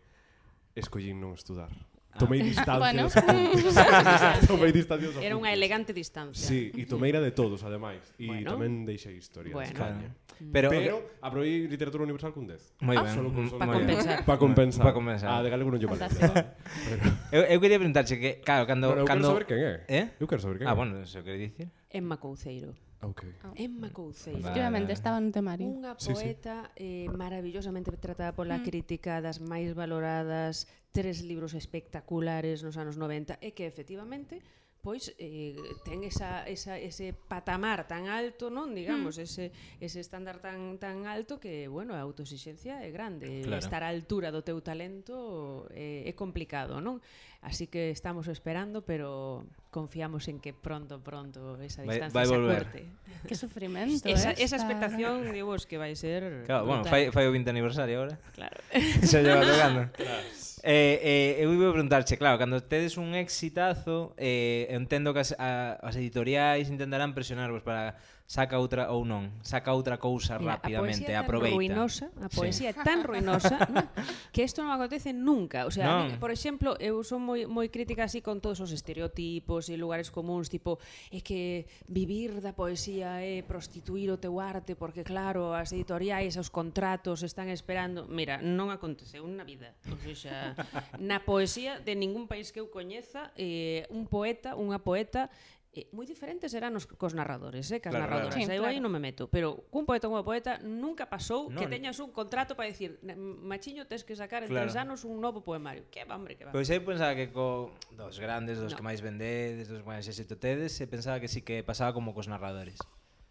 escollín 0.75 1.23
non 1.23 1.31
estudar. 1.31 1.71
Tomei 2.17 2.41
ah. 2.41 2.45
distancia. 2.51 2.81
Bueno. 2.81 3.03
tomei 4.49 4.71
distancia. 4.73 5.09
Era 5.21 5.37
unha 5.37 5.53
elegante 5.53 5.93
distancia. 5.93 6.45
Sí, 6.45 6.73
e 6.73 6.83
tomeira 6.89 7.21
de 7.21 7.31
todos, 7.31 7.61
ademais. 7.63 8.01
E 8.17 8.27
bueno. 8.27 8.57
tamén 8.57 8.83
deixei 8.83 9.15
historia. 9.15 9.53
Bueno. 9.53 9.69
Escaña. 9.69 10.09
Mm. 10.37 10.51
Pero, 10.53 10.69
Pero 10.69 10.95
aprobei 11.21 11.65
literatura 11.65 12.05
universal 12.05 12.29
cun 12.29 12.45
10. 12.45 12.85
Moi 12.85 12.93
ah, 12.93 13.01
ben. 13.05 13.13
Solo 13.13 13.29
con, 13.33 13.45
mm, 13.49 13.57
pa 13.57 13.65
compensar. 13.65 14.17
para 14.21 14.37
compensar. 14.37 14.83
Pa 14.85 14.93
compensar. 14.93 15.29
Ah, 15.33 15.41
de 15.41 15.49
galego 15.49 15.69
non 15.73 15.81
lle 15.81 15.89
vale. 15.89 16.05
Pero... 16.05 17.16
Eu, 17.31 17.43
eu 17.43 17.59
quería 17.59 17.77
preguntarche 17.77 18.15
que, 18.15 18.39
claro, 18.39 18.63
cando... 18.65 18.87
Bueno, 18.87 19.03
eu 19.03 19.07
cando... 19.07 19.27
quero 19.27 19.35
saber 19.35 19.45
quen 19.47 19.59
é. 19.59 19.75
Eh? 19.87 20.05
Eu 20.19 20.27
quero 20.27 20.41
saber 20.41 20.57
quen 20.57 20.67
ah, 20.67 20.71
é. 20.71 20.73
Ah, 20.73 20.79
bueno, 20.79 20.93
eso 21.03 21.19
quería 21.23 21.51
dicir. 21.51 21.67
Emma 21.91 22.17
Couceiro. 22.17 22.71
Ah, 23.01 23.07
okay. 23.07 23.31
Ah. 23.43 23.51
Emma 23.55 23.89
Couceiro. 23.91 24.39
Vale. 24.39 24.51
Efectivamente, 24.51 24.93
estaba 24.93 25.19
no 25.19 25.31
temario. 25.31 25.67
Unha 25.67 25.93
poeta 25.99 26.71
sí, 26.73 27.05
sí. 27.05 27.07
eh, 27.07 27.07
maravillosamente 27.11 27.91
tratada 27.99 28.31
pola 28.31 28.57
mm. 28.59 28.63
crítica 28.63 29.19
das 29.19 29.43
máis 29.43 29.75
valoradas, 29.75 30.71
tres 30.95 31.21
libros 31.21 31.51
espectaculares 31.51 32.63
nos 32.63 32.79
anos 32.79 32.95
90, 32.95 33.43
e 33.43 33.51
que 33.51 33.67
efectivamente 33.67 34.39
pois 34.87 35.11
eh, 35.19 35.59
ten 35.83 36.07
esa, 36.07 36.47
esa, 36.47 36.79
ese 36.79 37.11
patamar 37.11 37.91
tan 37.91 38.07
alto, 38.07 38.47
non? 38.47 38.71
Digamos, 38.71 39.19
mm. 39.19 39.27
ese, 39.27 39.45
ese 39.83 39.99
estándar 39.99 40.39
tan, 40.39 40.79
tan 40.79 41.03
alto 41.03 41.43
que, 41.43 41.67
bueno, 41.67 41.91
a 41.91 41.99
autoexixencia 41.99 42.79
é 42.79 42.87
grande. 42.87 43.43
Claro. 43.43 43.59
Estar 43.59 43.83
á 43.83 43.91
altura 43.91 44.31
do 44.31 44.47
teu 44.47 44.63
talento 44.63 45.67
eh, 45.75 46.07
é 46.07 46.13
complicado, 46.15 46.79
non? 46.79 47.03
Así 47.43 47.67
que 47.67 47.91
estamos 47.91 48.31
esperando, 48.31 48.87
pero 48.87 49.43
confiamos 49.75 50.31
en 50.31 50.39
que 50.39 50.55
pronto, 50.55 51.03
pronto 51.03 51.59
esa 51.59 51.83
distancia 51.83 52.15
vai, 52.15 52.23
vai 52.23 52.31
se 52.31 52.35
acorte. 52.39 52.81
Que 53.27 53.35
sufrimento, 53.35 54.07
esa, 54.07 54.31
eh? 54.31 54.39
Esa 54.39 54.55
expectación, 54.55 55.35
digo, 55.35 55.51
que 55.67 55.75
vai 55.75 55.99
ser... 55.99 56.47
Claro, 56.47 56.63
brutal. 56.63 56.63
bueno, 56.63 56.83
fai, 56.87 57.11
fai 57.11 57.27
o 57.27 57.35
20 57.35 57.43
aniversario 57.51 57.99
agora. 57.99 58.15
Claro. 58.31 58.55
se 59.03 59.19
lleva 59.19 59.43
tocando. 59.43 59.91
Claro 59.99 60.23
eh, 60.67 60.99
eh, 61.39 61.43
eu 61.43 61.55
iba 61.55 61.71
a 61.71 61.71
preguntarche, 61.71 62.19
claro, 62.19 62.35
cando 62.35 62.59
tedes 62.59 62.99
un 62.99 63.15
exitazo, 63.15 64.11
eh, 64.19 64.67
entendo 64.75 65.15
que 65.15 65.23
as, 65.23 65.31
a, 65.39 65.79
as 65.79 65.95
editoriais 65.95 66.67
intentarán 66.67 67.15
presionarvos 67.15 67.63
para 67.63 67.95
saca 68.27 68.59
outra 68.59 68.91
ou 68.91 69.07
non, 69.07 69.31
saca 69.39 69.71
outra 69.71 69.95
cousa 69.95 70.35
Mira, 70.35 70.59
rapidamente, 70.59 71.15
a 71.15 71.23
aproveita. 71.23 71.55
Ruinosa, 71.55 72.11
a 72.19 72.27
poesía 72.27 72.75
sí. 72.75 72.75
é 72.75 72.83
tan 72.83 73.07
ruinosa 73.07 73.55
¿no? 73.71 73.87
que 74.35 74.43
isto 74.43 74.59
non 74.59 74.75
acontece 74.75 75.15
nunca. 75.15 75.63
O 75.63 75.71
sea, 75.71 75.87
non. 75.87 76.11
mí, 76.11 76.19
por 76.19 76.35
exemplo, 76.35 76.75
eu 76.83 76.99
son 77.07 77.23
moi 77.23 77.47
moi 77.47 77.71
crítica 77.71 78.03
así 78.03 78.19
con 78.19 78.43
todos 78.43 78.59
os 78.59 78.75
estereotipos 78.75 79.71
e 79.71 79.79
lugares 79.79 80.11
comuns, 80.11 80.51
tipo, 80.51 80.75
é 81.07 81.23
que 81.23 81.71
vivir 81.87 82.43
da 82.43 82.51
poesía 82.51 83.23
é 83.23 83.47
prostituir 83.47 84.11
o 84.11 84.19
teu 84.19 84.43
arte 84.43 84.75
porque 84.75 85.07
claro, 85.07 85.55
as 85.55 85.71
editoriais, 85.71 86.35
os 86.35 86.51
contratos 86.51 87.23
están 87.23 87.47
esperando. 87.47 88.11
Mira, 88.11 88.43
non 88.43 88.75
aconteceu 88.75 89.23
na 89.23 89.47
vida. 89.47 89.71
O 89.87 90.19
sea, 90.19 90.51
na 90.99 91.23
poesía 91.23 91.79
de 91.79 91.95
ningún 91.95 92.27
país 92.27 92.51
que 92.51 92.59
eu 92.59 92.67
coñeza, 92.67 93.31
eh, 93.39 93.87
un 93.87 94.03
poeta, 94.03 94.59
unha 94.59 94.83
poeta 94.83 95.31
eh, 95.77 95.85
moi 95.93 96.09
diferentes 96.09 96.49
eran 96.57 96.73
os 96.73 96.89
cos 96.89 97.13
narradores, 97.13 97.69
eh, 97.69 97.77
cas 97.77 97.93
claro, 97.93 98.09
narradoras. 98.09 98.33
Claro, 98.33 98.49
claro. 98.49 98.57
Eu 98.57 98.65
aí 98.65 98.81
non 98.81 98.89
me 98.89 98.97
meto, 98.97 99.29
pero 99.29 99.69
cun 99.69 99.85
poeta 99.85 100.09
como 100.09 100.25
poeta 100.25 100.57
nunca 100.65 101.05
pasou 101.05 101.53
non. 101.53 101.61
que 101.61 101.69
teñas 101.69 102.01
un 102.01 102.09
contrato 102.09 102.57
para 102.57 102.65
decir, 102.65 102.97
machiño 103.05 103.85
tes 103.85 104.01
que 104.01 104.17
sacar 104.17 104.41
en 104.41 104.49
claro. 104.49 104.65
tres 104.65 104.73
anos 104.73 105.05
un 105.05 105.21
novo 105.21 105.45
poemario. 105.45 105.85
Que 105.93 106.01
va, 106.01 106.17
hombre, 106.17 106.33
que 106.33 106.49
va. 106.49 106.51
Pois 106.51 106.65
aí 106.73 106.81
pensaba 106.81 107.13
que 107.13 107.29
co 107.29 107.69
dos 107.93 108.17
grandes, 108.17 108.57
dos 108.57 108.73
no. 108.73 108.77
que 108.81 108.83
máis 108.83 109.05
vendedes, 109.05 109.69
dos 109.69 109.85
que 109.85 109.89
máis 109.89 110.09
éxito 110.09 110.41
tedes, 110.41 110.73
se 110.73 110.89
pensaba 110.89 111.21
que 111.21 111.29
sí 111.29 111.45
que 111.45 111.61
pasaba 111.61 111.93
como 111.93 112.17
cos 112.17 112.25
narradores. 112.25 112.81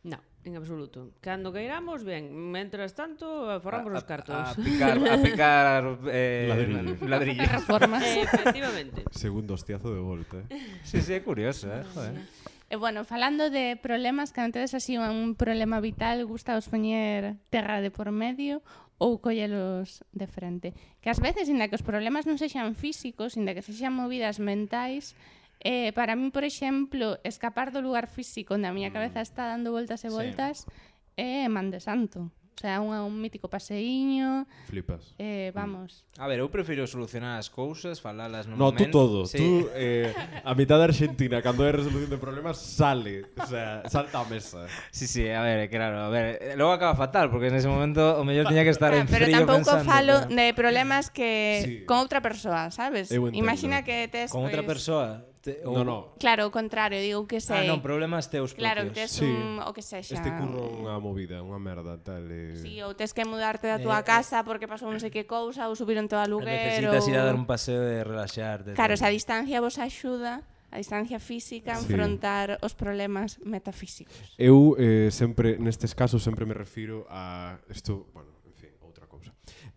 No, 0.07 0.23
en 0.45 0.55
absoluto. 0.55 1.11
Cando 1.21 1.51
queiramos, 1.51 2.07
ben. 2.07 2.31
Mentras 2.31 2.95
tanto, 2.95 3.59
forramos 3.59 3.90
a, 3.90 3.99
os 3.99 4.05
cartos. 4.07 4.38
A, 4.38 4.51
a 4.51 4.55
picar, 4.55 4.97
a 5.03 5.19
picar 5.19 5.83
eh, 6.07 6.47
ladrillos. 6.47 7.03
ladrillos. 7.03 7.51
Reformas. 7.51 8.03
Eh, 8.07 8.23
efectivamente. 8.23 9.03
Segundo 9.11 9.59
hostiazo 9.59 9.90
de 9.90 9.99
volta. 9.99 10.47
Eh. 10.49 10.62
Sí, 10.87 11.03
sí, 11.03 11.19
é 11.19 11.21
curioso, 11.27 11.66
eh? 11.66 11.83
Joder. 11.90 12.23
E 12.71 12.75
eh, 12.75 12.79
bueno, 12.79 13.03
falando 13.03 13.51
de 13.51 13.75
problemas, 13.75 14.31
que 14.31 14.47
antes 14.47 14.79
así 14.79 14.95
un 14.95 15.35
problema 15.35 15.83
vital, 15.83 16.23
gusta 16.23 16.55
os 16.55 16.71
poñer 16.71 17.35
terra 17.51 17.83
de 17.83 17.90
por 17.90 18.14
medio 18.14 18.62
ou 19.03 19.19
collelos 19.19 20.07
de 20.14 20.31
frente. 20.31 20.71
Que 21.03 21.11
ás 21.11 21.19
veces, 21.19 21.51
inda 21.51 21.66
que 21.66 21.75
os 21.75 21.83
problemas 21.83 22.31
non 22.31 22.38
sexan 22.38 22.79
físicos, 22.79 23.35
inda 23.35 23.59
que 23.59 23.66
sexan 23.66 23.90
movidas 23.90 24.38
mentais, 24.38 25.19
Eh, 25.67 25.91
para 25.95 26.15
mí, 26.15 26.31
por 26.31 26.45
exemplo, 26.45 27.19
escapar 27.27 27.75
do 27.75 27.83
lugar 27.83 28.07
físico 28.07 28.55
onde 28.55 28.71
a 28.71 28.73
miña 28.73 28.95
mm. 28.95 28.95
cabeza 28.95 29.19
está 29.19 29.51
dando 29.51 29.75
voltas 29.75 29.99
e 30.07 30.09
voltas 30.15 30.63
sí. 30.63 30.71
é 31.19 31.43
eh, 31.43 31.51
man 31.51 31.75
de 31.75 31.83
santo. 31.83 32.31
O 32.57 32.59
sea, 32.59 32.81
un, 32.81 32.95
un 32.95 33.21
mítico 33.21 33.51
paseiño. 33.51 34.47
Flipas. 34.71 35.13
Eh, 35.19 35.51
mm. 35.51 35.59
vamos. 35.59 36.07
A 36.23 36.31
ver, 36.31 36.39
eu 36.39 36.47
prefiro 36.47 36.87
solucionar 36.87 37.43
as 37.43 37.51
cousas, 37.51 37.99
falalas 37.99 38.47
no, 38.47 38.55
no 38.55 38.71
momento. 38.71 38.87
No, 38.87 38.87
tú 38.87 38.95
todo. 38.95 39.27
Sí. 39.27 39.43
Tú, 39.43 39.67
eh, 39.75 40.15
a 40.47 40.55
mitad 40.55 40.79
de 40.79 40.87
Argentina, 40.87 41.43
cando 41.43 41.67
hai 41.67 41.75
resolución 41.75 42.15
de 42.15 42.23
problemas, 42.23 42.63
sale. 42.63 43.27
O 43.35 43.47
sea, 43.51 43.83
salta 43.91 44.23
a 44.23 44.27
mesa. 44.31 44.71
Sí, 44.95 45.11
sí, 45.11 45.27
a 45.27 45.43
ver, 45.43 45.67
claro. 45.67 46.07
A 46.07 46.15
ver, 46.15 46.55
logo 46.55 46.71
acaba 46.71 46.95
fatal, 46.95 47.27
porque 47.27 47.51
nese 47.51 47.67
momento 47.67 48.17
o 48.17 48.23
mellor 48.23 48.47
tiña 48.47 48.63
que 48.63 48.71
estar 48.71 48.95
ah, 48.95 49.03
en 49.03 49.11
pero 49.11 49.27
frío 49.27 49.35
Pero 49.35 49.51
tampouco 49.51 49.83
pensando, 49.83 49.91
falo 49.91 50.15
pero... 50.31 50.39
de 50.39 50.47
problemas 50.55 51.11
que 51.11 51.35
sí. 51.67 51.73
con 51.91 51.99
outra 52.07 52.23
persoa, 52.23 52.71
sabes? 52.71 53.11
Imagina 53.11 53.83
que 53.83 54.07
tes... 54.07 54.31
Con 54.31 54.47
outra 54.47 54.63
persoa? 54.63 55.26
te. 55.47 55.63
No, 55.63 55.87
no. 55.87 56.19
Claro, 56.19 56.47
o 56.47 56.51
contrario, 56.51 56.99
digo 56.99 57.31
que 57.31 57.39
sei. 57.39 57.63
Ah, 57.63 57.71
non, 57.71 57.79
problemas 57.79 58.27
teus 58.27 58.51
propios. 58.51 58.67
Claro, 58.67 58.91
tes 58.91 59.15
sí. 59.15 59.23
un, 59.23 59.63
o 59.63 59.71
que 59.71 59.87
sexa. 59.87 60.19
Este 60.19 60.35
curro 60.35 60.67
unha 60.83 60.99
movida, 60.99 61.39
unha 61.39 61.63
merda, 61.63 62.03
tal. 62.03 62.27
Eh... 62.27 62.59
Sí, 62.59 62.83
ou 62.83 62.99
tes 62.99 63.15
que 63.15 63.23
mudarte 63.23 63.71
da 63.71 63.79
eh, 63.79 63.85
túa 63.87 64.03
eh, 64.03 64.07
casa 64.07 64.43
porque 64.43 64.67
pasou 64.67 64.91
non 64.91 64.99
sei 64.99 65.15
que 65.15 65.23
cousa, 65.23 65.71
ou 65.71 65.79
subiron 65.79 66.11
todo 66.11 66.19
aluguer. 66.19 66.83
Necesitas 66.83 67.07
ou... 67.07 67.11
ir 67.15 67.17
a 67.23 67.25
dar 67.25 67.39
un 67.39 67.47
paseo 67.47 67.87
e 67.87 68.03
relaxarte. 68.03 68.75
Claro, 68.75 68.99
esa 68.99 69.09
distancia 69.09 69.63
vos 69.63 69.79
axuda 69.79 70.43
a 70.71 70.83
distancia 70.83 71.23
física 71.23 71.73
a 71.73 71.81
enfrontar 71.81 72.59
os 72.61 72.75
problemas 72.75 73.39
metafísicos. 73.47 74.35
Eu 74.37 74.75
eh, 74.77 75.09
sempre 75.15 75.57
nestes 75.63 75.95
casos 75.95 76.21
sempre 76.21 76.45
me 76.45 76.53
refiro 76.53 77.07
a 77.09 77.57
isto, 77.71 78.11
bueno, 78.13 78.36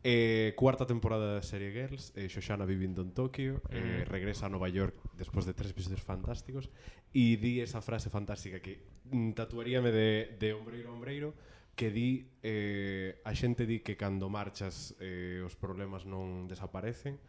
Eh, 0.02 0.54
cuarta 0.56 0.88
temporada 0.88 1.36
da 1.36 1.44
serie 1.44 1.76
Girls, 1.76 2.16
eh, 2.16 2.32
Xoxana 2.32 2.64
vivindo 2.64 3.04
en 3.04 3.12
Tokio, 3.12 3.60
mm. 3.68 3.76
eh, 3.76 4.04
regresa 4.08 4.48
a 4.48 4.50
Nova 4.50 4.72
York 4.72 4.96
despois 5.20 5.44
de 5.44 5.52
tres 5.52 5.76
episodios 5.76 6.00
fantásticos. 6.00 6.72
E 7.12 7.36
di 7.36 7.60
esa 7.60 7.84
frase 7.84 8.08
fantástica 8.08 8.64
que 8.64 8.80
mm, 9.12 9.36
tatuaríame 9.36 9.92
de, 9.92 10.40
de 10.40 10.56
ombreiro 10.56 10.90
a 10.90 10.96
ombreiro 10.96 11.30
que 11.76 11.92
di 11.92 12.32
eh, 12.44 13.20
a 13.24 13.32
xente 13.36 13.68
di 13.68 13.84
que 13.84 14.00
cando 14.00 14.32
marchas 14.32 14.96
eh, 15.04 15.44
os 15.44 15.56
problemas 15.60 16.08
non 16.08 16.48
desaparecen 16.48 17.20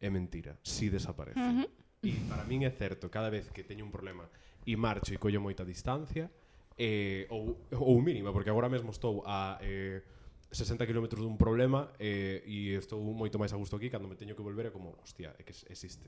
é 0.00 0.08
mentira, 0.08 0.56
si 0.64 0.88
sí 0.88 0.92
desaparecen. 0.92 1.64
Uh 1.64 1.84
e 2.04 2.12
para 2.28 2.44
min 2.44 2.68
é 2.68 2.70
certo, 2.70 3.08
cada 3.08 3.32
vez 3.32 3.48
que 3.48 3.64
teño 3.64 3.80
un 3.80 3.88
problema 3.88 4.28
e 4.68 4.76
marcho 4.76 5.16
e 5.16 5.18
collo 5.18 5.40
moita 5.40 5.64
distancia 5.64 6.28
eh, 6.76 7.24
ou, 7.32 7.56
ou 7.72 7.96
mínima, 8.04 8.28
porque 8.28 8.52
agora 8.52 8.68
mesmo 8.68 8.92
estou 8.92 9.24
a 9.24 9.56
eh, 9.64 10.04
60 10.54 10.86
km 10.86 11.06
dun 11.18 11.36
problema 11.36 11.90
eh, 11.98 12.40
e 12.46 12.78
estou 12.78 13.02
moito 13.02 13.36
máis 13.36 13.52
a 13.52 13.58
gusto 13.58 13.76
aquí 13.76 13.90
cando 13.90 14.06
me 14.06 14.14
teño 14.14 14.38
que 14.38 14.42
volver 14.42 14.70
é 14.70 14.72
como, 14.72 14.96
hostia, 15.02 15.34
é 15.36 15.42
que 15.42 15.52
existe. 15.68 16.06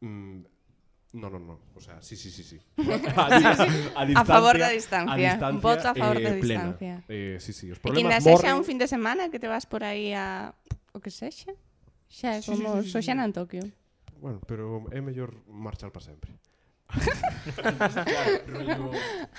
Mm, 0.00 0.46
No, 1.12 1.28
no, 1.28 1.40
no. 1.40 1.58
O 1.74 1.80
sea, 1.80 2.00
sí, 2.02 2.16
sí, 2.16 2.30
sí, 2.30 2.44
sí. 2.44 2.60
A, 3.16 4.20
a 4.20 4.24
favor 4.24 4.56
da 4.56 4.68
distancia. 4.68 5.10
A 5.10 5.16
distancia 5.16 5.60
Voto 5.60 5.88
a 5.88 5.94
favor 5.94 6.16
eh, 6.20 6.22
da 6.22 6.30
distancia. 6.38 7.04
Eh, 7.08 7.36
sí, 7.40 7.52
sí. 7.52 7.66
Os 7.72 7.82
problemas 7.82 8.22
e 8.22 8.30
que 8.30 8.38
sexa 8.38 8.54
un 8.54 8.62
fin 8.62 8.78
de 8.78 8.86
semana 8.86 9.26
que 9.26 9.42
te 9.42 9.50
vas 9.50 9.66
por 9.66 9.82
aí 9.82 10.14
a... 10.14 10.54
O 10.94 11.02
que 11.02 11.10
sexa? 11.10 11.50
Xa 12.06 12.38
é 12.38 12.42
sí, 12.42 12.54
como 12.54 12.78
sí, 12.78 12.86
sí, 12.86 12.86
sí. 12.86 12.90
Soxana 12.94 13.26
en 13.26 13.34
Tokio. 13.34 13.66
Bueno, 14.22 14.38
pero 14.46 14.86
é 14.94 15.02
mellor 15.02 15.34
marchar 15.50 15.90
para 15.90 16.06
sempre. 16.06 16.30
Claro, 17.56 18.32
rollo, 18.46 18.90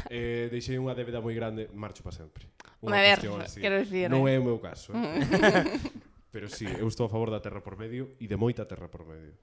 eh, 0.10 0.48
deixei 0.50 0.80
unha 0.80 0.96
débeda 0.96 1.22
moi 1.22 1.36
grande, 1.36 1.68
marcho 1.76 2.02
para 2.02 2.16
sempre. 2.16 2.48
Unha 2.82 2.98
a 2.98 3.06
ver, 3.06 3.20
así. 3.44 3.62
quero 3.62 3.78
dicir... 3.84 4.10
Non 4.10 4.26
é 4.26 4.40
o 4.40 4.44
meu 4.44 4.58
caso. 4.58 4.92
Eh? 4.92 4.98
Mm. 4.98 6.02
Pero 6.32 6.48
sí, 6.48 6.65
eu 6.65 6.88
estou 6.88 7.06
a 7.06 7.12
favor 7.12 7.30
da 7.30 7.44
terra 7.44 7.60
por 7.60 7.75
medio 7.75 8.15
e 8.17 8.25
de 8.25 8.40
moita 8.40 8.63
terra 8.63 8.88
por 8.88 9.04
medio. 9.04 9.36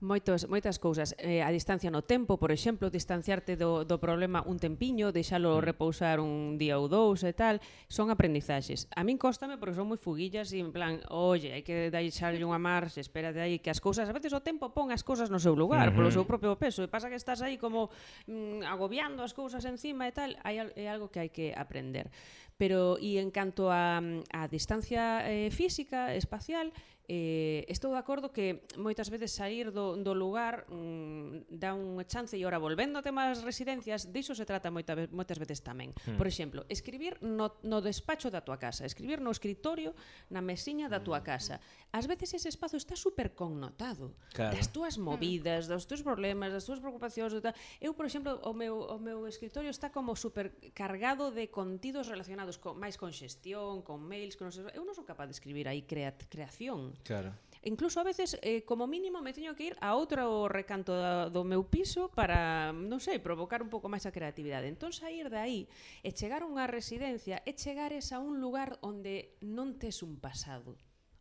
Moitos, 0.00 0.48
moitas 0.48 0.80
cousas. 0.80 1.12
Eh, 1.20 1.44
a 1.44 1.52
distancia 1.52 1.92
no 1.92 2.00
tempo, 2.00 2.40
por 2.40 2.48
exemplo, 2.48 2.88
distanciarte 2.88 3.52
do, 3.52 3.84
do 3.84 4.00
problema 4.00 4.40
un 4.48 4.56
tempiño, 4.56 5.12
deixalo 5.12 5.60
mm. 5.60 5.64
repousar 5.68 6.24
un 6.24 6.56
día 6.56 6.80
ou 6.80 6.88
dous 6.88 7.20
e 7.20 7.36
tal, 7.36 7.60
son 7.84 8.08
aprendizaxes. 8.08 8.88
A 8.96 9.04
min 9.04 9.20
cóstame 9.20 9.60
porque 9.60 9.76
son 9.76 9.92
moi 9.92 10.00
fuguillas 10.00 10.56
e 10.56 10.64
en 10.64 10.72
plan, 10.72 11.04
oye, 11.12 11.52
hai 11.52 11.60
que 11.60 11.92
deixarlle 11.92 12.40
unha 12.48 12.56
marxe, 12.56 13.04
espérate 13.04 13.44
aí, 13.44 13.60
que 13.60 13.68
as 13.68 13.76
cousas, 13.76 14.08
a 14.08 14.16
veces 14.16 14.32
o 14.32 14.40
tempo 14.40 14.72
pon 14.72 14.88
as 14.88 15.04
cousas 15.04 15.28
no 15.28 15.36
seu 15.36 15.52
lugar, 15.52 15.88
uh 15.88 15.92
-huh. 15.92 16.00
polo 16.00 16.08
seu 16.08 16.24
propio 16.24 16.56
peso, 16.56 16.80
e 16.80 16.88
pasa 16.88 17.12
que 17.12 17.20
estás 17.20 17.44
aí 17.44 17.60
como 17.60 17.92
mm, 18.24 18.64
agobiando 18.64 19.20
as 19.20 19.36
cousas 19.36 19.68
encima 19.68 20.08
e 20.08 20.16
tal, 20.16 20.32
hai, 20.48 20.64
é 20.80 20.88
algo 20.88 21.12
que 21.12 21.20
hai 21.20 21.28
que 21.28 21.52
aprender. 21.52 22.08
Pero, 22.56 22.96
e 23.00 23.20
en 23.20 23.28
canto 23.28 23.68
a, 23.68 24.00
a 24.32 24.42
distancia 24.48 25.28
eh, 25.28 25.52
física, 25.52 26.16
espacial, 26.16 26.72
Eh, 27.10 27.66
estou 27.66 27.90
de 27.90 27.98
acordo 27.98 28.30
que 28.30 28.62
moitas 28.78 29.10
veces 29.10 29.34
sair 29.34 29.74
do, 29.74 29.98
do 29.98 30.14
lugar 30.14 30.62
mm, 30.70 31.50
dá 31.50 31.74
unha 31.74 32.06
chance 32.06 32.38
e 32.38 32.46
ora 32.46 32.62
volvendo 32.62 32.94
ao 32.94 33.02
tema 33.02 33.26
das 33.26 33.42
residencias, 33.42 34.14
diso 34.14 34.30
se 34.30 34.46
trata 34.46 34.70
moita, 34.70 34.94
moitas 35.10 35.34
veces 35.42 35.58
tamén. 35.58 35.90
Hmm. 36.06 36.14
Por 36.14 36.30
exemplo, 36.30 36.62
escribir 36.70 37.18
no, 37.18 37.58
no 37.66 37.82
despacho 37.82 38.30
da 38.30 38.46
tua 38.46 38.62
casa, 38.62 38.86
escribir 38.86 39.18
no 39.18 39.34
escritorio, 39.34 39.98
na 40.30 40.38
mesiña 40.38 40.86
da 40.86 41.02
tua 41.02 41.18
hmm. 41.18 41.26
casa. 41.26 41.58
Ás 41.90 42.06
veces 42.06 42.30
ese 42.30 42.46
espazo 42.46 42.78
está 42.78 42.94
super 42.94 43.34
connotado 43.34 44.14
claro. 44.30 44.54
das 44.54 44.70
túas 44.70 44.94
hmm. 44.94 45.02
movidas, 45.02 45.66
dos 45.66 45.90
teus 45.90 46.06
problemas, 46.06 46.54
das 46.54 46.62
túas 46.62 46.78
preocupacións, 46.78 47.34
da... 47.42 47.50
eu, 47.82 47.90
por 47.90 48.06
exemplo, 48.06 48.38
o 48.46 48.54
meu 48.54 48.86
o 48.86 49.02
meu 49.02 49.26
escritorio 49.26 49.74
está 49.74 49.90
como 49.90 50.14
super 50.14 50.54
cargado 50.78 51.34
de 51.34 51.50
contidos 51.50 52.06
relacionados 52.06 52.54
con 52.54 52.78
máis 52.78 52.94
con 52.94 53.10
xestión, 53.10 53.82
con 53.82 53.98
mails, 53.98 54.38
con 54.38 54.46
non 54.46 54.54
sei, 54.54 54.62
eu 54.78 54.86
non 54.86 54.94
son 54.94 55.02
capaz 55.02 55.26
de 55.26 55.34
escribir 55.34 55.66
aí 55.66 55.82
crea, 55.82 56.14
creación. 56.14 56.99
Claro. 57.04 57.32
Incluso 57.62 58.00
a 58.00 58.04
veces, 58.04 58.38
eh, 58.40 58.64
como 58.64 58.86
mínimo, 58.86 59.20
me 59.20 59.34
teño 59.34 59.54
que 59.54 59.68
ir 59.68 59.76
a 59.84 59.92
outro 59.92 60.48
recanto 60.48 60.96
da, 60.96 61.28
do 61.28 61.44
meu 61.44 61.60
piso 61.68 62.08
para, 62.08 62.72
non 62.72 63.04
sei, 63.04 63.20
provocar 63.20 63.60
un 63.60 63.68
pouco 63.68 63.92
máis 63.92 64.08
a 64.08 64.14
creatividade. 64.16 64.64
Entón, 64.64 64.96
sair 64.96 65.28
de 65.28 65.36
aí 65.36 65.60
e 66.00 66.08
chegar 66.16 66.40
a 66.40 66.48
unha 66.48 66.64
residencia 66.64 67.44
é 67.44 67.52
chegares 67.52 68.16
a 68.16 68.18
un 68.24 68.40
lugar 68.40 68.80
onde 68.80 69.36
non 69.44 69.76
tes 69.76 70.00
un 70.00 70.16
pasado 70.16 70.80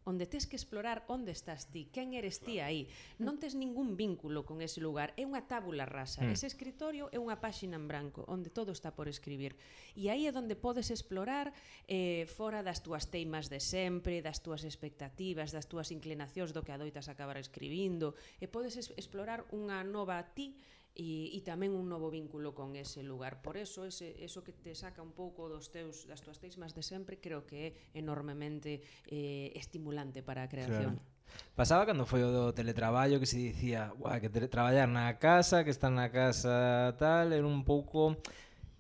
onde 0.10 0.26
tes 0.26 0.50
que 0.50 0.58
explorar 0.58 1.06
onde 1.06 1.30
estás 1.30 1.70
ti, 1.70 1.86
quen 1.94 2.18
eres 2.18 2.42
ti 2.42 2.58
aí. 2.58 2.90
Non 3.22 3.38
tes 3.38 3.54
ningún 3.54 3.94
vínculo 3.94 4.42
con 4.42 4.66
ese 4.66 4.82
lugar, 4.82 5.14
é 5.14 5.24
unha 5.30 5.46
tábula 5.46 5.86
rasa. 5.86 6.26
Mm. 6.26 6.34
Ese 6.34 6.50
escritorio 6.50 7.14
é 7.14 7.22
unha 7.22 7.38
páxina 7.38 7.78
en 7.78 7.86
branco, 7.86 8.26
onde 8.26 8.50
todo 8.50 8.74
está 8.74 8.90
por 8.98 9.06
escribir. 9.06 9.54
E 9.94 10.10
aí 10.10 10.26
é 10.26 10.34
onde 10.34 10.58
podes 10.58 10.90
explorar 10.90 11.54
eh, 11.86 12.26
fora 12.26 12.66
das 12.66 12.82
túas 12.82 13.14
teimas 13.14 13.54
de 13.54 13.62
sempre, 13.62 14.26
das 14.26 14.42
túas 14.42 14.66
expectativas, 14.66 15.54
das 15.54 15.70
túas 15.70 15.94
inclinacións 15.94 16.50
do 16.58 16.66
que 16.66 16.74
adoitas 16.74 17.06
acabar 17.06 17.38
escribindo, 17.38 18.18
e 18.42 18.50
podes 18.50 18.74
es 18.82 18.90
explorar 18.98 19.46
unha 19.54 19.86
nova 19.86 20.18
ti 20.34 20.58
e, 21.00 21.32
e 21.32 21.40
tamén 21.48 21.72
un 21.72 21.88
novo 21.88 22.12
vínculo 22.12 22.52
con 22.52 22.76
ese 22.76 23.00
lugar. 23.08 23.40
Por 23.40 23.56
eso, 23.56 23.88
ese, 23.88 24.20
eso 24.20 24.44
que 24.44 24.52
te 24.52 24.76
saca 24.76 25.00
un 25.00 25.16
pouco 25.16 25.48
dos 25.48 25.72
teus, 25.72 26.04
das 26.04 26.20
tuas 26.20 26.44
teismas 26.44 26.76
de 26.76 26.84
sempre, 26.84 27.24
creo 27.24 27.48
que 27.48 27.72
é 27.72 27.96
enormemente 27.96 28.84
eh, 29.08 29.56
estimulante 29.56 30.20
para 30.20 30.44
a 30.44 30.52
creación. 30.52 31.00
Claro. 31.00 31.18
Pasaba 31.56 31.86
cando 31.88 32.04
foi 32.04 32.26
o 32.26 32.34
do 32.34 32.52
teletraballo 32.52 33.22
que 33.22 33.30
se 33.30 33.40
dicía 33.40 33.96
que 34.20 34.28
traballar 34.52 34.92
na 34.92 35.16
casa, 35.22 35.64
que 35.64 35.72
estar 35.72 35.94
na 35.94 36.12
casa 36.12 36.92
tal, 37.00 37.32
era 37.32 37.48
un 37.48 37.64
pouco 37.64 38.20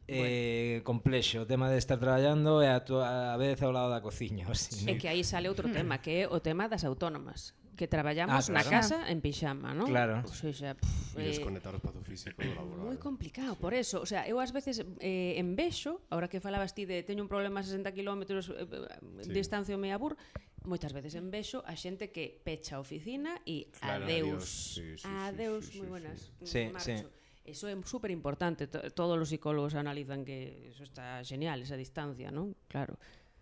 eh, 0.09 0.81
bueno. 0.81 0.83
complexo 0.83 1.45
o 1.45 1.47
tema 1.47 1.71
de 1.71 1.79
estar 1.79 2.01
traballando 2.01 2.59
e 2.59 2.67
a, 2.67 2.83
tua, 2.83 3.31
a 3.31 3.37
vez 3.39 3.61
ao 3.63 3.71
lado 3.71 3.93
da 3.93 4.03
cociña. 4.03 4.43
Así. 4.51 4.89
E 4.89 4.99
que 4.99 5.07
aí 5.07 5.23
sale 5.23 5.47
outro 5.47 5.71
tema, 5.71 6.03
que 6.03 6.25
é 6.25 6.27
o 6.27 6.43
tema 6.43 6.67
das 6.67 6.83
autónomas 6.83 7.55
que 7.79 7.87
traballamos 7.87 8.35
ah, 8.35 8.51
claro. 8.51 8.67
na 8.67 8.75
casa 8.75 8.97
en 9.07 9.23
pixama, 9.23 9.71
non? 9.71 9.87
Claro. 9.87 10.19
O 10.27 10.35
sea, 10.35 10.51
xa, 10.51 10.75
pff, 10.75 11.15
e 11.15 11.31
desconectar 11.31 11.71
eh, 11.71 11.77
o 11.77 11.79
espazo 11.79 12.03
físico 12.03 12.35
do 12.43 12.51
laboral. 12.51 12.91
Moi 12.91 12.99
complicado, 12.99 13.55
sí. 13.55 13.63
por 13.63 13.71
eso. 13.71 14.03
O 14.03 14.07
sea, 14.09 14.27
eu 14.27 14.43
ás 14.43 14.51
veces 14.51 14.83
eh, 14.99 15.39
envexo, 15.39 16.03
ahora 16.11 16.27
que 16.27 16.43
falabas 16.43 16.75
ti 16.75 16.83
de 16.83 17.07
teño 17.07 17.23
un 17.23 17.31
problema 17.31 17.63
a 17.63 17.63
60 17.63 17.95
km 17.95 18.27
eh, 18.27 18.35
eh, 18.35 19.23
sí. 19.23 19.31
distancia 19.31 19.79
me 19.79 19.95
abur, 19.95 20.19
moitas 20.67 20.91
veces 20.91 21.15
envexo 21.15 21.63
a 21.63 21.79
xente 21.79 22.11
que 22.11 22.35
pecha 22.43 22.75
a 22.75 22.83
oficina 22.83 23.39
e 23.47 23.71
claro, 23.71 24.03
adeus. 24.03 24.43
Adiós. 24.43 24.75
Sí, 24.75 24.87
sí, 24.99 25.07
adeus, 25.07 25.63
sí, 25.71 25.71
sí, 25.71 25.77
moi 25.79 25.87
buenas. 25.95 26.19
Sí, 26.43 26.67
marcho. 26.75 26.83
sí. 26.83 27.19
Eso 27.49 27.65
é 27.65 27.73
super 27.81 28.11
importante, 28.11 28.67
todos 28.69 29.17
os 29.17 29.31
psicólogos 29.31 29.73
analizan 29.73 30.21
que 30.21 30.69
eso 30.69 30.83
está 30.83 31.23
genial, 31.25 31.63
esa 31.63 31.79
distancia, 31.79 32.29
non? 32.29 32.53
Claro. 32.69 32.99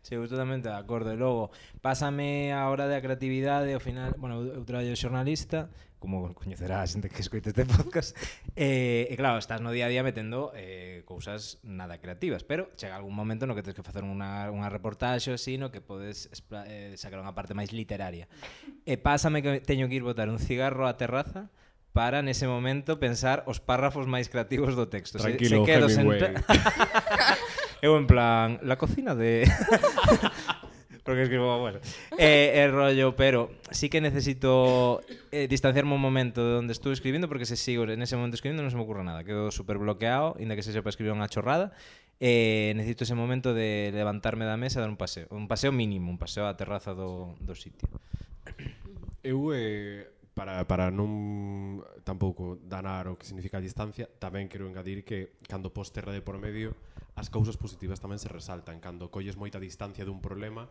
Sí, 0.08 0.16
totalmente 0.16 0.70
de 0.70 0.76
acordo. 0.76 1.12
E 1.12 1.20
logo, 1.20 1.52
pásame 1.84 2.56
a 2.56 2.72
hora 2.72 2.88
da 2.88 3.04
creatividade, 3.04 3.76
ao 3.76 3.84
final, 3.84 4.16
bueno, 4.16 4.40
eu 4.40 4.64
traballo 4.64 4.96
xornalista, 4.96 5.68
como 6.00 6.32
coñecerá 6.32 6.80
a 6.80 6.88
xente 6.88 7.12
que 7.12 7.20
escoite 7.20 7.52
este 7.52 7.68
podcast, 7.68 8.16
eh, 8.56 9.12
e 9.12 9.16
claro, 9.20 9.36
estás 9.36 9.60
no 9.60 9.76
día 9.76 9.84
a 9.84 9.92
día 9.92 10.08
metendo 10.08 10.56
eh, 10.56 11.04
cousas 11.04 11.60
nada 11.68 12.00
creativas, 12.00 12.48
pero 12.48 12.72
chega 12.80 12.96
algún 12.96 13.20
momento 13.20 13.52
no 13.52 13.52
que 13.52 13.68
tens 13.68 13.76
que 13.76 13.84
facer 13.84 14.08
unha, 14.08 14.48
unha 14.48 14.72
reportaxe 14.72 15.36
así, 15.36 15.60
no 15.60 15.76
que 15.76 15.84
podes 15.84 16.32
eh, 16.72 16.96
sacar 16.96 17.20
unha 17.20 17.36
parte 17.36 17.52
máis 17.52 17.76
literaria. 17.76 18.32
E 18.88 18.96
pásame 18.96 19.44
que 19.44 19.60
teño 19.60 19.92
que 19.92 20.00
ir 20.00 20.08
botar 20.08 20.32
un 20.32 20.40
cigarro 20.40 20.88
á 20.88 20.96
terraza, 20.96 21.52
para 21.98 22.22
nese 22.22 22.46
momento 22.46 22.96
pensar 22.96 23.42
os 23.44 23.60
párrafos 23.60 24.06
máis 24.08 24.32
creativos 24.32 24.78
do 24.78 24.86
texto. 24.88 25.20
Tranquilo, 25.20 25.66
se, 25.66 25.66
se 25.66 25.68
quedo 25.68 25.92
Hemingway. 25.92 26.32
Sen... 26.32 26.40
Eu 27.82 27.98
en 27.98 28.08
plan, 28.08 28.60
la 28.64 28.78
cocina 28.78 29.14
de... 29.14 29.46
porque 31.04 31.24
escribo, 31.24 31.58
bueno, 31.60 31.80
eh, 32.18 32.52
eh, 32.56 32.68
rollo, 32.68 33.16
pero 33.16 33.52
sí 33.72 33.88
que 33.90 34.02
necesito 34.02 35.02
eh, 35.32 35.48
distanciarme 35.48 35.96
un 35.96 36.02
momento 36.02 36.46
de 36.46 36.54
donde 36.56 36.74
estuve 36.74 36.94
escribiendo, 36.94 37.30
porque 37.30 37.46
si 37.46 37.56
sigo 37.56 37.86
en 37.86 38.02
ese 38.02 38.18
momento 38.18 38.36
escribiendo 38.36 38.62
no 38.62 38.70
se 38.70 38.76
me 38.76 38.84
ocurre 38.84 39.06
nada, 39.06 39.24
quedo 39.24 39.50
súper 39.52 39.78
bloqueado, 39.78 40.36
inda 40.38 40.56
que 40.56 40.64
se 40.64 40.74
sepa 40.74 40.90
escribir 40.90 41.14
una 41.14 41.30
chorrada, 41.30 41.72
eh, 42.20 42.74
necesito 42.76 43.06
ese 43.06 43.16
momento 43.16 43.54
de 43.54 43.92
levantarme 43.94 44.44
da 44.44 44.58
mesa 44.58 44.80
e 44.80 44.84
dar 44.84 44.90
un 44.90 44.98
paseo, 44.98 45.28
un 45.30 45.48
paseo 45.48 45.72
mínimo, 45.72 46.10
un 46.10 46.18
paseo 46.18 46.50
á 46.50 46.58
terraza 46.58 46.92
do, 46.92 47.38
do 47.40 47.54
sitio. 47.54 47.88
Eu, 49.22 49.54
eh, 49.54 50.12
para, 50.34 50.66
para 50.66 50.90
non 50.90 51.86
tampouco 52.02 52.58
danar 52.66 53.06
o 53.08 53.16
que 53.16 53.24
significa 53.24 53.62
a 53.62 53.64
distancia, 53.64 54.10
tamén 54.18 54.50
quero 54.50 54.66
engadir 54.66 55.06
que 55.06 55.38
cando 55.46 55.70
pos 55.70 55.94
terra 55.94 56.10
de 56.10 56.26
por 56.26 56.42
medio, 56.42 56.74
as 57.18 57.34
cousas 57.34 57.58
positivas 57.58 57.98
tamén 57.98 58.22
se 58.22 58.30
resaltan. 58.30 58.78
Cando 58.78 59.10
colles 59.10 59.42
moita 59.42 59.58
distancia 59.58 60.06
dun 60.06 60.22
problema, 60.22 60.70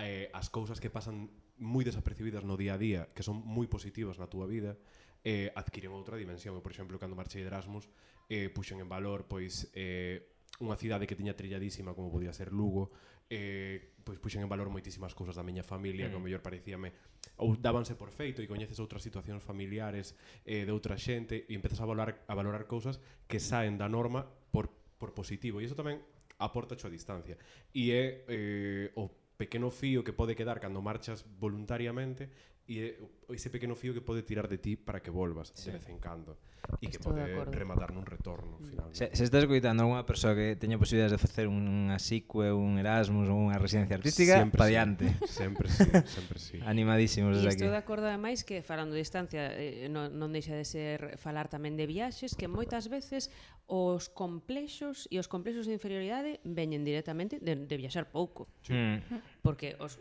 eh, 0.00 0.32
as 0.32 0.48
cousas 0.48 0.80
que 0.80 0.88
pasan 0.88 1.28
moi 1.60 1.84
desapercibidas 1.84 2.48
no 2.48 2.56
día 2.56 2.74
a 2.74 2.80
día, 2.80 3.12
que 3.12 3.20
son 3.20 3.44
moi 3.44 3.68
positivas 3.68 4.16
na 4.16 4.24
túa 4.24 4.48
vida, 4.48 4.80
eh, 5.20 5.52
adquiren 5.52 5.92
outra 5.92 6.16
dimensión. 6.16 6.56
Eu, 6.56 6.64
por 6.64 6.72
exemplo, 6.72 6.96
cando 6.96 7.12
marchei 7.12 7.44
de 7.44 7.52
Erasmus, 7.52 7.92
eh, 8.32 8.48
puxen 8.48 8.80
en 8.80 8.88
valor 8.88 9.28
pois 9.28 9.68
eh, 9.76 10.32
unha 10.64 10.80
cidade 10.80 11.04
que 11.04 11.12
tiña 11.12 11.36
trilladísima 11.36 11.92
como 11.92 12.08
podía 12.08 12.32
ser 12.32 12.56
Lugo, 12.56 12.96
eh, 13.28 13.92
pois 14.00 14.16
puxen 14.16 14.40
en 14.40 14.48
valor 14.48 14.72
moitísimas 14.72 15.12
cousas 15.12 15.36
da 15.36 15.44
miña 15.44 15.60
familia, 15.60 16.08
mm. 16.08 16.10
que 16.10 16.16
ao 16.16 16.24
mm. 16.24 16.26
mellor 16.26 16.40
parecíame 16.40 16.88
ou 17.36 17.52
dábanse 17.52 18.00
por 18.00 18.08
feito 18.08 18.40
e 18.40 18.48
coñeces 18.48 18.80
outras 18.80 19.04
situacións 19.04 19.44
familiares 19.44 20.16
eh, 20.48 20.64
de 20.64 20.72
outra 20.72 20.96
xente 20.96 21.44
e 21.44 21.52
empezas 21.52 21.84
a 21.84 21.86
valorar, 21.86 22.24
a 22.24 22.32
valorar 22.32 22.64
cousas 22.64 22.96
que 23.28 23.36
saen 23.36 23.76
da 23.76 23.92
norma 23.92 24.24
por 24.48 24.81
por 25.02 25.10
positivo 25.10 25.58
e 25.58 25.66
iso 25.66 25.74
tamén 25.74 25.98
aporta 26.38 26.78
a 26.78 26.94
distancia. 26.94 27.34
E 27.74 27.90
é 27.90 28.22
eh, 28.30 28.86
o 28.94 29.10
pequeno 29.34 29.74
fío 29.74 30.06
que 30.06 30.14
pode 30.14 30.38
quedar 30.38 30.62
cando 30.62 30.78
marchas 30.78 31.26
voluntariamente 31.42 32.30
e 32.70 32.74
é 32.78 32.88
ese 33.34 33.50
pequeno 33.50 33.74
fío 33.74 33.92
que 33.92 34.04
pode 34.04 34.22
tirar 34.22 34.48
de 34.48 34.58
ti 34.58 34.76
para 34.76 35.00
que 35.00 35.10
volvas 35.10 35.52
sí. 35.56 35.70
de 35.70 35.78
vez 35.80 35.88
en 35.88 35.98
cando 35.98 36.38
e 36.78 36.86
que 36.88 36.98
pode 37.02 37.26
rematar 37.50 37.90
nun 37.90 38.06
retorno 38.06 38.58
mm. 38.58 38.66
finalmente. 38.70 38.96
Se, 38.96 39.06
se 39.10 39.22
estás 39.26 39.44
coitando 39.50 39.82
unha 39.82 40.06
persoa 40.06 40.38
que 40.38 40.54
teña 40.54 40.78
posibilidades 40.78 41.18
de 41.18 41.20
facer 41.20 41.50
un 41.50 41.90
SICUE, 41.98 42.54
un 42.54 42.78
Erasmus 42.78 43.26
ou 43.28 43.38
unha 43.50 43.58
residencia 43.58 43.98
artística, 43.98 44.38
sempre 44.38 44.58
pa 44.62 44.66
sí. 44.66 44.72
diante. 44.74 45.06
Sempre 45.26 45.66
sí, 45.66 45.90
sempre 46.06 46.38
sí. 46.38 46.56
Animadísimos 46.62 47.34
desde 47.34 47.50
aquí. 47.50 47.66
Estou 47.66 47.74
de 47.74 47.82
acordo 47.82 48.06
ademais 48.06 48.46
que 48.46 48.62
falando 48.62 48.94
de 48.94 49.02
distancia 49.02 49.50
eh, 49.58 49.90
non, 49.90 50.14
non 50.14 50.30
deixa 50.30 50.54
de 50.54 50.62
ser 50.62 51.18
falar 51.18 51.50
tamén 51.50 51.74
de 51.74 51.90
viaxes 51.90 52.38
que 52.38 52.46
moitas 52.46 52.86
veces 52.86 53.34
os 53.66 54.10
complexos 54.10 55.08
e 55.08 55.16
os 55.16 55.30
complexos 55.30 55.64
de 55.64 55.78
inferioridade 55.78 56.44
veñen 56.44 56.84
directamente 56.84 57.40
de, 57.40 57.56
de 57.56 57.76
viaxar 57.78 58.10
pouco. 58.10 58.50
Sí. 58.62 58.74
Mm. 58.74 59.00
Porque 59.40 59.80
os, 59.80 59.96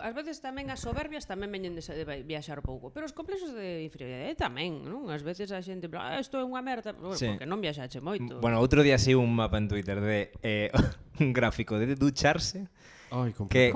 as 0.00 0.14
veces 0.14 0.38
tamén 0.38 0.70
as 0.70 0.80
soberbias 0.84 1.26
tamén 1.26 1.50
veñen 1.50 1.74
de, 1.74 1.82
de 1.82 2.04
viaxar 2.22 2.62
pouco, 2.68 2.92
pero 2.92 3.08
os 3.08 3.16
complexos 3.16 3.56
de 3.56 3.80
inferioridade 3.88 4.36
tamén, 4.36 4.84
non? 4.84 5.08
Ás 5.08 5.24
veces 5.24 5.48
a 5.56 5.64
xente, 5.64 5.88
ah, 5.96 6.20
isto 6.20 6.36
é 6.36 6.44
unha 6.44 6.60
merda, 6.60 6.92
bueno, 6.92 7.16
sí. 7.16 7.24
porque 7.24 7.48
non 7.48 7.64
viaxache 7.64 8.04
moito. 8.04 8.44
Bueno, 8.44 8.60
outro 8.60 8.84
día 8.84 9.00
sei 9.00 9.16
un 9.16 9.32
mapa 9.32 9.56
en 9.56 9.72
Twitter 9.72 10.04
de 10.04 10.28
eh, 10.44 10.68
un 11.24 11.32
gráfico 11.32 11.80
de 11.80 11.96
ducharse 11.96 12.68
Ay, 13.08 13.32
que 13.48 13.72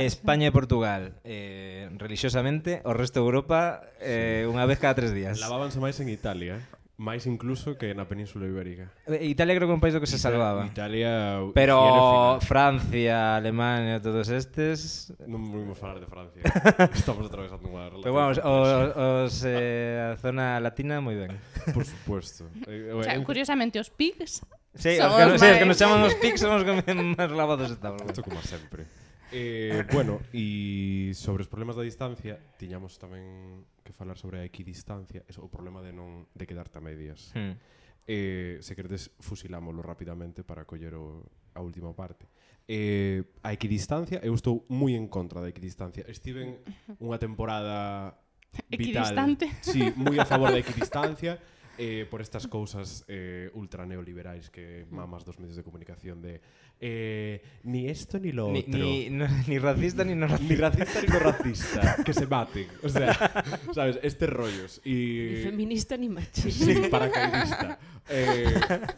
España 0.00 0.48
e 0.48 0.52
Portugal 0.56 1.20
eh, 1.28 1.92
religiosamente 2.00 2.80
o 2.88 2.96
resto 2.96 3.20
de 3.20 3.28
Europa 3.28 3.84
eh, 4.00 4.42
sí. 4.42 4.48
unha 4.48 4.64
vez 4.64 4.80
cada 4.80 4.96
tres 4.96 5.12
días. 5.12 5.36
Lavábanse 5.36 5.76
máis 5.76 6.00
en 6.00 6.08
Italia. 6.08 6.56
Eh? 6.56 6.81
máis 7.02 7.26
incluso 7.26 7.74
que 7.74 7.90
na 7.98 8.06
península 8.06 8.46
ibérica. 8.46 8.94
Eh, 9.10 9.26
Italia 9.26 9.58
creo 9.58 9.66
que 9.66 9.74
é 9.74 9.78
un 9.78 9.82
país 9.82 9.90
do 9.90 9.98
que 9.98 10.06
se 10.06 10.22
salvaba. 10.22 10.70
Italia 10.70 11.42
Pero 11.50 12.38
Francia, 12.38 13.34
Alemania, 13.34 13.98
todos 13.98 14.30
estes 14.30 15.10
Non 15.26 15.42
volvemos 15.50 15.74
falar 15.74 15.98
de 15.98 16.06
Francia. 16.06 16.46
Estamos 16.94 17.26
atravesando 17.26 17.66
unha 17.66 17.90
relación. 17.90 18.06
Pero 18.06 18.14
vamos, 18.14 18.38
os, 18.38 18.70
os 18.94 19.34
eh, 19.42 20.14
a 20.14 20.16
zona 20.22 20.62
latina 20.62 21.02
moi 21.02 21.18
ben. 21.18 21.34
Por 21.74 21.82
supuesto. 21.82 22.46
Eh, 22.70 22.94
o 22.94 23.02
sea, 23.02 23.18
curiosamente 23.26 23.82
os 23.82 23.90
pigs 23.90 24.46
Sí, 24.78 24.96
os 24.96 25.12
que, 25.12 25.38
sí, 25.38 25.46
os 25.50 25.58
que 25.58 25.66
nos 25.66 25.76
chaman 25.76 26.00
os 26.06 26.14
pigs 26.16 26.40
son 26.40 26.56
os 26.56 26.64
que 26.64 26.72
máis 27.18 27.30
lavados 27.34 27.68
estamos. 27.68 28.06
Isto 28.06 28.22
como 28.22 28.40
sempre. 28.40 28.86
Eh, 29.32 29.84
bueno, 29.92 30.20
e 30.32 31.12
sobre 31.16 31.42
os 31.44 31.48
problemas 31.48 31.76
da 31.76 31.84
distancia, 31.84 32.40
tiñamos 32.56 32.96
tamén 32.96 33.64
que 33.82 33.92
falar 33.92 34.16
sobre 34.16 34.38
a 34.40 34.44
equidistancia 34.44 35.26
é 35.26 35.32
o 35.38 35.50
problema 35.50 35.82
de 35.82 35.92
non 35.92 36.30
de 36.32 36.44
quedarte 36.46 36.78
a 36.78 36.82
medias. 36.82 37.34
Hmm. 37.34 37.58
Eh, 38.02 38.58
se 38.62 38.74
queredes 38.74 39.14
fusilámoslo 39.22 39.82
rapidamente 39.82 40.42
para 40.42 40.66
coller 40.66 40.94
o, 40.98 41.22
a 41.54 41.60
última 41.62 41.94
parte. 41.94 42.26
Eh, 42.66 43.22
a 43.42 43.52
equidistancia, 43.52 44.18
eu 44.22 44.34
estou 44.34 44.66
moi 44.70 44.94
en 44.94 45.06
contra 45.06 45.42
da 45.42 45.50
equidistancia. 45.50 46.06
Estiven 46.06 46.62
unha 47.04 47.18
temporada 47.18 48.14
vital. 48.70 49.06
Equidistante? 49.06 49.46
Sí, 49.62 49.90
moi 49.98 50.18
a 50.18 50.26
favor 50.26 50.50
da 50.50 50.58
equidistancia. 50.58 51.38
eh, 51.78 52.06
por 52.10 52.20
estas 52.20 52.46
cousas 52.46 53.04
eh, 53.08 53.50
ultra 53.54 53.86
neoliberais 53.86 54.50
que 54.50 54.86
mamas 54.90 55.24
dos 55.24 55.38
medios 55.38 55.56
de 55.56 55.62
comunicación 55.62 56.20
de 56.20 56.40
eh, 56.84 57.40
ni 57.62 57.88
esto 57.88 58.18
ni 58.18 58.32
lo 58.32 58.50
ni, 58.50 58.58
otro. 58.58 58.78
Ni, 58.78 59.08
no, 59.08 59.26
ni 59.46 59.58
racista 59.58 60.02
ni 60.02 60.16
no 60.16 60.26
racista. 60.26 60.52
Ni 60.52 60.60
racista 60.60 61.00
ni 61.00 61.06
no 61.06 61.18
racista. 61.20 61.96
que 62.04 62.12
se 62.12 62.26
maten. 62.26 62.66
O 62.82 62.88
sea, 62.88 63.44
¿sabes? 63.72 64.00
Este 64.02 64.26
rollos. 64.26 64.80
Y... 64.84 65.42
Feminista 65.44 65.96
ni 65.96 66.08
machista. 66.08 66.64
Sí, 66.64 66.74
paracaidista. 66.90 67.78
Eh, 68.08 68.46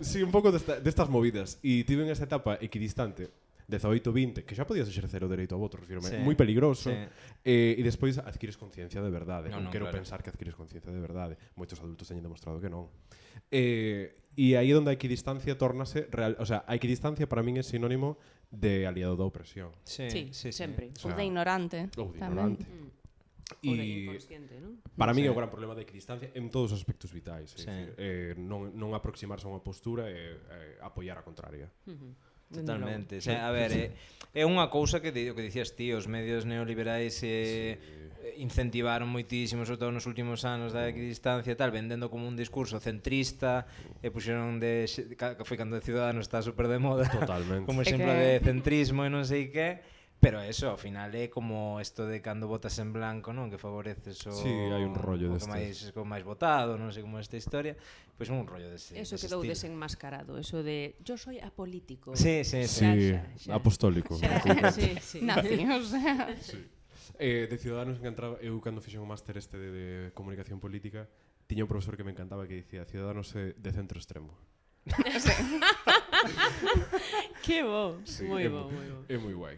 sí, 0.01 0.22
un 0.22 0.31
pouco 0.31 0.51
desta, 0.51 0.81
destas 0.81 1.11
movidas. 1.11 1.61
E 1.62 1.85
tiven 1.85 2.09
esta 2.09 2.25
etapa 2.25 2.57
equidistante 2.57 3.29
18, 3.67 4.12
20, 4.12 4.45
que 4.45 4.53
xa 4.53 4.69
podías 4.69 4.85
exercer 4.89 5.25
o 5.25 5.29
dereito 5.29 5.57
ao 5.57 5.61
voto, 5.61 5.81
refírome, 5.81 6.12
sí. 6.12 6.21
moi 6.21 6.37
peligroso. 6.37 6.93
Sí. 6.93 7.01
Eh, 7.45 7.81
e 7.81 7.83
despois 7.83 8.21
adquires 8.21 8.61
conciencia 8.61 9.01
de 9.01 9.09
verdade. 9.09 9.49
Non, 9.49 9.65
non 9.65 9.73
quero 9.73 9.89
claro. 9.89 10.01
pensar 10.05 10.21
que 10.21 10.29
adquires 10.29 10.53
conciencia 10.53 10.93
de 10.93 11.01
verdade. 11.01 11.41
Moitos 11.57 11.81
adultos 11.81 12.05
teñen 12.05 12.21
demostrado 12.21 12.61
que 12.61 12.69
non. 12.69 12.93
Eh, 13.49 14.21
e 14.37 14.59
aí 14.61 14.69
onde 14.77 14.93
a 14.93 14.95
equidistancia 14.97 15.57
tórnase 15.57 16.11
real, 16.12 16.37
o 16.37 16.45
sea, 16.45 16.69
a 16.69 16.77
equidistancia 16.77 17.25
para 17.25 17.41
min 17.41 17.57
é 17.57 17.65
sinónimo 17.65 18.21
de 18.53 18.85
aliado 18.85 19.17
da 19.17 19.25
opresión. 19.25 19.73
Sí, 19.89 20.12
sí, 20.12 20.23
sí 20.37 20.53
sempre. 20.53 20.93
Sí. 20.93 21.09
O, 21.09 21.12
sea, 21.12 21.17
de 21.17 21.25
ignorante. 21.25 21.89
Ou 21.97 22.12
de 22.12 22.21
ignorante. 22.21 22.69
Mm. 22.69 22.93
E 23.65 24.19
¿no? 24.61 24.81
para 24.97 25.12
mí 25.12 25.21
sí. 25.21 25.29
é 25.29 25.31
o 25.31 25.37
gran 25.37 25.53
problema 25.53 25.77
da 25.77 25.85
equidistancia 25.85 26.33
en 26.33 26.49
todos 26.49 26.73
os 26.73 26.81
aspectos 26.81 27.12
vitais, 27.12 27.53
é 27.53 27.59
sí. 27.61 27.69
dicir, 27.69 27.89
eh, 27.97 28.33
non, 28.37 28.73
non 28.73 28.97
aproximarse 28.97 29.45
a 29.45 29.53
unha 29.53 29.61
postura 29.61 30.09
e 30.09 30.37
eh, 30.37 30.77
apoiar 30.81 31.21
a 31.21 31.25
contraria. 31.25 31.69
Uh 31.89 31.93
-huh. 31.93 32.12
Totalmente. 32.55 33.18
Xa, 33.18 33.42
a 33.42 33.50
ver, 33.50 33.70
é, 33.74 33.84
é 34.34 34.42
unha 34.46 34.70
cousa 34.70 35.02
que 35.02 35.11
o 35.11 35.34
que 35.34 35.42
dicías 35.42 35.74
ti, 35.74 35.90
os 35.90 36.07
medios 36.07 36.46
neoliberais 36.46 37.18
eh, 37.22 37.78
sí. 37.78 38.05
Eh, 38.24 38.40
incentivaron 38.40 39.07
moitísimo, 39.07 39.62
sobre 39.68 39.84
todo 39.84 39.90
nos 39.92 40.09
últimos 40.09 40.42
anos 40.48 40.72
da 40.72 40.88
equidistancia 40.88 41.52
e 41.52 41.59
tal, 41.59 41.70
vendendo 41.70 42.09
como 42.09 42.24
un 42.26 42.34
discurso 42.34 42.80
centrista, 42.80 43.68
e 44.00 44.09
puxeron 44.09 44.59
de 44.59 44.88
que 44.88 45.44
foi 45.44 45.57
cando 45.61 45.76
de 45.76 45.84
Ciudadanos 45.84 46.26
está 46.26 46.40
super 46.40 46.66
de 46.66 46.78
moda. 46.80 47.05
Totalmente. 47.07 47.68
como 47.68 47.84
exemplo 47.84 48.11
de 48.11 48.40
centrismo 48.40 49.05
e 49.05 49.11
non 49.12 49.22
sei 49.22 49.52
que 49.52 49.93
Pero 50.21 50.41
eso, 50.41 50.73
ao 50.73 50.81
final 50.81 51.12
é 51.12 51.29
como 51.29 51.77
isto 51.85 52.09
de 52.09 52.25
cando 52.25 52.49
votas 52.49 52.73
en 52.81 52.97
blanco, 52.97 53.37
non? 53.37 53.53
Que 53.53 53.61
favoreces 53.61 54.25
o... 54.25 54.33
Sí, 54.33 54.49
hai 54.49 54.81
un 54.81 54.97
rollo 54.97 55.29
o 55.29 55.37
que 55.37 55.45
máis, 55.45 55.93
como 55.93 56.09
máis 56.09 56.25
votado, 56.25 56.81
non 56.81 56.89
sei 56.97 57.05
como 57.05 57.21
esta 57.21 57.37
historia. 57.37 57.77
Pois 58.17 58.29
pues 58.29 58.33
un 58.33 58.49
rollo 58.49 58.73
deste 58.73 58.97
Eso 58.97 59.21
deste 59.21 59.29
quedou 59.29 59.45
estilo. 59.45 59.53
desenmascarado, 59.53 60.41
eso 60.41 60.65
de 60.65 60.97
yo 61.05 61.21
soy 61.21 61.37
apolítico. 61.45 62.17
Sí, 62.17 62.41
sí, 62.41 62.65
sí. 62.65 62.81
sí. 62.81 62.89
Xa, 62.89 62.97
xa, 62.97 63.21
xa. 63.37 63.53
Apostólico. 63.53 64.17
Xa, 64.17 64.41
sí, 64.73 64.97
sí. 65.03 65.21
Nazi, 65.21 65.61
o 65.69 65.85
sea... 65.85 66.33
Sí. 66.41 66.73
Eh, 67.19 67.47
de 67.47 67.59
Ciudadanos 67.59 68.01
que 68.01 68.09
entraba, 68.09 68.41
eu 68.41 68.57
cando 68.65 68.81
fixen 68.81 69.05
o 69.05 69.07
máster 69.07 69.37
este 69.37 69.61
de, 69.61 69.71
de 69.71 70.11
comunicación 70.17 70.57
política, 70.57 71.05
tiña 71.47 71.62
un 71.62 71.71
profesor 71.71 72.01
que 72.01 72.03
me 72.03 72.17
encantaba 72.17 72.49
que 72.49 72.57
dicía 72.57 72.89
Ciudadanos 72.89 73.37
de 73.37 73.71
centro 73.77 74.01
extremo. 74.01 74.33
que 77.45 77.61
bo, 77.62 78.01
sí, 78.09 78.25
moi 78.25 78.49
bo, 78.49 78.73
moi 78.73 78.89
bo. 78.89 79.05
É 79.07 79.17
moi 79.21 79.37
guai. 79.37 79.57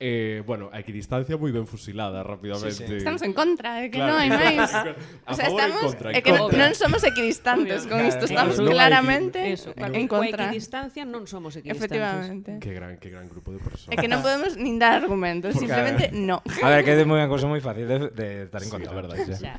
Eh, 0.00 0.44
bueno, 0.46 0.70
a 0.70 0.78
equidistancia 0.78 1.34
moi 1.34 1.50
ben 1.50 1.66
fusilada 1.66 2.22
rapidamente. 2.22 2.70
Sí, 2.70 2.86
sí. 2.86 3.02
Estamos 3.02 3.18
en 3.26 3.34
contra, 3.34 3.82
é 3.82 3.86
eh, 3.86 3.90
que 3.90 3.98
claro. 3.98 4.14
non 4.14 4.22
hai 4.22 4.30
máis. 4.30 4.70
o 5.26 5.34
sea, 5.34 5.50
estamos 5.50 5.90
contra, 5.90 6.14
é 6.14 6.22
que 6.22 6.30
contra. 6.30 6.54
non 6.54 6.70
somos 6.78 7.02
equidistantes 7.02 7.82
con 7.90 8.06
isto, 8.06 8.30
estamos 8.30 8.62
claro, 8.62 8.78
claramente 8.78 9.42
no 9.42 9.58
eso, 9.58 9.74
en 9.74 10.06
contra. 10.06 10.46
equidistancia 10.46 11.02
non 11.02 11.26
somos 11.26 11.58
equidistantes. 11.58 11.98
Efectivamente. 11.98 12.62
Que 12.62 12.70
gran, 12.70 12.94
que 13.02 13.10
gran 13.10 13.26
grupo 13.26 13.50
de 13.50 13.58
personas. 13.58 13.90
É 13.90 13.98
que 13.98 14.06
non 14.06 14.22
podemos 14.22 14.54
nin 14.54 14.78
dar 14.78 14.94
argumentos, 15.02 15.58
Porque, 15.58 15.66
simplemente 15.66 16.14
no. 16.14 16.46
A 16.46 16.70
ver, 16.70 16.86
que 16.86 16.94
é 16.94 17.02
unha 17.02 17.26
cousa 17.26 17.50
moi 17.50 17.58
fácil 17.58 17.90
de, 17.90 18.14
de 18.14 18.26
estar 18.46 18.62
en 18.62 18.70
sí, 18.70 18.74
contra, 18.78 18.94
verdade. 18.94 19.34
Sí. 19.34 19.50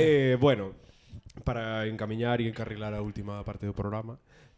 eh, 0.00 0.40
bueno, 0.40 0.72
para 1.44 1.84
encamiñar 1.84 2.40
e 2.40 2.48
encarrilar 2.48 2.96
a 2.96 3.04
última 3.04 3.44
parte 3.44 3.68
do 3.68 3.76
programa, 3.76 4.16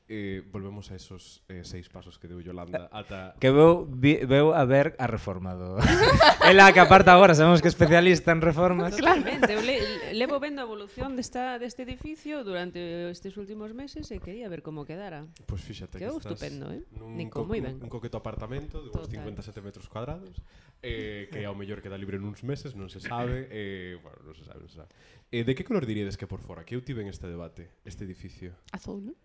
eh, 0.09 0.43
volvemos 0.53 0.91
a 0.91 0.95
esos 0.95 1.43
eh, 1.49 1.63
seis 1.65 1.89
pasos 1.89 2.19
que 2.19 2.29
deu 2.31 2.39
Yolanda 2.39 2.87
eh, 2.87 2.99
ata... 3.03 3.35
Que 3.43 3.51
veu, 3.51 3.87
vi, 3.87 4.23
veu 4.23 4.55
a 4.55 4.63
ver 4.65 4.95
a 4.99 5.07
reforma 5.11 5.59
do... 5.59 5.79
Ela 6.47 6.71
que 6.75 6.81
aparta 6.81 7.13
agora, 7.13 7.35
sabemos 7.35 7.59
que 7.59 7.69
é 7.69 7.73
especialista 7.75 8.31
en 8.31 8.41
reformas. 8.41 8.95
Totalmente, 8.95 9.51
eu 9.51 9.63
le, 9.63 10.15
levo 10.15 10.39
vendo 10.39 10.63
a 10.63 10.67
evolución 10.67 11.19
desta, 11.19 11.59
deste 11.59 11.83
edificio 11.83 12.47
durante 12.47 13.11
estes 13.11 13.35
últimos 13.35 13.75
meses 13.75 14.07
e 14.15 14.23
quería 14.23 14.47
ver 14.47 14.63
como 14.63 14.87
quedara. 14.87 15.27
Pois 15.47 15.59
pues 15.59 15.61
fíxate 15.67 15.99
que, 15.99 16.07
que 16.07 16.11
estás 16.11 16.39
estupendo, 16.39 16.71
eh? 16.71 16.87
Nun 16.95 17.19
Nico, 17.19 17.43
moi 17.43 17.59
ben. 17.59 17.83
Un 17.83 17.91
coqueto 17.91 18.19
apartamento 18.23 18.79
de 18.83 18.95
uns 18.95 19.11
57 19.11 19.59
metros 19.59 19.91
cuadrados 19.91 20.39
eh, 20.83 21.29
que 21.33 21.43
ao 21.45 21.55
mellor 21.59 21.83
queda 21.83 21.99
libre 21.99 22.23
nuns 22.23 22.47
meses, 22.47 22.79
non 22.79 22.87
se 22.87 23.03
sabe. 23.03 23.51
Eh, 23.51 23.99
bueno, 23.99 24.23
non 24.23 24.35
se 24.39 24.47
sabe, 24.47 24.63
non 24.63 24.71
se 24.71 24.79
sabe. 24.79 24.91
Eh, 25.35 25.43
de 25.43 25.53
que 25.59 25.67
color 25.67 25.83
diríades 25.83 26.15
que 26.15 26.31
por 26.31 26.39
fora? 26.39 26.63
Que 26.63 26.79
eu 26.79 26.83
tive 26.85 27.03
en 27.03 27.11
este 27.11 27.27
debate, 27.27 27.75
este 27.83 28.07
edificio? 28.07 28.55
Azul, 28.71 29.03
non? 29.03 29.17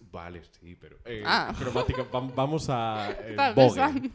Vale, 0.00 0.42
sí, 0.44 0.76
pero... 0.78 0.98
Eh, 1.04 1.22
ah. 1.24 1.54
Cromática, 1.58 2.04
vamos 2.10 2.68
a... 2.68 3.10
Eh, 3.10 3.36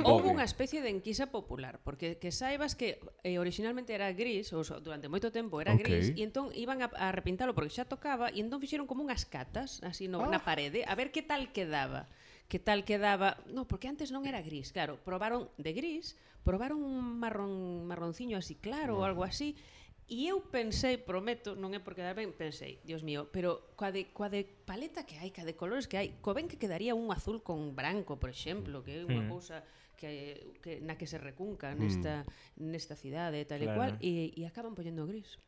Houve 0.03 0.29
unha 0.29 0.45
especie 0.45 0.81
de 0.81 0.93
enquisa 0.93 1.33
popular, 1.33 1.81
porque 1.81 2.21
que 2.21 2.29
saibas 2.29 2.77
que 2.77 3.01
eh, 3.25 3.41
originalmente 3.41 3.93
era 3.93 4.13
gris, 4.13 4.53
ou 4.53 4.61
so, 4.61 4.77
durante 4.77 5.09
moito 5.09 5.33
tempo 5.33 5.57
era 5.57 5.73
okay. 5.73 5.85
gris, 5.85 6.05
e 6.13 6.21
entón 6.21 6.53
iban 6.53 6.85
a, 6.85 6.93
a 6.93 7.09
repintalo 7.09 7.57
porque 7.57 7.73
xa 7.73 7.89
tocaba, 7.89 8.29
e 8.29 8.39
entón 8.39 8.61
fixeron 8.61 8.85
como 8.85 9.01
unhas 9.01 9.25
catas, 9.25 9.81
así 9.81 10.05
no, 10.05 10.21
ah. 10.21 10.29
na 10.29 10.45
parede, 10.45 10.85
a 10.85 10.93
ver 10.93 11.09
que 11.09 11.25
tal 11.25 11.49
quedaba 11.49 12.05
que 12.51 12.59
tal 12.59 12.83
quedaba... 12.83 13.37
No, 13.47 13.63
porque 13.63 13.87
antes 13.87 14.11
non 14.11 14.27
era 14.27 14.43
gris, 14.43 14.75
claro. 14.75 14.99
Probaron 15.07 15.47
de 15.55 15.71
gris, 15.71 16.19
probaron 16.43 16.83
un 16.83 17.15
marrón, 17.15 17.87
marronciño 17.87 18.35
así 18.35 18.59
claro 18.59 18.99
no. 18.99 18.99
ou 18.99 19.07
algo 19.07 19.23
así, 19.23 19.55
E 20.11 20.27
eu 20.27 20.43
pensei, 20.43 20.99
prometo, 20.99 21.55
non 21.55 21.71
é 21.71 21.79
por 21.79 21.95
quedar 21.95 22.19
ben, 22.19 22.35
pensei, 22.35 22.83
dios 22.83 22.99
mío, 22.99 23.31
pero 23.31 23.71
coa 23.79 23.95
de, 23.95 24.11
coa 24.11 24.27
de 24.27 24.43
paleta 24.43 25.07
que 25.07 25.15
hai, 25.15 25.31
coa 25.31 25.47
de 25.47 25.55
colores 25.55 25.87
que 25.87 25.95
hai, 25.95 26.19
co 26.19 26.35
ben 26.35 26.51
que 26.51 26.59
quedaría 26.59 26.91
un 26.91 27.07
azul 27.15 27.39
con 27.39 27.79
branco, 27.79 28.19
por 28.19 28.27
exemplo, 28.27 28.83
que 28.83 28.91
é 28.91 29.07
unha 29.07 29.23
mm. 29.23 29.31
cousa 29.31 29.63
que, 29.95 30.59
que 30.59 30.83
na 30.83 30.99
que 30.99 31.07
se 31.07 31.15
recunca 31.15 31.71
nesta, 31.79 32.27
mm. 32.27 32.67
nesta 32.75 32.99
cidade 32.99 33.39
e 33.39 33.47
tal 33.47 33.63
claro. 33.63 33.71
e 33.71 33.77
cual, 33.79 33.91
e, 34.03 34.35
e 34.35 34.43
acaban 34.43 34.75
poñendo 34.75 35.07
gris. 35.07 35.39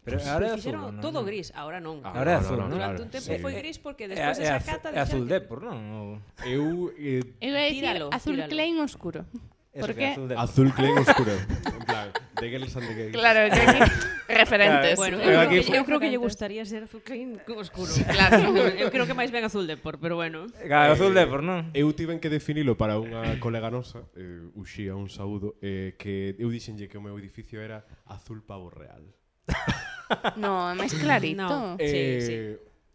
Pero 0.00 0.16
pues, 0.16 0.32
ahora 0.32 0.48
pues, 0.48 0.64
fixeron 0.64 0.82
azul, 0.88 0.96
no, 0.96 1.02
todo 1.04 1.20
no. 1.20 1.28
gris, 1.28 1.52
ahora 1.52 1.76
non. 1.76 2.00
Ahora, 2.00 2.16
ahora 2.24 2.32
é 2.32 2.36
azul, 2.40 2.56
non? 2.64 2.72
Durante 2.72 3.04
un 3.04 3.12
tempo 3.12 3.36
sí. 3.36 3.42
foi 3.44 3.52
gris 3.52 3.76
porque 3.76 4.08
despois 4.08 4.40
esa 4.40 4.64
cata... 4.64 4.96
É 4.96 5.04
azul, 5.04 5.28
azul 5.28 5.28
Depor, 5.28 5.60
non? 5.60 6.24
Eu... 6.40 6.88
Eh, 6.96 7.20
eu 7.20 7.52
ia 7.52 7.68
dicir 7.68 7.84
azul 8.08 8.40
tíralo. 8.40 8.48
Klein 8.48 8.80
oscuro. 8.80 9.28
Eso, 9.72 9.94
que 9.94 10.06
azul, 10.06 10.28
de... 10.28 10.34
azul 10.36 10.74
clen 10.74 10.98
oscuro. 10.98 11.32
en 11.78 11.84
plan, 11.84 12.08
de 12.40 12.50
Girls 12.50 12.76
and 12.76 12.88
the 12.88 12.94
Gays. 12.94 13.12
Claro, 13.12 13.54
que 13.54 13.60
aquí 13.70 13.90
referentes. 14.28 14.96
Bueno, 14.96 15.20
eu, 15.20 15.40
aquí... 15.40 15.56
eu 15.72 15.84
creo 15.84 16.00
que 16.00 16.10
lle 16.10 16.16
gustaría 16.16 16.64
ser 16.64 16.84
azul 16.84 17.02
clen 17.02 17.40
oscuro. 17.56 17.90
Claro, 18.08 18.56
eu 18.56 18.90
creo 18.90 19.06
que 19.06 19.14
máis 19.14 19.30
ben 19.30 19.44
azul 19.44 19.66
depor, 19.66 19.98
pero 20.00 20.16
bueno. 20.16 20.46
Claro, 20.64 20.92
azul 20.92 21.12
depor, 21.12 21.42
non? 21.42 21.70
Eh, 21.74 21.84
eu 21.84 21.92
tiven 21.92 22.20
que 22.20 22.32
definilo 22.32 22.76
para 22.76 22.96
unha 22.96 23.36
colega 23.38 23.68
nosa, 23.68 24.08
eh, 24.16 24.48
Uxía, 24.56 24.96
un 24.96 25.12
saúdo, 25.12 25.56
eh, 25.60 25.94
que 26.00 26.34
eu 26.40 26.48
dixenlle 26.48 26.88
que 26.88 26.96
o 26.96 27.04
meu 27.04 27.16
edificio 27.20 27.60
era 27.60 27.84
azul 28.08 28.40
pavo 28.42 28.72
real. 28.72 29.04
no, 30.42 30.68
é 30.68 30.74
máis 30.74 30.92
clarito. 30.96 31.44
No. 31.44 31.76
Eh, 31.78 31.88
sí, 31.88 32.26
sí. 32.26 32.36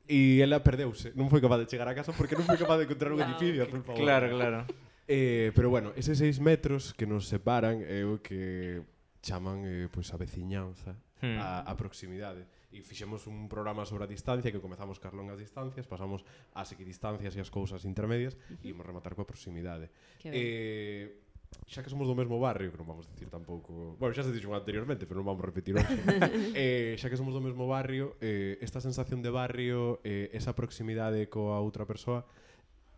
E 0.04 0.44
ela 0.44 0.60
perdeuse, 0.60 1.16
non 1.16 1.32
foi 1.32 1.40
capaz 1.40 1.64
de 1.64 1.70
chegar 1.72 1.88
a 1.88 1.96
casa 1.96 2.12
porque 2.12 2.36
non 2.36 2.44
foi 2.44 2.60
capaz 2.60 2.76
de 2.76 2.86
encontrar 2.90 3.16
un 3.16 3.24
no, 3.24 3.26
edificio 3.30 3.64
azul 3.64 3.82
pavo. 3.88 3.96
Claro, 3.96 4.28
claro. 4.36 4.68
Eh, 5.08 5.52
pero 5.56 5.70
bueno, 5.70 5.92
eses 5.96 6.18
seis 6.18 6.40
metros 6.40 6.94
que 6.96 7.06
nos 7.06 7.28
separan 7.28 7.84
é 7.84 8.02
eh, 8.02 8.08
o 8.08 8.24
que 8.24 8.80
chaman 9.20 9.64
eh, 9.68 9.88
pois 9.92 10.08
a 10.12 10.18
veciñanza, 10.20 10.96
hmm. 11.20 11.40
a, 11.40 11.68
a 11.68 11.74
proximidade. 11.76 12.48
E 12.74 12.82
fixemos 12.82 13.30
un 13.30 13.46
programa 13.46 13.86
sobre 13.86 14.08
a 14.08 14.10
distancia 14.10 14.50
que 14.50 14.64
comezamos 14.64 14.98
cas 14.98 15.14
longas 15.14 15.38
distancias, 15.38 15.86
pasamos 15.86 16.26
ás 16.56 16.72
equidistancias 16.74 17.36
e 17.36 17.40
as 17.44 17.52
cousas 17.54 17.86
intermedias 17.86 18.34
e 18.64 18.72
imos 18.72 18.88
rematar 18.88 19.14
coa 19.14 19.28
proximidade. 19.28 19.92
Eh, 20.26 21.24
xa 21.68 21.84
que 21.84 21.90
somos 21.90 22.08
do 22.08 22.16
mesmo 22.16 22.40
barrio, 22.40 22.72
que 22.74 22.80
non 22.82 22.90
vamos 22.90 23.06
dicir 23.06 23.30
tampouco... 23.30 23.96
Bueno, 24.02 24.14
xa 24.16 24.26
se 24.26 24.34
dixo 24.34 24.52
anteriormente, 24.52 25.06
pero 25.06 25.22
non 25.22 25.28
vamos 25.30 25.46
repetir 25.46 25.78
hoxe. 25.78 25.94
eh, 26.58 26.98
xa 26.98 27.08
que 27.08 27.18
somos 27.20 27.34
do 27.36 27.42
mesmo 27.44 27.70
barrio, 27.70 28.18
eh, 28.20 28.58
esta 28.60 28.82
sensación 28.82 29.22
de 29.22 29.30
barrio, 29.30 30.02
eh, 30.02 30.34
esa 30.34 30.58
proximidade 30.58 31.30
coa 31.30 31.62
outra 31.62 31.86
persoa, 31.86 32.26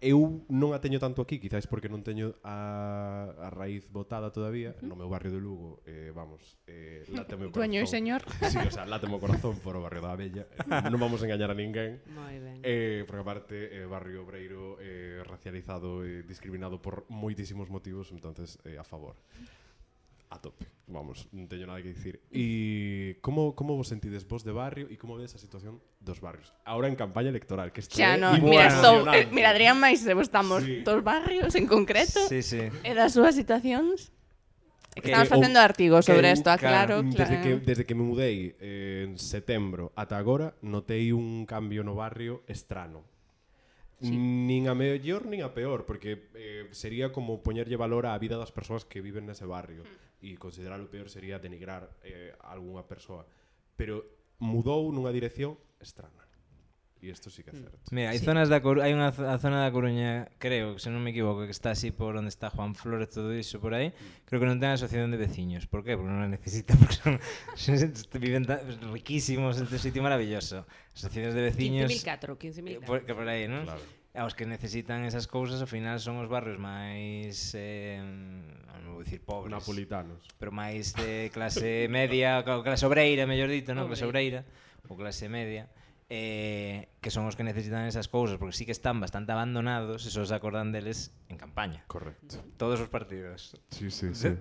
eu 0.04 0.44
non 0.52 0.76
a 0.76 0.80
teño 0.84 1.00
tanto 1.00 1.24
aquí, 1.24 1.40
quizás 1.40 1.66
porque 1.66 1.88
non 1.88 2.04
teño 2.04 2.36
a, 2.44 3.32
a 3.40 3.50
raíz 3.50 3.88
botada 3.88 4.30
todavía, 4.30 4.76
no 4.84 5.00
meu 5.00 5.08
barrio 5.08 5.32
de 5.32 5.40
Lugo, 5.40 5.80
eh, 5.88 6.12
vamos, 6.12 6.60
eh, 6.68 7.08
late 7.16 7.36
o 7.36 7.40
meu 7.40 7.50
corazón. 7.50 7.56
Dueño 7.72 7.80
e 7.80 7.88
señor. 7.88 8.22
Sí, 8.52 8.60
o 8.60 8.72
sea, 8.72 8.84
late 8.86 9.08
o 9.08 9.12
meu 9.12 9.24
corazón 9.24 9.56
por 9.64 9.80
o 9.80 9.82
barrio 9.82 10.04
da 10.04 10.12
Abella. 10.12 10.44
Eh, 10.46 10.90
non 10.92 11.00
vamos 11.00 11.24
a 11.24 11.26
engañar 11.26 11.50
a 11.50 11.58
ninguén. 11.58 12.04
Moi 12.12 12.36
ben. 12.44 12.60
Eh, 12.62 13.08
porque 13.08 13.24
aparte, 13.24 13.56
eh, 13.72 13.88
barrio 13.88 14.28
obreiro 14.28 14.78
eh, 14.84 15.24
racializado 15.24 16.04
e 16.04 16.22
eh, 16.22 16.28
discriminado 16.28 16.84
por 16.84 17.08
moitísimos 17.08 17.72
motivos, 17.72 18.12
entonces, 18.12 18.60
eh, 18.68 18.76
a 18.76 18.84
favor. 18.84 19.16
A 20.30 20.38
tope 20.44 20.75
vamos, 20.86 21.26
non 21.34 21.50
teño 21.50 21.66
nada 21.66 21.82
que 21.82 21.90
dicir. 21.94 22.22
E 22.30 23.18
como 23.26 23.58
como 23.58 23.74
vos 23.74 23.90
sentides 23.90 24.26
vos 24.30 24.46
de 24.46 24.54
barrio 24.54 24.86
e 24.90 24.96
como 25.02 25.18
vedes 25.18 25.34
a 25.34 25.42
situación 25.42 25.82
dos 25.98 26.22
barrios? 26.22 26.54
Ahora 26.66 26.88
en 26.88 26.96
campaña 26.96 27.34
electoral, 27.34 27.74
que 27.74 27.82
isto 27.82 27.98
Xa, 27.98 28.16
é 28.16 28.22
no, 28.22 28.38
mira, 28.38 28.70
estou, 28.70 29.02
eh, 29.10 29.26
mira, 29.34 29.50
Adrián, 29.50 29.82
máis 29.82 30.06
eh, 30.06 30.14
estamos 30.22 30.62
sí. 30.62 30.86
dos 30.86 31.02
barrios 31.02 31.54
en 31.58 31.66
concreto 31.66 32.22
Sí, 32.30 32.46
sí. 32.46 32.70
e 32.86 32.92
das 32.94 33.18
súas 33.18 33.34
situacións. 33.34 34.14
É 34.96 35.02
Que, 35.04 35.10
Que- 35.10 35.12
Estamos 35.12 35.28
facendo 35.28 35.60
artigos 35.60 36.06
sobre 36.08 36.32
isto, 36.32 36.48
aclaro, 36.48 37.04
claro. 37.04 37.12
Desde 37.12 37.36
que 37.44 37.52
eh. 37.52 37.60
desde 37.60 37.84
que 37.84 37.96
me 37.98 38.06
mudei 38.08 38.56
eh, 38.64 39.10
en 39.10 39.20
setembro 39.20 39.92
ata 39.98 40.16
agora, 40.16 40.56
notei 40.64 41.12
un 41.12 41.44
cambio 41.50 41.84
no 41.84 42.00
barrio 42.00 42.46
estrano. 42.48 43.04
Sí. 44.02 44.12
Nin 44.12 44.68
a 44.68 44.76
mellor 44.76 45.24
nin 45.24 45.40
a 45.40 45.56
peor, 45.56 45.88
porque 45.88 46.28
eh, 46.36 46.68
sería 46.76 47.16
como 47.16 47.40
poñerlle 47.40 47.80
valor 47.80 48.04
á 48.06 48.18
vida 48.20 48.36
das 48.36 48.52
persoas 48.52 48.84
que 48.84 49.00
viven 49.00 49.24
nese 49.24 49.48
barrio 49.48 49.88
e 50.20 50.36
mm. 50.36 50.42
considerar 50.42 50.84
o 50.84 50.92
peor 50.92 51.08
sería 51.08 51.40
denigrar 51.40 51.88
eh, 52.04 52.36
a 52.44 52.52
algunha 52.52 52.84
persoa. 52.84 53.24
Pero 53.80 54.04
mudou 54.44 54.92
nunha 54.92 55.16
dirección 55.16 55.56
estrana. 55.80 56.25
E 57.06 57.12
isto 57.12 57.30
sí 57.30 57.44
que 57.44 57.52
é 57.52 57.54
certo. 57.54 57.78
Mira, 57.94 58.10
hai 58.10 58.18
sí. 58.18 58.26
zonas 58.26 58.50
da 58.50 58.58
Coruña, 58.66 58.90
hai 58.90 58.94
unha 58.98 59.14
a 59.14 59.38
zona 59.38 59.62
da 59.62 59.70
Coruña, 59.70 60.26
creo, 60.42 60.82
se 60.82 60.90
non 60.90 61.06
me 61.06 61.14
equivoco, 61.14 61.46
que 61.46 61.54
está 61.54 61.70
así 61.70 61.94
por 61.94 62.18
onde 62.18 62.34
está 62.34 62.50
Juan 62.50 62.74
Flores 62.74 63.14
todo 63.14 63.30
iso 63.30 63.62
por 63.62 63.78
aí, 63.78 63.94
mm. 63.94 64.26
creo 64.26 64.42
que 64.42 64.50
non 64.50 64.58
ten 64.58 64.74
asociación 64.74 65.14
de 65.14 65.22
veciños. 65.22 65.70
Por 65.70 65.86
que? 65.86 65.94
Porque 65.94 66.10
non 66.10 66.26
a 66.26 66.30
necesita, 66.30 66.74
porque 66.82 66.98
son, 66.98 67.22
son, 67.54 67.78
viven 68.18 68.50
ta, 68.50 68.58
riquísimos, 68.90 69.62
é 69.62 69.78
sitio 69.78 70.02
maravilloso. 70.02 70.66
Asociaciones 70.98 71.38
de 71.38 71.42
veciños 71.46 71.88
15.004, 71.94 72.82
15.004. 72.82 72.90
Por, 72.90 73.06
que 73.06 73.14
por 73.14 73.30
aí, 73.30 73.46
non? 73.46 73.70
Claro. 73.70 73.86
Os 74.26 74.34
que 74.34 74.50
necesitan 74.50 75.06
esas 75.06 75.30
cousas, 75.30 75.62
ao 75.62 75.70
final 75.70 76.02
son 76.02 76.18
os 76.18 76.32
barrios 76.32 76.58
máis 76.58 77.54
eh, 77.54 78.02
non 78.02 78.98
vou 78.98 79.06
dicir 79.06 79.22
pobres, 79.22 79.54
napolitanos, 79.54 80.26
pero 80.42 80.50
máis 80.50 80.98
de 80.98 81.30
clase 81.30 81.86
media, 81.86 82.42
clase 82.42 82.88
obreira, 82.90 83.30
mellor 83.30 83.54
dito, 83.54 83.78
non? 83.78 83.86
Clase 83.86 84.08
obreira 84.08 84.42
ou 84.90 84.98
clase 84.98 85.30
media 85.30 85.70
eh, 86.10 86.90
que 87.02 87.10
son 87.10 87.26
os 87.26 87.34
que 87.34 87.42
necesitan 87.44 87.90
esas 87.90 88.08
cousas, 88.08 88.38
porque 88.38 88.54
sí 88.54 88.66
que 88.66 88.72
están 88.72 89.02
bastante 89.02 89.34
abandonados 89.34 90.06
e 90.06 90.10
só 90.14 90.22
se 90.22 90.36
acordan 90.38 90.70
deles 90.70 91.10
en 91.30 91.38
campaña. 91.42 91.82
Correcto. 91.90 92.46
Todos 92.62 92.78
os 92.78 92.90
partidos. 92.90 93.58
Sí, 93.74 93.90
sí, 93.90 94.14
sí. 94.18 94.38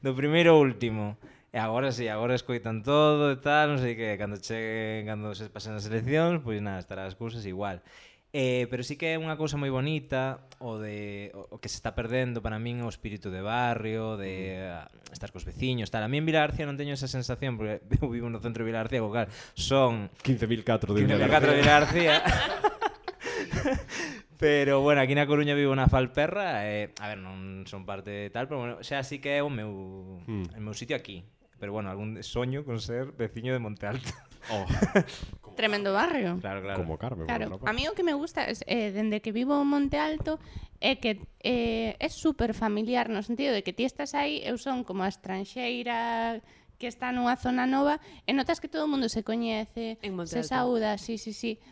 Do 0.00 0.16
primeiro 0.16 0.56
ao 0.56 0.60
último. 0.64 1.20
E 1.54 1.60
agora 1.62 1.94
si, 1.94 2.02
sí, 2.02 2.10
agora 2.10 2.34
escoitan 2.34 2.82
todo 2.82 3.30
e 3.30 3.38
tal, 3.38 3.76
non 3.76 3.78
sei 3.78 3.94
que, 3.94 4.18
cando 4.18 4.42
cheguen, 4.42 5.06
cando 5.06 5.36
se 5.38 5.46
pasen 5.46 5.78
as 5.78 5.86
eleccións, 5.86 6.42
pois 6.42 6.58
nada, 6.58 6.82
estará 6.82 7.06
as 7.06 7.14
cousas 7.14 7.46
igual. 7.46 7.78
Eh, 8.36 8.66
pero 8.68 8.82
sí 8.82 8.98
que 8.98 9.14
é 9.14 9.16
unha 9.16 9.38
cousa 9.38 9.54
moi 9.54 9.70
bonita 9.70 10.42
o 10.58 10.82
de 10.82 11.30
o, 11.38 11.54
o 11.54 11.56
que 11.62 11.70
se 11.70 11.78
está 11.78 11.94
perdendo 11.94 12.42
para 12.42 12.58
min 12.58 12.82
o 12.82 12.90
espírito 12.90 13.30
de 13.30 13.38
barrio, 13.38 14.18
de 14.18 14.74
uh, 14.74 14.90
estar 15.14 15.30
cos 15.30 15.46
veciños, 15.46 15.94
tal. 15.94 16.02
A 16.02 16.10
mí 16.10 16.18
en 16.18 16.26
Vila 16.26 16.42
non 16.66 16.74
teño 16.74 16.98
esa 16.98 17.06
sensación 17.06 17.54
porque 17.54 17.78
eu 18.02 18.10
vivo 18.10 18.26
no 18.26 18.42
centro 18.42 18.66
de 18.66 18.74
Vila 18.74 18.82
Arcia, 18.82 18.98
cal, 19.06 19.30
son 19.54 20.10
15004 20.26 20.66
de 20.66 21.06
Vila 21.06 21.30
15004 21.30 21.94
de 21.94 22.10
Pero 24.42 24.82
bueno, 24.82 24.98
aquí 24.98 25.14
na 25.14 25.30
Coruña 25.30 25.54
vivo 25.54 25.70
na 25.78 25.86
Falperra, 25.86 26.66
eh, 26.66 26.90
a 26.98 27.14
ver, 27.14 27.22
non 27.22 27.62
son 27.70 27.86
parte 27.86 28.10
de 28.10 28.34
tal, 28.34 28.50
pero 28.50 28.58
bueno, 28.58 28.74
xa 28.82 28.98
así 28.98 29.22
que 29.22 29.38
é 29.38 29.46
o 29.46 29.48
meu 29.48 30.26
hmm. 30.26 30.58
o 30.58 30.60
meu 30.60 30.74
sitio 30.74 30.98
aquí. 30.98 31.22
Pero 31.62 31.70
bueno, 31.70 31.86
algún 31.86 32.18
soño 32.26 32.66
con 32.66 32.82
ser 32.82 33.14
veciño 33.14 33.54
de 33.54 33.62
Monte 33.62 33.86
Alto. 33.86 34.10
Oh. 34.50 34.66
Tremendo 35.56 35.92
barrio. 35.92 36.38
Claro, 36.40 36.62
claro. 36.62 36.82
Como 36.82 36.98
Carmen. 36.98 37.26
Claro. 37.26 37.48
Bueno. 37.50 37.66
A 37.66 37.72
mí 37.72 37.86
o 37.86 37.94
que 37.94 38.02
me 38.02 38.14
gusta 38.14 38.44
es, 38.44 38.64
eh, 38.66 38.90
dende 38.90 39.20
que 39.20 39.30
vivo 39.30 39.60
en 39.60 39.68
Monte 39.68 39.98
Alto, 39.98 40.40
é 40.80 40.98
que 40.98 41.22
eh, 41.40 41.96
é 41.96 42.08
super 42.10 42.52
familiar 42.52 43.08
no 43.08 43.22
sentido 43.22 43.54
de 43.54 43.62
que 43.62 43.72
ti 43.72 43.86
estás 43.86 44.12
aí, 44.12 44.42
eu 44.42 44.58
son 44.58 44.84
como 44.84 45.06
a 45.06 45.08
estranxeira 45.08 46.42
que 46.76 46.90
está 46.90 47.14
nunha 47.14 47.38
zona 47.38 47.64
nova 47.64 48.02
e 48.26 48.34
notas 48.34 48.58
que 48.58 48.68
todo 48.68 48.84
o 48.84 48.90
mundo 48.90 49.08
se 49.08 49.22
coñece, 49.22 49.96
se 50.02 50.42
saúda, 50.42 50.98
sí, 50.98 51.16
sí, 51.16 51.32
sí. 51.32 51.62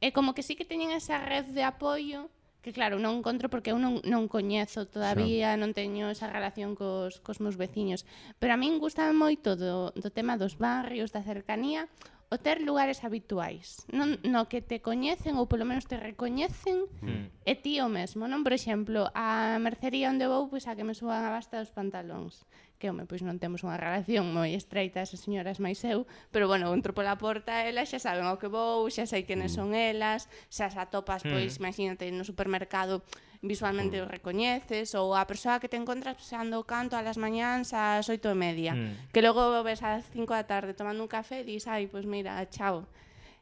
É 0.00 0.10
como 0.10 0.34
que 0.34 0.42
sí 0.42 0.56
que 0.56 0.64
teñen 0.64 0.90
esa 0.90 1.20
red 1.20 1.46
de 1.52 1.62
apoio 1.62 2.32
que 2.66 2.74
claro, 2.74 2.98
non 2.98 3.22
encontro 3.22 3.46
porque 3.46 3.70
eu 3.70 3.78
non, 3.78 4.02
non 4.02 4.26
coñezo 4.26 4.90
todavía, 4.90 5.54
sí. 5.54 5.60
non 5.62 5.70
teño 5.70 6.10
esa 6.10 6.26
relación 6.26 6.74
cos, 6.74 7.22
cos 7.22 7.38
meus 7.38 7.54
veciños. 7.54 8.02
Pero 8.42 8.50
a 8.50 8.58
min 8.58 8.82
gusta 8.82 9.06
moito 9.14 9.54
do, 9.54 9.94
do 9.94 10.10
tema 10.10 10.34
dos 10.34 10.58
barrios, 10.58 11.14
da 11.14 11.22
cercanía, 11.22 11.86
o 12.28 12.36
ter 12.42 12.58
lugares 12.58 13.06
habituais 13.06 13.86
non, 13.94 14.18
no 14.26 14.50
que 14.50 14.58
te 14.58 14.82
coñecen 14.82 15.38
ou 15.38 15.46
polo 15.46 15.62
menos 15.62 15.86
te 15.86 15.94
recoñecen 15.94 16.90
mm. 16.98 17.46
e 17.46 17.54
ti 17.54 17.78
o 17.78 17.86
mesmo, 17.86 18.26
non? 18.26 18.42
Por 18.42 18.50
exemplo, 18.50 19.06
a 19.14 19.54
mercería 19.62 20.10
onde 20.10 20.26
vou, 20.26 20.50
pois 20.50 20.66
a 20.66 20.74
que 20.74 20.82
me 20.82 20.98
suban 20.98 21.22
a 21.22 21.30
basta 21.30 21.62
dos 21.62 21.70
pantalóns 21.70 22.42
que 22.78 22.90
home, 22.90 23.06
pois 23.08 23.24
non 23.24 23.40
temos 23.40 23.64
unha 23.64 23.80
relación 23.80 24.34
moi 24.36 24.52
estreita 24.52 25.00
esas 25.00 25.24
señoras 25.24 25.62
máis 25.62 25.80
eu, 25.86 26.04
pero 26.28 26.44
bueno, 26.44 26.68
entro 26.76 26.92
pola 26.92 27.16
porta, 27.16 27.64
elas 27.64 27.88
xa 27.88 28.02
saben 28.02 28.28
ao 28.28 28.36
que 28.36 28.52
vou, 28.52 28.84
xa 28.92 29.08
sei 29.08 29.24
quenes 29.24 29.54
hmm. 29.54 29.58
son 29.58 29.68
elas, 29.72 30.28
xa 30.52 30.68
as 30.68 30.76
atopas, 30.76 31.24
hmm. 31.24 31.32
pois 31.32 31.56
mm. 31.56 31.60
imagínate 31.62 32.04
no 32.12 32.26
supermercado 32.26 33.00
visualmente 33.42 33.98
mm. 33.98 34.04
o 34.04 34.10
recoñeces 34.10 34.94
ou 34.94 35.12
a 35.12 35.24
persoa 35.26 35.60
que 35.60 35.68
te 35.68 35.76
encontras 35.76 36.16
xando 36.20 36.64
canto 36.64 36.96
las 37.00 37.20
mañáns 37.20 37.74
ás 37.76 38.06
oito 38.08 38.28
e 38.32 38.36
media 38.36 38.72
mm. 38.72 39.12
que 39.12 39.24
logo 39.24 39.42
ves 39.66 39.82
ás 39.82 40.04
cinco 40.12 40.32
da 40.32 40.48
tarde 40.48 40.76
tomando 40.76 41.04
un 41.04 41.10
café 41.10 41.42
e 41.42 41.48
dis, 41.48 41.68
ai, 41.68 41.90
pois 41.90 42.06
mira, 42.08 42.40
chao 42.48 42.88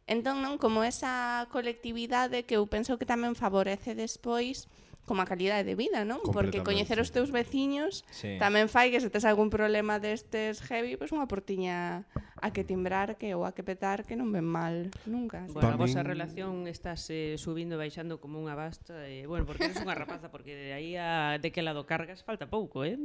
entón 0.07 0.45
non 0.45 0.61
como 0.61 0.84
esa 0.84 1.47
colectividade 1.49 2.45
que 2.45 2.61
eu 2.61 2.64
penso 2.68 3.01
que 3.01 3.09
tamén 3.09 3.32
favorece 3.32 3.97
despois 3.97 4.68
como 5.05 5.21
a 5.21 5.29
calidade 5.29 5.65
de 5.65 5.77
vida, 5.77 6.05
non? 6.09 6.21
Porque 6.25 6.65
coñecer 6.65 6.97
os 6.97 7.13
teus 7.13 7.29
veciños 7.29 8.05
sí. 8.09 8.41
tamén 8.41 8.73
fai 8.73 8.89
que 8.89 9.01
se 9.01 9.13
tes 9.13 9.29
algún 9.29 9.53
problema 9.53 10.01
destes 10.01 10.65
heavy, 10.65 10.97
pois 10.97 11.13
pues 11.13 11.17
unha 11.17 11.29
portiña 11.29 12.09
a 12.41 12.53
que 12.53 12.65
timbrar 12.65 13.17
que 13.21 13.37
ou 13.37 13.45
a 13.45 13.53
que 13.53 13.63
petar 13.65 14.05
que 14.09 14.17
non 14.17 14.33
ven 14.33 14.49
mal 14.49 14.89
nunca. 15.05 15.45
Bueno, 15.53 15.77
a 15.77 15.81
vosa 15.81 16.01
relación 16.01 16.69
estás 16.69 17.09
eh, 17.13 17.37
subindo 17.37 17.77
e 17.77 17.81
baixando 17.85 18.21
como 18.21 18.41
unha 18.41 18.57
basta 18.57 19.05
e 19.09 19.25
eh, 19.25 19.29
bueno, 19.29 19.45
porque 19.45 19.69
eres 19.69 19.81
unha 19.81 19.97
rapaza 19.97 20.33
porque 20.33 20.57
de 20.57 20.73
aí 20.73 20.97
a 20.97 21.37
de 21.37 21.49
que 21.53 21.61
lado 21.61 21.85
cargas 21.85 22.25
falta 22.25 22.49
pouco, 22.49 22.85
eh? 22.85 22.97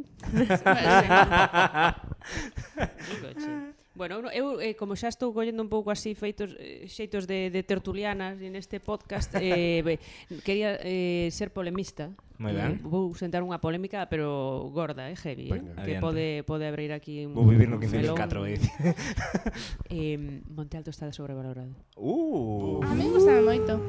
Digo. 3.10 3.28
Bueno, 4.00 4.32
eu 4.32 4.64
eh, 4.64 4.80
como 4.80 4.96
xa 4.96 5.12
estou 5.12 5.36
collendo 5.36 5.60
un 5.60 5.68
pouco 5.68 5.92
así 5.92 6.16
feitos 6.16 6.56
eh, 6.56 6.88
xeitos 6.88 7.28
de, 7.28 7.52
de 7.52 7.68
tertulianas 7.68 8.40
neste 8.40 8.80
podcast 8.80 9.28
eh, 9.44 9.84
be, 9.84 10.00
quería 10.48 10.80
eh, 10.80 11.28
ser 11.36 11.52
polemista. 11.52 12.16
Moi 12.40 12.56
ben. 12.56 12.80
Eh, 12.80 12.88
vou 12.88 13.12
sentar 13.12 13.44
unha 13.44 13.60
polémica, 13.60 14.08
pero 14.08 14.72
gorda, 14.72 15.12
eh, 15.12 15.20
heavy, 15.20 15.52
eh, 15.52 15.52
bueno, 15.52 15.76
que 15.84 16.00
pode 16.00 16.48
pode 16.48 16.64
abrir 16.64 16.96
aquí 16.96 17.28
un 17.28 17.36
Vou 17.36 17.44
vivir 17.44 17.68
no 17.68 17.76
15.004, 17.76 18.48
eh. 18.48 18.56
eh, 19.92 20.16
Monte 20.48 20.80
Alto 20.80 20.96
está 20.96 21.12
sobrevalorado. 21.12 21.76
Uh. 22.00 22.80
A 22.88 22.96
mí 22.96 23.04
gusta 23.04 23.36
moito. 23.44 23.84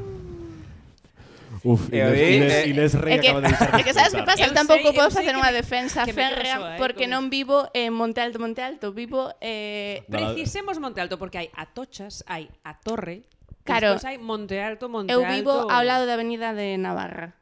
Uf, 1.62 1.88
Inés, 1.88 2.14
eh, 2.14 2.36
Inés, 2.36 2.66
Inés 2.66 2.94
Rey 2.94 3.14
eh, 3.14 3.18
acaba 3.18 3.40
de 3.40 3.48
dixar. 3.48 3.80
É 3.80 3.82
que 3.86 3.94
sabes 3.94 4.14
que 4.14 4.22
pasa? 4.22 4.46
Eu 4.46 4.54
tampouco 4.54 4.94
podo 4.94 5.10
facer 5.10 5.34
unha 5.34 5.50
defensa 5.50 6.06
férrea 6.06 6.56
¿eh? 6.56 6.78
porque 6.78 7.10
non 7.10 7.26
vivo 7.26 7.66
en 7.74 7.90
Monte 7.90 8.22
Alto, 8.22 8.38
Monte 8.38 8.62
Alto, 8.62 8.94
vivo... 8.94 9.34
Eh... 9.42 10.06
Precisemos 10.06 10.78
Monte 10.78 11.02
Alto 11.02 11.18
porque 11.18 11.42
hai 11.42 11.48
atochas, 11.52 12.22
hai 12.30 12.46
a 12.62 12.78
torre, 12.78 13.26
claro, 13.66 13.98
hai 13.98 14.16
Monte 14.16 14.62
Alto, 14.62 14.86
Monte 14.86 15.10
Alto... 15.10 15.26
Eu 15.26 15.26
vivo 15.26 15.50
Alto... 15.50 15.74
ao 15.74 15.82
lado 15.82 16.06
da 16.06 16.14
avenida 16.14 16.54
de 16.54 16.78
Navarra. 16.78 17.34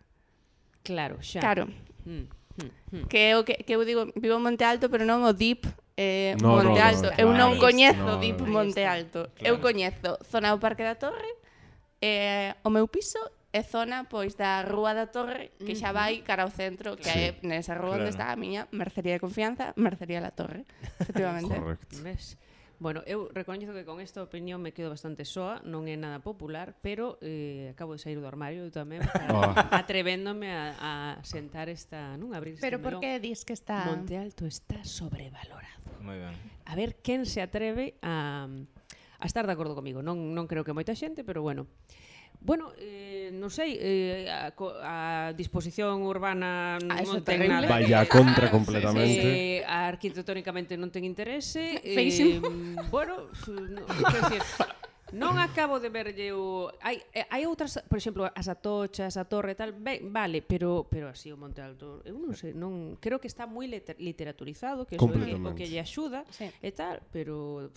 Claro, 0.81 1.21
xa. 1.21 1.45
Claro. 1.45 1.69
Mm. 2.09 2.33
Hmm. 2.91 3.05
Que 3.07 3.37
eu, 3.37 3.45
que, 3.45 3.61
que 3.63 3.77
eu 3.77 3.85
digo, 3.85 4.09
vivo 4.17 4.41
Monte 4.41 4.65
Alto, 4.65 4.89
pero 4.89 5.05
non 5.05 5.23
o 5.23 5.37
DIP 5.37 5.69
eh, 6.01 6.33
no, 6.41 6.57
Monte 6.57 6.81
no, 6.81 6.89
Alto. 6.89 7.09
No, 7.13 7.21
eu 7.21 7.29
non 7.37 7.61
coñezo 7.61 8.03
no, 8.03 8.17
DIP 8.17 8.41
no, 8.41 8.51
Monte 8.57 8.89
Alto. 8.89 9.29
Claro. 9.37 9.45
Eu 9.45 9.55
coñezo 9.61 10.17
zona 10.25 10.49
do 10.51 10.59
Parque 10.59 10.81
da 10.81 10.97
Torre, 10.97 11.29
eh, 12.01 12.57
o 12.65 12.73
meu 12.73 12.89
piso 12.89 13.21
é 13.53 13.63
zona 13.65 14.05
pois 14.05 14.37
da 14.37 14.61
Rúa 14.61 14.93
da 14.93 15.09
Torre, 15.09 15.57
que 15.57 15.73
xa 15.73 15.93
vai 15.93 16.21
cara 16.21 16.45
ao 16.45 16.53
centro, 16.53 17.01
que 17.01 17.09
sí, 17.09 17.33
é 17.33 17.41
nesa 17.41 17.73
rúa 17.73 17.97
claro. 17.97 18.05
onde 18.05 18.13
está 18.13 18.29
a 18.29 18.37
miña 18.37 18.69
mercería 18.77 19.17
de 19.17 19.21
confianza, 19.21 19.73
mercería 19.81 20.21
La 20.21 20.37
Torre, 20.37 20.69
efectivamente. 21.01 21.57
Correcto. 21.57 21.97
Ves? 22.05 22.37
Bueno, 22.79 23.03
eu 23.11 23.27
recoñezo 23.35 23.75
que 23.75 23.83
con 23.83 23.99
esta 23.99 24.23
opinión 24.23 24.63
me 24.63 24.71
quedo 24.71 24.95
bastante 24.95 25.27
soa, 25.27 25.59
non 25.67 25.91
é 25.91 25.99
nada 25.99 26.23
popular, 26.23 26.79
pero 26.79 27.19
eh, 27.25 27.75
acabo 27.75 27.97
de 27.97 28.01
sair 28.05 28.21
do 28.21 28.29
armario 28.29 28.63
eu 28.63 28.71
tamén 28.71 29.03
para, 29.11 29.35
oh. 29.35 29.51
atrevéndome 29.75 30.53
a, 30.55 30.77
a 30.79 30.93
sentar 31.27 31.67
esta, 31.67 32.15
non 32.21 32.37
abrir 32.37 32.55
este 32.55 32.63
Pero 32.63 32.79
por 32.79 33.03
que 33.03 33.19
dis 33.19 33.43
que 33.43 33.57
está 33.57 33.83
Monte 33.89 34.15
Alto 34.21 34.47
está 34.47 34.85
sobrevalorado. 34.87 35.83
Moi 36.05 36.21
ben. 36.21 36.37
A 36.69 36.77
ver 36.79 37.01
quen 37.03 37.27
se 37.27 37.43
atreve 37.43 37.99
a 38.05 38.47
a 39.19 39.27
estar 39.27 39.47
de 39.47 39.53
acordo 39.53 39.75
comigo. 39.75 39.99
Non 39.99 40.37
non 40.37 40.47
creo 40.47 40.63
que 40.63 40.71
moita 40.71 40.95
xente, 40.95 41.27
pero 41.27 41.43
bueno. 41.43 41.67
Bueno, 42.41 42.73
eh, 42.79 43.31
non 43.33 43.51
sei, 43.51 43.75
eh, 43.77 44.31
a, 44.31 44.55
a 44.55 45.33
disposición 45.35 46.07
urbana 46.07 46.79
non, 46.79 46.95
ah, 46.95 47.03
non 47.03 47.23
ten 47.27 47.51
nada. 47.51 47.67
Vaya 47.67 48.07
contra 48.07 48.47
completamente. 48.57 49.59
Eh, 49.59 49.65
arquitectónicamente 49.67 50.79
non 50.79 50.91
ten 50.91 51.03
interese. 51.03 51.83
Feísimo. 51.83 52.47
Eh, 52.47 52.87
bueno, 52.89 53.27
no, 53.51 53.83
quero 53.91 54.19
decir, 54.23 54.43
Non 55.17 55.41
acabo 55.41 55.81
de 55.81 55.89
verlle 55.89 56.37
o 56.37 56.69
hai 56.85 57.01
eh, 57.17 57.25
hai 57.33 57.49
outras, 57.49 57.81
por 57.89 57.97
exemplo, 57.97 58.29
as 58.29 58.45
atochas, 58.45 59.17
a 59.17 59.25
torre 59.25 59.57
e 59.57 59.59
tal, 59.59 59.73
ben, 59.73 60.13
vale, 60.13 60.45
pero 60.45 60.85
pero 60.85 61.09
así 61.09 61.33
o 61.33 61.41
Monte 61.41 61.65
Alto, 61.65 62.05
eu 62.05 62.21
non 62.21 62.37
sei, 62.37 62.53
non 62.53 63.01
creo 63.01 63.17
que 63.17 63.31
está 63.31 63.49
moi 63.49 63.65
literaturizado, 63.71 64.85
que 64.85 65.01
eso 65.01 65.09
é 65.09 65.33
o 65.33 65.57
que 65.57 65.65
lle 65.65 65.81
axuda 65.81 66.29
sí. 66.29 66.53
e 66.61 66.71
tal, 66.77 67.01
pero 67.09 67.73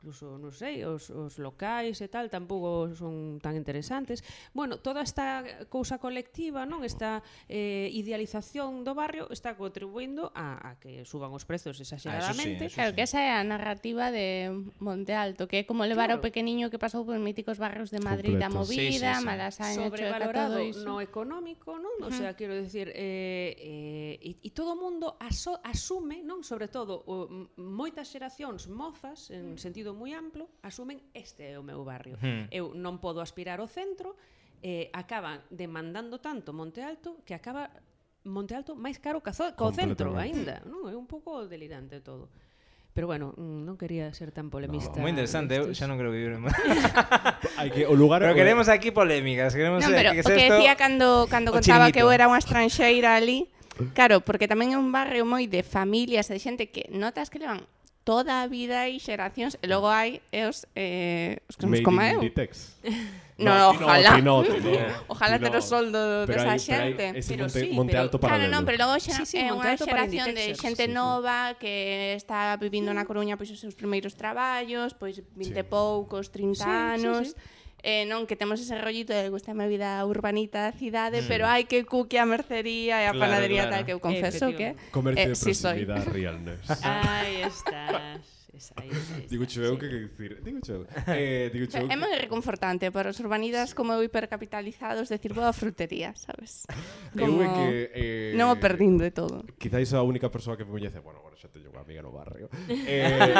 incluso 0.00 0.40
non 0.40 0.48
sei, 0.48 0.80
os 0.88 1.12
os 1.12 1.36
locais 1.36 2.00
e 2.00 2.08
tal 2.08 2.32
tampouco 2.32 2.88
son 2.96 3.36
tan 3.36 3.52
interesantes. 3.52 4.24
Bueno, 4.56 4.80
toda 4.80 5.04
esta 5.04 5.44
cousa 5.68 6.00
colectiva, 6.00 6.64
non, 6.64 6.80
esta 6.88 7.20
eh, 7.52 7.92
idealización 7.92 8.80
do 8.80 8.96
barrio 8.96 9.28
está 9.28 9.60
contribuindo 9.60 10.32
a, 10.32 10.56
a 10.56 10.70
que 10.80 11.04
suban 11.04 11.36
os 11.36 11.44
prezos 11.44 11.76
exageradamente. 11.84 12.64
Ah, 12.64 12.68
eso 12.68 12.72
sí, 12.72 12.72
sí. 12.72 12.76
Claro 12.80 12.96
que 12.96 13.04
esa 13.04 13.20
é 13.20 13.36
a 13.36 13.44
narrativa 13.44 14.08
de 14.08 14.56
Monte 14.80 15.12
Alto, 15.12 15.44
que 15.44 15.60
é 15.60 15.64
como 15.68 15.84
levar 15.84 16.08
claro. 16.08 16.18
ao 16.18 16.24
pequeno 16.24 16.45
niño 16.46 16.70
que 16.70 16.78
pasou 16.78 17.02
por 17.02 17.18
míticos 17.18 17.58
barrios 17.58 17.90
de 17.90 17.98
Madrid 17.98 18.38
da 18.38 18.46
movida, 18.46 18.94
sí, 18.94 19.02
sí, 19.02 19.02
sí. 19.02 19.26
Malasaña, 19.26 19.90
Sobrevalorado 19.90 20.62
todo 20.62 20.62
iso. 20.62 20.86
no 20.86 21.02
económico, 21.02 21.74
non? 21.74 21.98
O 22.06 22.14
sea, 22.14 22.38
quero 22.38 22.54
decir, 22.54 22.94
eh, 22.94 24.14
eh, 24.22 24.46
e 24.46 24.50
todo 24.54 24.72
o 24.72 24.78
mundo 24.78 25.18
aso, 25.18 25.58
asume, 25.66 26.22
non? 26.22 26.46
Sobre 26.46 26.70
todo, 26.70 27.02
o, 27.10 27.50
moitas 27.58 28.06
xeracións 28.06 28.70
mozas, 28.70 29.34
en 29.34 29.58
mm. 29.58 29.60
sentido 29.60 29.90
moi 29.90 30.14
amplo, 30.14 30.46
asumen 30.62 31.02
este 31.10 31.50
é 31.50 31.58
o 31.58 31.66
meu 31.66 31.82
barrio. 31.82 32.14
Uh. 32.22 32.46
Eu 32.54 32.64
non 32.78 33.02
podo 33.02 33.18
aspirar 33.18 33.58
ao 33.58 33.66
centro, 33.66 34.14
eh, 34.62 34.88
acaban 34.94 35.42
demandando 35.50 36.22
tanto 36.22 36.54
Monte 36.54 36.86
Alto 36.86 37.26
que 37.26 37.34
acaba 37.34 37.68
Monte 38.26 38.54
Alto 38.54 38.74
máis 38.74 38.98
caro 38.98 39.22
que 39.22 39.30
o 39.30 39.72
centro 39.74 40.14
aínda, 40.14 40.62
non? 40.66 40.86
É 40.90 40.94
un 40.94 41.06
pouco 41.10 41.46
delirante 41.46 42.02
todo. 42.02 42.30
Pero 42.96 43.12
bueno, 43.12 43.36
mm, 43.36 43.68
non 43.68 43.76
quería 43.76 44.08
ser 44.16 44.32
tan 44.32 44.48
polemista. 44.48 44.96
No, 44.96 45.04
moi 45.04 45.12
interesante, 45.12 45.60
eu 45.60 45.76
xa 45.76 45.84
non 45.84 46.00
creo 46.00 46.08
que 46.08 46.16
vivir 46.16 46.40
en 46.40 46.48
Hai 47.60 47.68
que 47.68 47.84
o 47.84 47.92
lugar 47.92 48.24
Pero 48.24 48.32
queremos 48.32 48.72
aquí 48.72 48.88
polémicas, 48.88 49.52
queremos 49.52 49.84
non, 49.84 49.92
pero, 49.92 50.16
que 50.16 50.24
o 50.24 50.32
que 50.32 50.48
decía 50.48 50.80
cando 50.80 51.28
cando 51.28 51.52
contaba 51.52 51.92
que 51.92 52.00
eu 52.00 52.08
era 52.08 52.24
unha 52.24 52.40
estranxeira 52.40 53.12
ali, 53.12 53.52
Claro, 53.92 54.24
porque 54.24 54.48
tamén 54.48 54.72
é 54.72 54.80
un 54.80 54.88
barrio 54.88 55.28
moi 55.28 55.44
de 55.44 55.60
familias, 55.60 56.32
de 56.32 56.40
xente 56.40 56.72
que 56.72 56.88
notas 56.88 57.28
que 57.28 57.36
levan 57.36 57.68
toda 58.06 58.42
a 58.42 58.46
vida 58.46 58.86
e 58.86 59.02
xeracións 59.02 59.58
e 59.58 59.66
mm. 59.66 59.70
logo 59.74 59.90
hai 59.90 60.22
e 60.30 60.46
os 60.46 60.62
eh, 60.78 61.42
os 61.50 61.58
que 61.58 61.66
nos 61.66 61.82
coma 61.82 62.06
eu. 62.14 62.22
Inditex. 62.22 62.78
No, 63.36 63.52
no, 63.52 63.84
ojalá. 63.84 64.16
No, 64.22 64.40
no, 64.40 64.48
ojalá 65.12 65.38
ter 65.38 65.54
o 65.54 65.60
soldo 65.60 66.24
pero 66.24 66.40
desa 66.40 66.56
xente. 66.56 67.12
Pero, 67.12 67.18
ese 67.20 67.36
pero 67.36 67.44
monte, 67.44 67.60
sí, 67.60 67.68
monte 67.68 67.96
alto 68.00 68.16
para 68.16 68.40
Claro, 68.40 68.48
non, 68.48 68.64
pero 68.64 68.80
logo 68.80 68.96
xa, 68.96 69.12
sí, 69.12 69.28
sí, 69.28 69.44
é 69.44 69.52
unha 69.52 69.76
xeración 69.76 70.32
de 70.32 70.56
xente 70.56 70.88
sí, 70.88 70.96
nova 70.96 71.52
sí. 71.52 71.60
que 71.60 71.74
está 72.16 72.56
vivindo 72.56 72.96
na 72.96 73.04
mm. 73.04 73.08
Coruña 73.12 73.36
pois 73.36 73.52
os 73.52 73.60
seus 73.60 73.76
primeiros 73.76 74.16
traballos, 74.16 74.96
pois 74.96 75.20
20 75.36 75.52
sí. 75.52 75.68
poucos, 75.68 76.32
30 76.32 76.56
sí, 76.56 76.64
anos. 76.64 77.24
Sí, 77.28 77.36
sí 77.36 77.65
eh, 77.82 78.04
non 78.08 78.24
que 78.24 78.36
temos 78.36 78.60
ese 78.60 78.76
rollito 78.78 79.12
de 79.12 79.28
gusta 79.28 79.52
a 79.52 79.68
vida 79.68 80.00
urbanita 80.06 80.64
da 80.64 80.72
cidade, 80.72 81.22
mm. 81.22 81.28
pero 81.28 81.44
hai 81.48 81.64
que 81.68 81.84
cuque 81.84 82.20
a 82.20 82.26
mercería 82.28 83.02
e 83.02 83.06
a 83.08 83.12
claro, 83.12 83.20
panadería 83.20 83.66
claro. 83.66 83.72
tal 83.72 83.82
que 83.84 83.92
eu 83.96 84.00
confeso 84.00 84.52
que 84.54 84.76
eh. 84.76 84.92
Comercio 84.92 85.32
eh, 85.32 85.34
de 85.34 85.40
proximidade 85.40 86.04
sí 86.04 86.10
realness. 86.12 86.64
Aí 86.84 87.42
estás 87.44 88.35
esa, 88.56 88.74
esa, 88.82 88.96
esa 88.96 89.28
Digo 89.28 89.44
cheu, 89.44 89.74
sí. 89.74 89.80
que 89.80 89.88
que 89.88 89.98
dicir? 90.08 90.42
Digo 90.42 90.58
eu. 90.68 90.86
Eh, 91.06 91.50
digo 91.52 91.66
eu. 91.68 91.86
É 91.92 91.96
moi 91.96 92.12
reconfortante 92.16 92.88
para 92.90 93.12
os 93.12 93.18
urbanidas 93.20 93.70
sí. 93.70 93.76
como 93.76 94.00
hipercapitalizados 94.00 95.12
decir 95.12 95.36
boa 95.36 95.52
frutería, 95.52 96.16
sabes? 96.16 96.64
Eh, 97.16 97.18
como... 97.20 97.42
Eu 97.42 97.44
é 97.44 97.48
que... 97.52 97.68
Eh, 97.92 98.32
non 98.34 98.48
o 98.52 98.56
perdindo 98.56 99.04
de 99.04 99.12
todo. 99.12 99.44
Quizáis 99.60 99.92
a 99.92 100.00
única 100.00 100.32
persoa 100.32 100.56
que 100.56 100.64
me 100.64 100.72
coñece, 100.72 100.98
bueno, 101.04 101.20
agora 101.20 101.36
xa 101.36 101.52
teño 101.52 101.68
unha 101.68 101.84
amiga 101.84 102.00
no 102.00 102.12
barrio, 102.12 102.48
eh, 102.68 103.32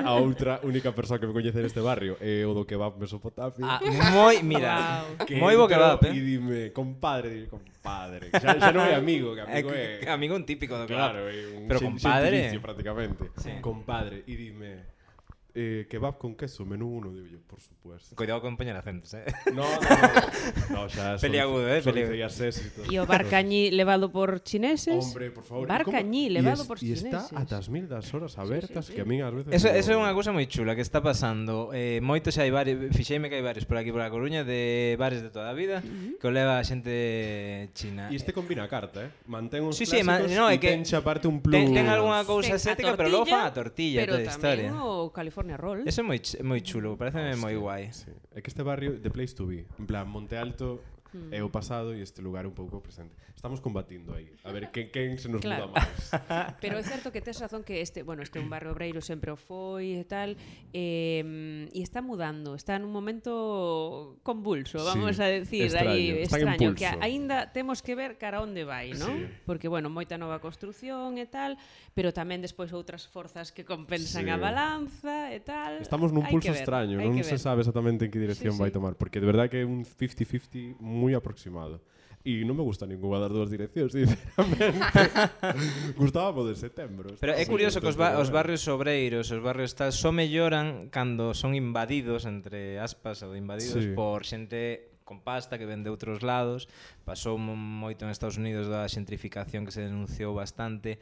a 0.00 0.12
outra 0.16 0.64
única 0.64 0.96
persoa 0.96 1.20
que 1.20 1.28
me 1.28 1.36
coñece 1.36 1.60
neste 1.60 1.84
barrio 1.84 2.16
é 2.20 2.42
eh, 2.42 2.48
o 2.48 2.56
do 2.56 2.64
kebab 2.64 2.96
mesopotámico. 2.96 3.68
Ah, 3.68 3.80
moi, 4.12 4.40
mira, 4.40 5.04
wow. 5.20 5.36
moi 5.36 5.54
bo 5.54 5.68
kebab, 5.68 6.00
eh? 6.08 6.16
E 6.16 6.20
dime, 6.20 6.60
compadre, 6.72 7.44
dime, 7.44 7.52
compadre 7.52 7.73
compadre. 7.84 8.30
Ya, 8.32 8.58
ya 8.58 8.72
no 8.72 8.84
es 8.84 8.94
amigo, 8.94 9.34
que 9.34 9.40
amigo 9.42 9.72
es... 9.72 10.06
amigo 10.08 10.36
un 10.36 10.46
típico, 10.46 10.76
doctor. 10.78 10.96
Claro, 10.96 11.26
un 11.26 11.68
pero 11.68 11.80
compadre. 11.80 12.58
prácticamente. 12.60 13.30
Sí. 13.36 13.50
Compadre, 13.60 14.24
y 14.26 14.36
dime, 14.36 14.76
eh, 15.54 15.86
kebab 15.88 16.18
con 16.18 16.34
queso, 16.34 16.66
menú 16.66 16.88
1, 16.98 17.12
digo 17.12 17.26
yo, 17.26 17.38
por 17.46 17.60
supuesto. 17.60 18.16
Cuidado 18.16 18.40
con 18.42 18.56
Peñalacentes, 18.56 19.14
eh? 19.14 19.24
No, 19.54 19.62
no, 19.62 19.88
no, 20.70 20.82
no 20.82 20.88
xa 20.88 21.16
Peliagudo, 21.22 21.68
eh? 21.70 21.80
Peliagudo. 21.80 22.14
E 22.90 22.98
o 22.98 23.06
Barcañí 23.06 23.70
levado 23.70 24.10
por 24.10 24.42
chineses. 24.42 25.06
Hombre, 25.06 25.30
por 25.30 25.44
favor. 25.44 25.68
Barcañí 25.68 26.28
levado 26.28 26.62
es, 26.62 26.68
por 26.68 26.78
chineses. 26.78 27.04
E 27.04 27.08
está 27.08 27.38
atas 27.38 27.70
mil 27.70 27.86
das 27.86 28.10
horas 28.12 28.34
abertas 28.36 28.86
sí, 28.86 28.92
sí, 28.92 28.92
sí. 28.92 28.94
que 28.98 29.02
a 29.02 29.06
min 29.06 29.22
ás 29.22 29.30
veces... 29.30 29.54
Eso, 29.54 29.70
eso 29.70 29.90
é 29.94 29.96
unha 29.96 30.10
cousa 30.10 30.34
moi 30.34 30.50
chula 30.50 30.74
que 30.74 30.82
está 30.82 30.98
pasando. 30.98 31.70
Eh, 31.70 32.02
moitos 32.02 32.34
hai 32.34 32.50
bares, 32.50 32.90
fixeime 32.90 33.30
que 33.30 33.38
hai 33.38 33.44
bares 33.46 33.62
por 33.62 33.78
aquí 33.78 33.94
por 33.94 34.02
a 34.02 34.10
Coruña 34.10 34.42
de 34.42 34.98
bares 34.98 35.22
de 35.22 35.30
toda 35.30 35.50
a 35.50 35.54
vida 35.54 35.78
uh 35.78 35.86
-huh. 35.86 36.18
que 36.18 36.26
o 36.26 36.34
leva 36.34 36.58
a 36.58 36.66
xente 36.66 37.70
china. 37.78 38.10
E 38.10 38.18
este 38.18 38.34
combina 38.34 38.66
a 38.66 38.68
carta, 38.68 39.06
eh? 39.06 39.10
Mantén 39.30 39.62
uns 39.62 39.78
sí, 39.78 39.86
sí, 39.86 40.02
no, 40.02 40.50
é 40.50 40.58
que 40.58 40.74
ten 40.74 40.82
xa 40.82 40.98
parte 41.06 41.30
un 41.30 41.38
plus. 41.38 41.54
Ten, 41.54 41.70
ten 41.70 41.86
algunha 41.86 42.26
cousa 42.26 42.58
ten 42.58 42.58
estética, 42.58 42.98
pero 42.98 43.06
logo 43.06 43.30
fan 43.30 43.46
a 43.46 43.54
tortilla 43.54 44.02
pero 44.02 44.18
toda 44.18 44.26
a 44.26 44.32
historia. 44.34 44.66
Pero 44.66 44.74
tamén 44.74 44.82
o 44.82 45.14
California 45.14 45.43
Roll. 45.56 45.86
Ese 45.86 46.00
é 46.00 46.04
moi, 46.04 46.18
ch- 46.18 46.40
moi 46.42 46.60
chulo, 46.60 46.96
parece 46.96 47.18
ah, 47.18 47.36
moi 47.36 47.54
guai. 47.56 47.92
Sí. 47.92 48.10
É 48.34 48.40
que 48.40 48.48
este 48.50 48.62
barrio, 48.62 48.98
the 49.00 49.10
place 49.10 49.34
to 49.34 49.46
be. 49.46 49.66
En 49.78 49.86
plan, 49.86 50.06
Monte 50.08 50.36
Alto 50.36 50.80
é 51.30 51.40
o 51.42 51.50
pasado 51.50 51.94
e 51.94 52.02
este 52.02 52.22
lugar 52.22 52.46
un 52.46 52.54
pouco 52.54 52.82
presente. 52.82 53.14
Estamos 53.34 53.60
combatindo 53.60 54.14
aí. 54.14 54.32
A 54.42 54.50
ver 54.50 54.72
quen 54.72 54.88
quen 54.88 55.18
se 55.18 55.28
nos 55.28 55.44
claro. 55.44 55.68
muda 55.68 55.84
máis. 55.84 56.00
Pero 56.64 56.80
é 56.80 56.84
certo 56.84 57.12
que 57.12 57.20
tes 57.20 57.36
razón 57.36 57.60
que 57.60 57.84
este, 57.84 58.00
bueno, 58.00 58.24
este 58.24 58.40
un 58.40 58.48
barrio 58.48 58.72
obreiro 58.72 59.04
sempre 59.04 59.28
o 59.30 59.36
foi 59.36 60.00
e 60.00 60.04
tal, 60.08 60.32
eh, 60.72 61.68
e 61.68 61.80
está 61.84 62.00
mudando, 62.00 62.56
está 62.56 62.80
nun 62.80 62.88
momento 62.88 64.16
convulso, 64.24 64.80
vamos 64.80 65.16
sí, 65.16 65.22
a 65.22 65.28
decir, 65.28 65.68
extraño, 65.68 65.92
aí 65.92 66.24
extraño 66.24 66.72
que 66.72 66.88
aínda 66.88 67.52
temos 67.52 67.84
que 67.84 67.92
ver 67.92 68.16
cara 68.16 68.40
onde 68.40 68.64
vai, 68.64 68.96
non? 68.96 69.12
Sí. 69.12 69.28
Porque 69.44 69.68
bueno, 69.68 69.92
moita 69.92 70.16
nova 70.16 70.40
construción 70.40 71.20
e 71.20 71.28
tal, 71.28 71.60
pero 71.92 72.16
tamén 72.16 72.40
despois 72.40 72.72
outras 72.72 73.04
forzas 73.04 73.52
que 73.52 73.68
compensan 73.68 74.24
sí. 74.24 74.32
a 74.32 74.40
balanza 74.40 75.28
e 75.36 75.44
tal. 75.44 75.84
Estamos 75.84 76.16
nun 76.16 76.24
pulso 76.24 76.48
ver, 76.48 76.64
extraño, 76.64 76.96
non 76.96 77.20
se 77.20 77.36
sabe 77.36 77.60
exactamente 77.60 78.08
en 78.08 78.10
que 78.10 78.16
dirección 78.16 78.56
sí, 78.56 78.58
sí. 78.58 78.64
vai 78.64 78.72
tomar, 78.72 78.96
porque 78.96 79.20
de 79.20 79.28
verdade 79.28 79.52
que 79.52 79.60
é 79.60 79.68
un 79.68 79.84
50-50 79.84 80.80
moi 80.80 81.03
moi 81.04 81.12
aproximado. 81.12 81.84
E 82.24 82.40
non 82.48 82.56
me 82.56 82.64
gusta 82.64 82.88
ninguna 82.88 83.20
das 83.20 83.28
dúas 83.28 83.52
direccións, 83.52 83.92
sinceramente. 83.92 84.96
Gustaba 86.00 86.40
de 86.48 86.56
setembro. 86.56 87.12
Pero 87.20 87.36
é 87.36 87.44
curioso 87.44 87.84
que 87.84 87.92
os, 87.92 88.00
ba 88.00 88.16
os 88.16 88.32
barrios 88.32 88.64
obreiros, 88.64 89.28
os 89.28 89.44
barrios 89.44 89.76
tal, 89.76 89.92
só 89.92 90.08
melloran 90.08 90.88
cando 90.88 91.36
son 91.36 91.52
invadidos, 91.52 92.24
entre 92.24 92.80
aspas, 92.80 93.20
ou 93.20 93.36
invadidos 93.36 93.84
sí. 93.84 93.92
por 93.92 94.24
xente 94.24 94.88
con 95.04 95.20
pasta 95.20 95.60
que 95.60 95.68
vende 95.68 95.92
outros 95.92 96.24
lados. 96.24 96.64
Pasou 97.04 97.36
moito 97.36 98.08
en 98.08 98.10
Estados 98.10 98.40
Unidos 98.40 98.72
da 98.72 98.88
xentrificación 98.88 99.68
que 99.68 99.76
se 99.76 99.84
denunciou 99.84 100.32
bastante 100.32 100.96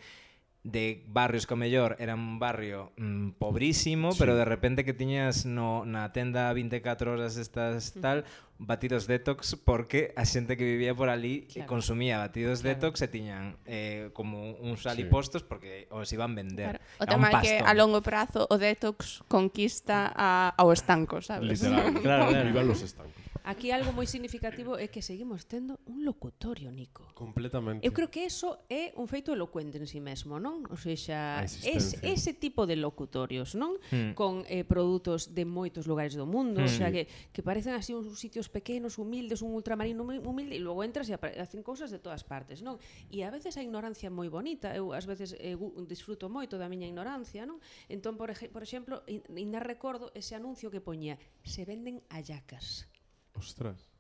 de 0.65 1.03
barrios 1.09 1.47
que 1.47 1.55
o 1.55 1.59
mellor 1.59 1.99
era 1.99 2.15
un 2.15 2.39
barrio 2.39 2.95
mm, 2.95 3.35
pobrísimo, 3.35 4.13
sí. 4.13 4.19
pero 4.19 4.37
de 4.39 4.47
repente 4.47 4.85
que 4.87 4.95
tiñas 4.95 5.43
no, 5.43 5.83
na 5.83 6.15
tenda 6.15 6.55
24 6.55 7.19
horas 7.19 7.35
estas 7.35 7.99
tal, 7.99 8.23
batidos 8.63 9.11
detox 9.11 9.59
porque 9.59 10.15
a 10.15 10.23
xente 10.23 10.55
que 10.55 10.63
vivía 10.63 10.95
por 10.95 11.11
ali 11.11 11.51
eh, 11.51 11.67
claro. 11.67 11.67
consumía 11.67 12.23
batidos 12.23 12.63
claro. 12.63 12.79
detox 12.79 13.03
e 13.03 13.09
tiñan 13.11 13.59
eh, 13.67 14.15
como 14.15 14.55
uns 14.63 14.87
alipostos 14.87 15.43
sí. 15.43 15.49
porque 15.51 15.91
os 15.91 16.07
iban 16.15 16.39
vender. 16.39 16.79
Claro. 16.79 17.03
O 17.03 17.07
tema 17.11 17.27
é 17.35 17.35
que 17.43 17.55
a 17.59 17.75
longo 17.75 17.99
prazo 17.99 18.47
o 18.47 18.55
detox 18.55 19.27
conquista 19.27 20.15
a, 20.15 20.55
ao 20.55 20.71
estanco, 20.71 21.19
sabes? 21.19 21.59
Literal, 21.59 21.91
claro, 22.07 22.31
claro. 22.31 22.47
Vivan 22.47 22.71
los 22.71 22.87
estancos. 22.87 23.22
Aquí 23.45 23.75
algo 23.75 23.91
moi 23.91 24.07
significativo 24.07 24.79
é 24.79 24.87
que 24.87 25.03
seguimos 25.03 25.51
tendo 25.51 25.83
un 25.91 26.07
locutorio, 26.07 26.71
Nico. 26.71 27.11
Completamente. 27.19 27.83
Eu 27.83 27.91
creo 27.91 28.07
que 28.07 28.23
eso 28.23 28.63
é 28.71 28.95
un 28.95 29.11
feito 29.11 29.35
elocuente 29.35 29.83
en 29.83 29.87
si 29.91 29.99
sí 29.99 30.01
mesmo, 30.01 30.39
non? 30.39 30.63
O 30.71 30.79
seja, 30.79 31.43
es, 31.43 31.99
ese 32.07 32.33
tipo 32.39 32.71
de 32.71 32.79
locutorios, 32.79 33.59
non? 33.59 33.83
Hmm. 33.91 34.15
Con 34.15 34.47
eh, 34.47 34.63
produtos 34.63 35.35
de 35.35 35.43
moitos 35.43 35.91
lugares 35.91 36.15
do 36.15 36.23
mundo, 36.23 36.63
o 36.63 36.71
sea, 36.71 36.87
hmm. 36.87 36.95
que, 36.95 37.03
que 37.35 37.43
parecen 37.43 37.75
así 37.75 37.91
uns 37.91 38.15
sitios 38.15 38.47
pequenos, 38.47 39.03
humildes, 39.03 39.43
un 39.43 39.59
ultramarino 39.59 40.07
humilde, 40.07 40.55
e 40.55 40.63
logo 40.63 40.87
entras 40.87 41.11
e 41.11 41.19
hacen 41.19 41.67
cousas 41.67 41.91
de 41.91 41.99
todas 41.99 42.23
partes, 42.23 42.63
non? 42.63 42.79
E 43.11 43.27
a 43.27 43.31
veces 43.35 43.59
a 43.59 43.63
ignorancia 43.67 44.07
é 44.07 44.15
moi 44.15 44.31
bonita, 44.31 44.71
eu 44.71 44.95
ás 44.95 45.03
veces 45.03 45.35
eh, 45.43 45.59
disfruto 45.91 46.31
moito 46.31 46.63
da 46.63 46.71
miña 46.71 46.87
ignorancia, 46.87 47.43
non? 47.43 47.59
Entón, 47.91 48.15
por, 48.15 48.31
ej 48.31 48.55
por 48.55 48.63
exemplo, 48.63 49.03
ainda 49.35 49.59
recordo 49.59 50.15
ese 50.15 50.39
anuncio 50.39 50.71
que 50.71 50.79
poñía, 50.79 51.19
se 51.43 51.67
venden 51.67 52.07
ayacas. 52.07 52.92
Ostras. 53.35 53.92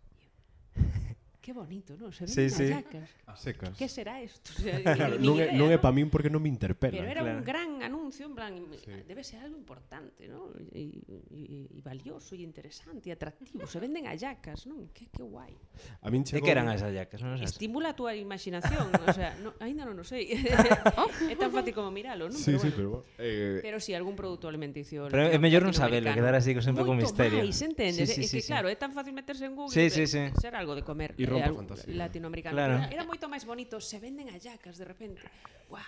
Que 1.42 1.50
bonito, 1.50 1.98
non? 1.98 2.14
Se 2.14 2.30
Sí, 2.30 2.46
venden 2.46 2.54
sí. 2.54 2.64
hallacas. 2.70 3.10
A 3.26 3.34
secas. 3.34 3.74
Que 3.74 3.90
será 3.90 4.22
isto? 4.22 4.54
O 4.54 4.62
sea, 4.62 4.78
non 5.18 5.34
é, 5.42 5.50
idea, 5.50 5.58
non 5.58 5.74
é 5.74 5.76
non? 5.76 5.82
para 5.82 5.90
min 5.90 6.06
porque 6.06 6.30
non 6.30 6.38
me 6.38 6.46
interpela. 6.46 6.94
Pero 6.94 7.10
era 7.10 7.26
un 7.26 7.42
claro. 7.42 7.50
gran 7.50 7.70
anuncio, 7.82 8.30
en 8.30 8.34
plan, 8.38 8.54
Sí. 8.78 8.94
debe 9.10 9.26
ser 9.26 9.42
algo 9.42 9.58
importante, 9.58 10.30
¿no? 10.30 10.54
E, 10.70 11.02
e, 11.34 11.66
e 11.66 11.80
valioso 11.82 12.38
e 12.38 12.46
interesante 12.46 13.10
e 13.10 13.12
atractivo. 13.18 13.66
Se 13.66 13.82
venden 13.82 14.06
hallacas, 14.06 14.70
non? 14.70 14.94
Que, 14.94 15.10
que 15.10 15.18
guai. 15.26 15.50
A 15.98 16.14
min 16.14 16.22
chegou... 16.22 16.46
que 16.46 16.54
eran 16.54 16.70
as 16.70 16.78
non 17.18 17.34
sabes? 17.34 17.50
Estimula 17.58 17.90
a 17.90 17.98
túa 17.98 18.14
imaginación, 18.14 18.94
o 18.94 19.10
sea, 19.10 19.34
no, 19.42 19.58
ainda 19.58 19.82
non 19.82 19.98
o 19.98 20.06
sei. 20.06 20.30
é 20.30 21.34
tan 21.34 21.50
fácil 21.50 21.74
como 21.74 21.90
miralo, 21.90 22.30
non? 22.30 22.38
Sí, 22.38 22.54
pero 22.54 22.62
sí, 22.62 22.70
bueno. 22.70 23.02
pero... 23.18 23.18
Eh, 23.18 23.58
Pero 23.66 23.82
si 23.82 23.90
sí, 23.90 23.98
algún 23.98 24.14
produto 24.14 24.46
alimenticio 24.46 25.10
Pero 25.10 25.26
é 25.26 25.38
mellor 25.42 25.66
non 25.66 25.74
sabelo, 25.74 26.06
quedar 26.14 26.38
así 26.38 26.54
sempre 26.62 26.86
con 26.86 27.02
Moito 27.02 27.10
misterio. 27.10 27.42
máis, 27.42 27.58
entendes? 27.66 28.06
Sí, 28.06 28.14
sí, 28.14 28.22
é 28.22 28.30
sí, 28.30 28.36
que 28.38 28.42
sí. 28.46 28.50
claro, 28.50 28.70
é 28.70 28.76
tan 28.78 28.94
fácil 28.94 29.10
meterse 29.10 29.42
en 29.50 29.58
Google 29.58 29.74
Sí, 29.74 29.90
sí, 29.90 30.06
sí. 30.06 30.30
ser 30.38 30.54
algo 30.54 30.78
de 30.78 30.86
comer 30.86 31.18
E 31.18 31.31
rompa 31.32 31.52
fantasía. 31.64 31.94
Latinoamericano. 31.96 32.54
Claro. 32.54 32.74
Era, 32.84 33.00
era 33.00 33.04
moito 33.08 33.26
máis 33.32 33.48
bonito, 33.48 33.80
se 33.80 33.96
venden 33.98 34.28
a 34.28 34.36
yacas 34.36 34.76
de 34.76 34.84
repente. 34.84 35.24
Guau. 35.72 35.82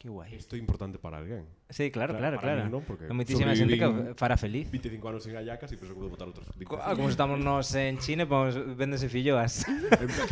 Que 0.00 0.08
guai. 0.08 0.32
Isto 0.32 0.56
é 0.56 0.58
importante 0.58 0.96
para 0.96 1.20
alguén. 1.20 1.44
Sí, 1.68 1.90
claro, 1.92 2.16
claro, 2.16 2.40
claro. 2.40 2.64
claro. 2.64 2.72
Non, 2.72 2.80
porque 2.88 3.04
no, 3.04 3.12
moitísima 3.12 3.52
xente 3.52 3.76
que 3.76 4.16
fará 4.16 4.40
feliz. 4.40 4.64
25 4.72 4.96
anos 5.04 5.28
sin 5.28 5.36
Ayacas 5.36 5.68
e 5.68 5.76
penso 5.76 5.92
que 5.92 6.00
vou 6.00 6.08
botar 6.08 6.24
outros 6.24 6.48
25. 6.56 6.80
Ah, 6.80 6.96
como 6.96 7.12
estamos 7.12 7.36
nos 7.36 7.68
en 7.76 8.00
China, 8.00 8.24
pues 8.24 8.56
véndese 8.80 9.12
filloas. 9.12 9.60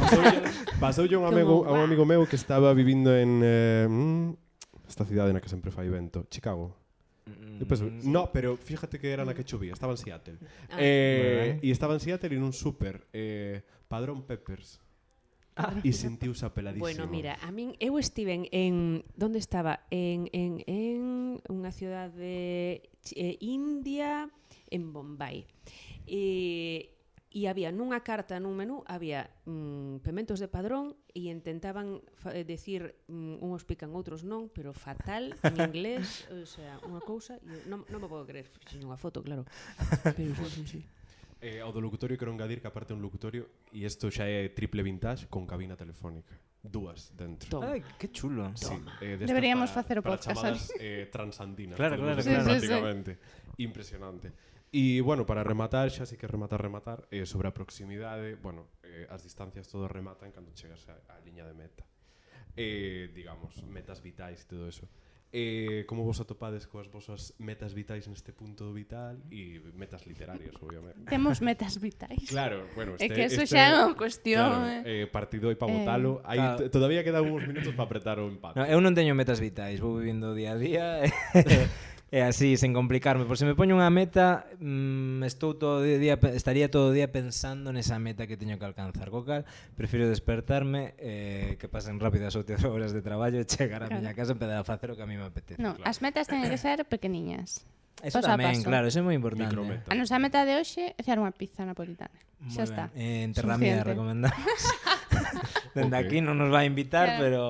Pasoulle 0.81 1.21
un 1.21 1.29
amigo, 1.29 1.69
a 1.69 1.77
un 1.77 1.85
amigo 1.85 2.09
meu 2.09 2.25
que 2.25 2.41
estaba 2.41 2.73
vivindo 2.73 3.13
en 3.13 3.45
eh, 3.45 3.85
mm, 3.85 4.89
esta 4.89 5.05
cidade 5.05 5.37
na 5.37 5.41
que 5.45 5.53
sempre 5.53 5.69
fai 5.69 5.93
vento, 5.93 6.25
Chicago. 6.33 6.73
Mm, 7.29 7.69
penso, 7.69 7.93
sí. 7.93 8.09
No, 8.09 8.33
pero 8.33 8.57
fíjate 8.57 8.97
que 8.97 9.13
era 9.13 9.29
na 9.29 9.37
que 9.37 9.45
chovía, 9.45 9.77
estaba 9.77 9.93
en 9.93 10.01
Seattle. 10.01 10.41
Ah. 10.73 10.81
Eh, 10.81 11.61
e 11.61 11.69
estaba 11.69 11.93
en 11.93 12.01
Seattle 12.01 12.33
en 12.33 12.41
un 12.41 12.57
súper. 12.57 13.05
eh, 13.13 13.61
Padrón 13.89 14.23
Peppers. 14.23 14.81
Ah. 15.59 15.75
E 15.83 15.91
sentiuse 15.91 16.47
apeladísimo. 16.47 16.87
Bueno, 16.87 17.11
mira, 17.11 17.35
a 17.43 17.51
min 17.51 17.75
eu 17.83 17.99
estiven 17.99 18.47
en 18.55 19.03
onde 19.19 19.43
estaba? 19.43 19.83
En 19.91 20.31
en 20.31 20.63
en 20.71 21.43
unha 21.51 21.75
cidade 21.75 22.87
eh, 23.19 23.37
India, 23.43 24.31
en 24.71 24.95
Bombay. 24.95 25.43
E 26.07 26.95
e 27.29 27.45
había 27.45 27.69
nunha 27.69 28.01
carta 28.01 28.41
nun 28.41 28.57
menú 28.57 28.81
había 28.89 29.29
mm, 29.45 30.01
pementos 30.01 30.41
de 30.41 30.49
padrón 30.49 30.97
e 31.13 31.29
intentaban 31.29 32.01
eh, 32.33 32.47
decir 32.47 32.97
mm, 33.11 33.45
uns 33.45 33.69
pican 33.69 33.93
outros 33.93 34.25
non, 34.25 34.49
pero 34.49 34.73
fatal 34.73 35.37
en 35.45 35.55
inglés, 35.61 36.25
o 36.33 36.49
sea, 36.49 36.81
unha 36.89 37.05
cousa, 37.05 37.37
non, 37.69 37.85
non 37.93 38.01
me 38.01 38.09
podo 38.09 38.25
creer, 38.25 38.49
sin 38.65 38.81
unha 38.81 38.97
foto, 38.97 39.21
claro. 39.21 39.45
Pero 40.17 40.33
sí, 40.47 40.65
sí, 40.65 40.65
sí. 40.65 40.81
Eh, 41.41 41.63
ao 41.63 41.71
do 41.71 41.79
locutorio 41.79 42.19
quero 42.19 42.35
engadir 42.35 42.59
que 42.59 42.67
aparte 42.67 42.91
un 42.91 42.99
locutorio 42.99 43.47
e 43.71 43.87
isto 43.87 44.11
xa 44.11 44.27
é 44.27 44.51
triple 44.51 44.83
vintage 44.83 45.31
con 45.31 45.47
cabina 45.47 45.79
telefónica. 45.79 46.35
Dúas 46.59 47.15
dentro. 47.15 47.47
Toma. 47.47 47.79
Ay, 47.79 47.87
que 47.95 48.11
chulo. 48.11 48.51
Sí, 48.59 48.75
eh, 49.01 49.15
Deberíamos 49.15 49.71
para, 49.71 49.83
facer 49.83 49.97
o 49.99 50.03
para 50.03 50.19
podcast. 50.19 50.35
chamadas 50.35 50.63
eh, 50.83 51.07
transandinas. 51.07 51.79
Claro, 51.79 51.95
claro, 51.95 52.19
claro. 52.19 52.27
Sí, 52.27 52.35
sí, 52.35 52.43
sí. 52.43 52.67
Prácticamente. 52.67 53.19
Impresionante. 53.59 54.33
E, 54.75 55.01
bueno, 55.01 55.25
para 55.25 55.47
rematar, 55.47 55.89
xa 55.89 56.05
sí 56.05 56.19
que 56.19 56.27
rematar, 56.27 56.61
rematar, 56.61 57.07
eh, 57.15 57.25
sobre 57.25 57.49
a 57.49 57.55
proximidade, 57.55 58.35
bueno, 58.37 58.69
eh, 58.83 59.07
as 59.09 59.23
distancias 59.23 59.71
todo 59.71 59.87
rematan 59.89 60.35
cando 60.35 60.53
chegas 60.53 60.85
á 60.91 61.17
liña 61.25 61.47
de 61.47 61.55
meta. 61.55 61.87
Eh, 62.59 63.15
digamos, 63.15 63.63
metas 63.71 64.03
vitais 64.03 64.43
e 64.43 64.47
todo 64.51 64.67
eso 64.67 64.91
eh, 65.33 65.85
como 65.87 66.05
vos 66.05 66.21
atopades 66.21 66.65
coas 66.65 66.89
vosas 66.89 67.37
metas 67.37 67.77
vitais 67.77 68.09
neste 68.09 68.33
punto 68.33 68.73
vital 68.73 69.21
e 69.29 69.61
metas 69.77 70.09
literarias, 70.09 70.57
obviamente. 70.57 71.05
Temos 71.05 71.45
metas 71.45 71.77
vitais. 71.77 72.25
Claro, 72.33 72.65
bueno, 72.73 72.97
este, 72.97 73.05
é 73.05 73.09
que 73.13 73.23
eso 73.29 73.45
este, 73.45 73.57
xa 73.57 73.69
é 73.69 73.77
unha 73.77 73.93
cuestión. 73.93 74.49
Claro, 74.49 74.89
eh, 74.89 75.05
eh 75.05 75.07
partido 75.07 75.53
e 75.53 75.57
para 75.61 75.69
votalo. 75.69 76.25
Eh, 76.25 76.33
Aí 76.33 76.41
claro. 76.41 76.73
todavía 76.73 77.05
quedan 77.05 77.29
uns 77.29 77.45
minutos 77.45 77.77
para 77.77 77.85
apretar 77.85 78.17
o 78.17 78.27
empate. 78.29 78.57
No, 78.57 78.65
eu 78.65 78.81
non 78.81 78.97
teño 78.97 79.13
metas 79.13 79.37
vitais, 79.37 79.85
vou 79.85 80.01
vivindo 80.01 80.33
día 80.33 80.57
a 80.57 80.59
día. 80.59 80.85
E 82.09 82.25
así, 82.25 82.57
sen 82.57 82.73
complicarme, 82.73 83.29
por 83.29 83.37
se 83.37 83.45
me 83.45 83.53
poño 83.53 83.77
unha 83.77 83.93
meta, 83.93 84.49
mmm, 84.57 85.21
estou 85.29 85.61
todo 85.61 85.85
o 85.85 85.85
día 85.85 86.17
estaría 86.33 86.73
todo 86.73 86.89
o 86.89 86.95
día 86.97 87.13
pensando 87.13 87.69
nesa 87.69 88.01
meta 88.01 88.25
que 88.25 88.41
teño 88.41 88.57
que 88.57 88.65
alcanzar, 88.65 89.13
co 89.13 89.29
cal 89.29 89.45
prefiro 89.77 90.09
despertarme 90.09 90.97
eh, 90.97 91.61
que 91.61 91.69
pasen 91.69 92.01
rápidas 92.01 92.33
as 92.33 92.49
8 92.49 92.65
horas 92.65 92.97
de 92.97 93.05
traballo 93.05 93.37
e 93.37 93.45
chegar 93.53 93.85
á 93.85 93.93
claro. 93.93 94.01
miña 94.01 94.17
casa 94.17 94.33
e 94.33 94.37
empezar 94.41 94.57
a 94.57 94.65
facer 94.65 94.89
o 94.89 94.97
que 94.97 95.05
a 95.05 95.09
mí 95.09 95.21
me 95.21 95.29
apetece. 95.29 95.61
No, 95.61 95.77
claro. 95.77 95.85
as 95.85 96.01
metas 96.01 96.25
teñen 96.33 96.49
que 96.49 96.57
ser 96.57 96.81
pequeniñas. 96.89 97.69
Eso 98.01 98.25
paso 98.25 98.33
tamén, 98.33 98.57
paso. 98.57 98.65
claro, 98.65 98.89
eso 98.89 98.99
é 99.01 99.05
moi 99.05 99.13
importante. 99.13 99.53
Micrometa. 99.53 99.93
A 99.93 99.95
nosa 99.99 100.17
meta 100.17 100.49
de 100.49 100.57
hoxe 100.57 100.97
é 100.97 101.03
facer 101.05 101.21
unha 101.21 101.37
pizza 101.37 101.69
napolitana. 101.69 102.17
Muy 102.41 102.57
Xa 102.57 102.65
está. 102.65 102.85
Eh, 102.97 103.29
en 103.29 103.37
Terramia 103.37 103.85
recomendamos. 103.85 104.41
Dende 105.77 105.93
okay. 105.93 106.09
aquí 106.09 106.19
non 106.25 106.41
nos 106.41 106.49
vai 106.49 106.65
invitar, 106.65 107.05
claro. 107.05 107.21
pero 107.21 107.41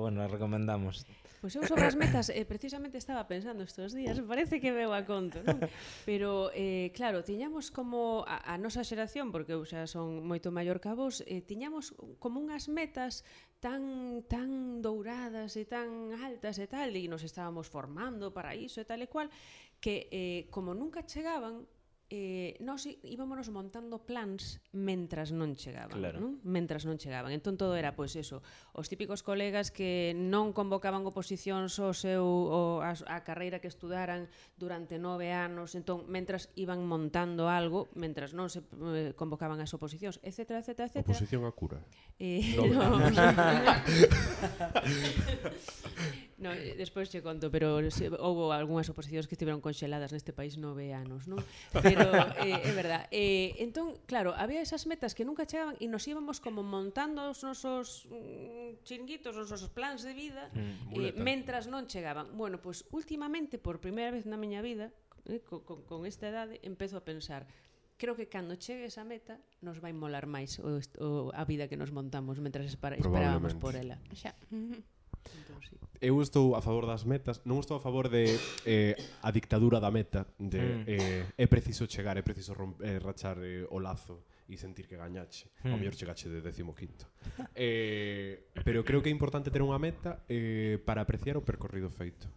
bueno, 0.00 0.24
recomendamos. 0.32 1.04
Pois 1.38 1.54
eu 1.54 1.62
sobre 1.62 1.86
as 1.86 1.94
metas, 1.94 2.34
eh, 2.34 2.42
precisamente 2.42 2.98
estaba 2.98 3.22
pensando 3.30 3.62
estes 3.62 3.94
días, 3.94 4.18
parece 4.26 4.58
que 4.58 4.74
veo 4.74 4.90
a 4.90 5.06
conto, 5.06 5.38
non? 5.46 5.62
Pero, 6.02 6.50
eh, 6.50 6.90
claro, 6.98 7.22
tiñamos 7.22 7.70
como 7.70 8.26
a, 8.26 8.42
a 8.42 8.58
nosa 8.58 8.82
xeración, 8.82 9.30
porque 9.30 9.54
eu 9.54 9.62
xa 9.62 9.86
son 9.86 10.26
moito 10.26 10.50
maior 10.50 10.82
que 10.82 10.90
a 10.90 10.98
vos, 10.98 11.22
eh, 11.30 11.38
tiñamos 11.46 11.94
como 12.18 12.42
unhas 12.42 12.66
metas 12.66 13.22
tan 13.62 14.26
tan 14.26 14.82
douradas 14.82 15.54
e 15.54 15.62
tan 15.62 16.10
altas 16.18 16.58
e 16.58 16.66
tal, 16.66 16.90
e 16.90 17.06
nos 17.06 17.22
estábamos 17.22 17.70
formando 17.70 18.34
para 18.34 18.58
iso 18.58 18.82
e 18.82 18.86
tal 18.86 18.98
e 18.98 19.06
cual, 19.06 19.30
que 19.78 20.10
eh, 20.10 20.50
como 20.50 20.74
nunca 20.74 21.06
chegaban, 21.06 21.70
eh, 22.10 22.56
nós 22.64 22.88
íbamos 23.04 23.52
montando 23.52 24.00
plans 24.00 24.64
mentras 24.72 25.28
non 25.28 25.52
chegaban, 25.52 26.00
claro. 26.00 26.16
non? 26.16 26.40
Mentras 26.40 26.88
non 26.88 26.96
chegaban. 26.96 27.36
Entón 27.36 27.60
todo 27.60 27.76
era 27.76 27.92
pois 27.92 28.16
eso, 28.16 28.40
os 28.72 28.88
típicos 28.88 29.20
colegas 29.20 29.68
que 29.68 30.16
non 30.16 30.56
convocaban 30.56 31.04
oposicións 31.04 31.76
ao 31.76 31.92
seu 31.92 32.24
o, 32.24 32.80
a, 32.80 32.96
a 32.96 33.20
carreira 33.28 33.60
que 33.60 33.68
estudaran 33.68 34.32
durante 34.56 34.96
nove 34.96 35.36
anos, 35.36 35.76
entón 35.76 36.08
mentras 36.08 36.48
iban 36.56 36.80
montando 36.88 37.52
algo, 37.52 37.92
mentras 37.92 38.32
non 38.32 38.48
se 38.48 38.64
eh, 38.64 39.12
convocaban 39.12 39.60
as 39.60 39.76
oposicións, 39.76 40.16
etc, 40.24 40.64
etc, 40.64 40.88
etc. 40.88 41.04
Oposición 41.04 41.44
a 41.44 41.52
cura. 41.52 41.84
Eh, 42.16 42.56
no. 42.56 42.72
no, 42.88 43.12
no. 43.12 43.20
No, 46.38 46.54
eh, 46.54 46.78
despois 46.78 47.10
che 47.10 47.18
conto, 47.18 47.50
pero 47.50 47.82
se, 47.90 48.06
houve 48.14 48.54
algunhas 48.54 48.86
oposicións 48.86 49.26
que 49.26 49.34
estiveron 49.34 49.58
conxeladas 49.58 50.14
neste 50.14 50.30
país 50.30 50.54
nove 50.54 50.94
anos, 50.94 51.26
non? 51.26 51.42
Pero 51.74 52.06
eh, 52.46 52.62
é 52.62 52.72
verdad. 52.78 53.10
Eh, 53.10 53.58
entón, 53.58 53.98
claro, 54.06 54.38
había 54.38 54.62
esas 54.62 54.86
metas 54.86 55.18
que 55.18 55.26
nunca 55.26 55.50
chegaban 55.50 55.74
e 55.82 55.90
nos 55.90 56.06
íbamos 56.06 56.38
como 56.38 56.62
montando 56.62 57.26
os 57.26 57.42
nosos 57.42 58.06
mm, 58.06 58.86
chiringuitos, 58.86 59.34
os 59.34 59.50
nosos 59.50 59.66
plans 59.74 60.06
de 60.06 60.14
vida, 60.14 60.46
mm, 60.54 60.94
eh, 60.94 61.12
mentras 61.18 61.66
non 61.66 61.90
chegaban. 61.90 62.30
Bueno, 62.38 62.62
pois 62.62 62.86
pues, 62.86 62.94
últimamente, 62.94 63.58
por 63.58 63.82
primeira 63.82 64.14
vez 64.14 64.22
na 64.22 64.38
miña 64.38 64.62
vida, 64.62 64.94
eh, 65.26 65.42
con, 65.42 65.66
con, 65.66 65.82
con 65.90 66.06
esta 66.06 66.30
edade, 66.30 66.62
empezo 66.62 66.94
a 66.94 67.02
pensar, 67.02 67.50
creo 67.98 68.14
que 68.14 68.30
cando 68.30 68.54
chegue 68.54 68.86
esa 68.86 69.02
meta 69.02 69.42
nos 69.58 69.82
vai 69.82 69.90
molar 69.90 70.30
máis 70.30 70.62
o, 70.62 70.78
o, 71.02 71.34
a 71.34 71.42
vida 71.42 71.66
que 71.66 71.74
nos 71.74 71.90
montamos 71.90 72.38
mentras 72.38 72.70
espera, 72.70 72.94
esperábamos 72.94 73.58
por 73.58 73.74
ela. 73.74 73.98
Xa. 74.14 74.38
Entón, 75.34 75.60
sí. 75.62 75.76
Eu 76.00 76.22
estou 76.22 76.54
a 76.54 76.62
favor 76.62 76.86
das 76.86 77.02
metas, 77.02 77.42
non 77.42 77.58
estou 77.58 77.74
a 77.74 77.82
favor 77.82 78.06
de 78.06 78.38
eh, 78.62 78.94
a 79.18 79.34
dictadura 79.34 79.82
da 79.82 79.90
meta, 79.90 80.30
de 80.38 80.62
mm. 80.62 80.84
eh, 80.86 81.26
é 81.34 81.46
preciso 81.50 81.90
chegar, 81.90 82.14
é 82.14 82.22
preciso 82.22 82.54
romper, 82.54 82.86
eh, 82.86 82.98
rachar 83.02 83.42
eh, 83.42 83.66
o 83.66 83.82
lazo 83.82 84.22
e 84.46 84.54
sentir 84.56 84.86
que 84.86 84.96
gañache, 84.96 85.50
mm. 85.50 85.68
ao 85.68 85.76
hmm. 85.76 85.80
mellor 85.82 85.94
chegache 85.98 86.30
de 86.30 86.40
décimo 86.40 86.72
quinto. 86.72 87.04
eh, 87.52 88.48
pero 88.64 88.86
creo 88.86 89.02
que 89.02 89.10
é 89.10 89.12
importante 89.12 89.50
ter 89.50 89.60
unha 89.60 89.76
meta 89.76 90.24
eh, 90.30 90.78
para 90.86 91.02
apreciar 91.02 91.36
o 91.36 91.44
percorrido 91.44 91.90
feito. 91.90 92.30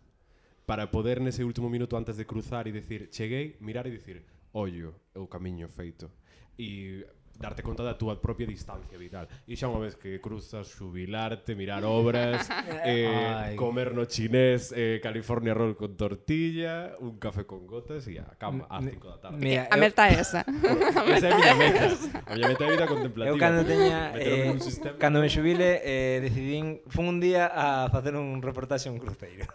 Para 0.65 0.89
poder 0.89 1.21
nese 1.21 1.45
último 1.45 1.69
minuto 1.69 1.95
antes 1.95 2.17
de 2.17 2.25
cruzar 2.25 2.65
e 2.65 2.73
decir, 2.73 3.13
cheguei, 3.13 3.61
mirar 3.61 3.85
e 3.85 3.93
dicir, 3.93 4.25
ollo, 4.57 4.97
o 5.15 5.29
camiño 5.29 5.69
feito. 5.69 6.09
E 6.57 7.05
darte 7.41 7.65
conta 7.65 7.83
da 7.83 7.97
túa 7.97 8.21
propia 8.21 8.45
distancia 8.45 8.97
vital. 8.97 9.25
E 9.49 9.57
xa 9.57 9.67
unha 9.67 9.81
vez 9.81 9.97
que 9.97 10.21
cruzas 10.21 10.69
xubilarte, 10.69 11.57
mirar 11.57 11.81
obras, 11.83 12.45
eh, 12.85 13.57
comer 13.57 13.97
no 13.97 14.05
chinés, 14.05 14.69
eh, 14.71 15.01
California 15.01 15.57
roll 15.57 15.73
con 15.73 15.97
tortilla, 15.97 16.93
un 17.01 17.17
café 17.17 17.43
con 17.49 17.65
gotas 17.65 18.05
e 18.07 18.21
a 18.21 18.37
cama 18.37 18.69
ás 18.69 18.85
5 18.85 19.09
da 19.09 19.17
tarde. 19.17 19.41
Mira, 19.41 19.65
a 19.65 19.75
meta 19.81 20.07
é 20.07 20.21
esa. 20.21 20.45
esa 20.45 21.27
é 21.27 21.31
a 21.33 21.35
miña 21.35 21.55
meta. 21.57 21.85
A 22.29 22.31
miña 22.37 22.47
meta 22.53 22.63
é 22.63 22.69
vida 22.69 22.85
contemplativa. 22.85 23.33
Eu 23.33 23.41
cando 23.41 23.65
teña 23.65 24.13
eh, 24.15 24.53
cando 25.01 25.17
me 25.19 25.27
xubile 25.27 25.81
eh, 25.81 26.21
decidín 26.21 26.85
fun 26.87 27.09
un 27.09 27.17
día 27.17 27.49
a 27.49 27.89
facer 27.89 28.13
un 28.15 28.39
reportaxe 28.39 28.87
a 28.87 28.93
un 28.93 29.01
cruceiro 29.01 29.49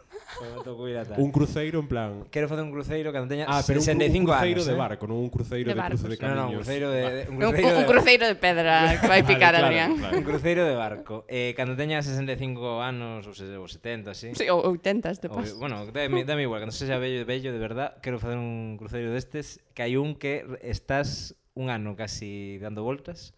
un 1.17 1.31
cruceiro 1.31 1.81
en 1.81 1.89
plan. 1.89 2.25
Quero 2.31 2.49
facer 2.49 2.65
un 2.65 2.71
cruceiro 2.71 3.13
cando 3.13 3.29
teña 3.29 3.47
ah, 3.49 3.63
pero 3.67 3.81
65 3.81 4.17
un, 4.17 4.21
un 4.21 4.27
cruceiro 4.27 4.61
anos, 4.61 4.67
de 4.67 4.73
¿eh? 4.73 4.77
barco, 4.77 5.05
eh? 5.05 5.09
non 5.09 5.19
un 5.19 5.31
cruceiro 5.31 5.69
de, 5.71 5.77
de 5.77 5.89
cruce 5.89 6.09
de 6.09 6.17
camiños. 6.19 6.37
No, 6.37 6.43
no, 6.43 6.49
un 6.51 6.57
cruceiro 6.61 6.87
de, 6.91 7.01
de 7.01 7.23
un, 7.31 7.37
cruceiro 7.39 7.69
un, 7.69 7.75
de... 7.75 7.81
un 7.81 7.87
cruceiro 7.89 8.25
de 8.27 8.37
pedra 8.37 8.75
que 9.01 9.09
vai 9.09 9.23
picar 9.25 9.55
vale, 9.55 9.67
Adrián. 9.67 9.91
Claro, 9.97 10.01
claro. 10.01 10.17
Un 10.19 10.25
cruceiro 10.25 10.63
de 10.67 10.75
barco. 10.75 11.15
Eh, 11.29 11.55
cando 11.57 11.75
teña 11.75 12.03
65 12.03 12.83
anos 12.83 13.25
ou, 13.25 13.35
ou 13.35 13.69
70, 13.69 14.13
así. 14.13 14.35
Sí, 14.37 14.45
ou 14.53 14.61
80 14.63 15.11
este 15.11 15.27
paso. 15.33 15.57
O, 15.57 15.63
bueno, 15.63 15.89
dame, 15.89 16.25
dame 16.29 16.45
igual, 16.45 16.61
cando 16.61 16.77
sexa 16.77 17.01
bello, 17.01 17.25
bello 17.25 17.51
de 17.51 17.61
verdad, 17.61 17.97
quero 18.03 18.21
facer 18.21 18.37
un 18.37 18.77
cruceiro 18.77 19.11
destes 19.11 19.65
que 19.73 19.83
hai 19.83 19.97
un 19.97 20.15
que 20.21 20.45
estás 20.61 21.33
un 21.57 21.73
ano 21.73 21.97
casi 21.97 22.61
dando 22.61 22.85
voltas 22.85 23.33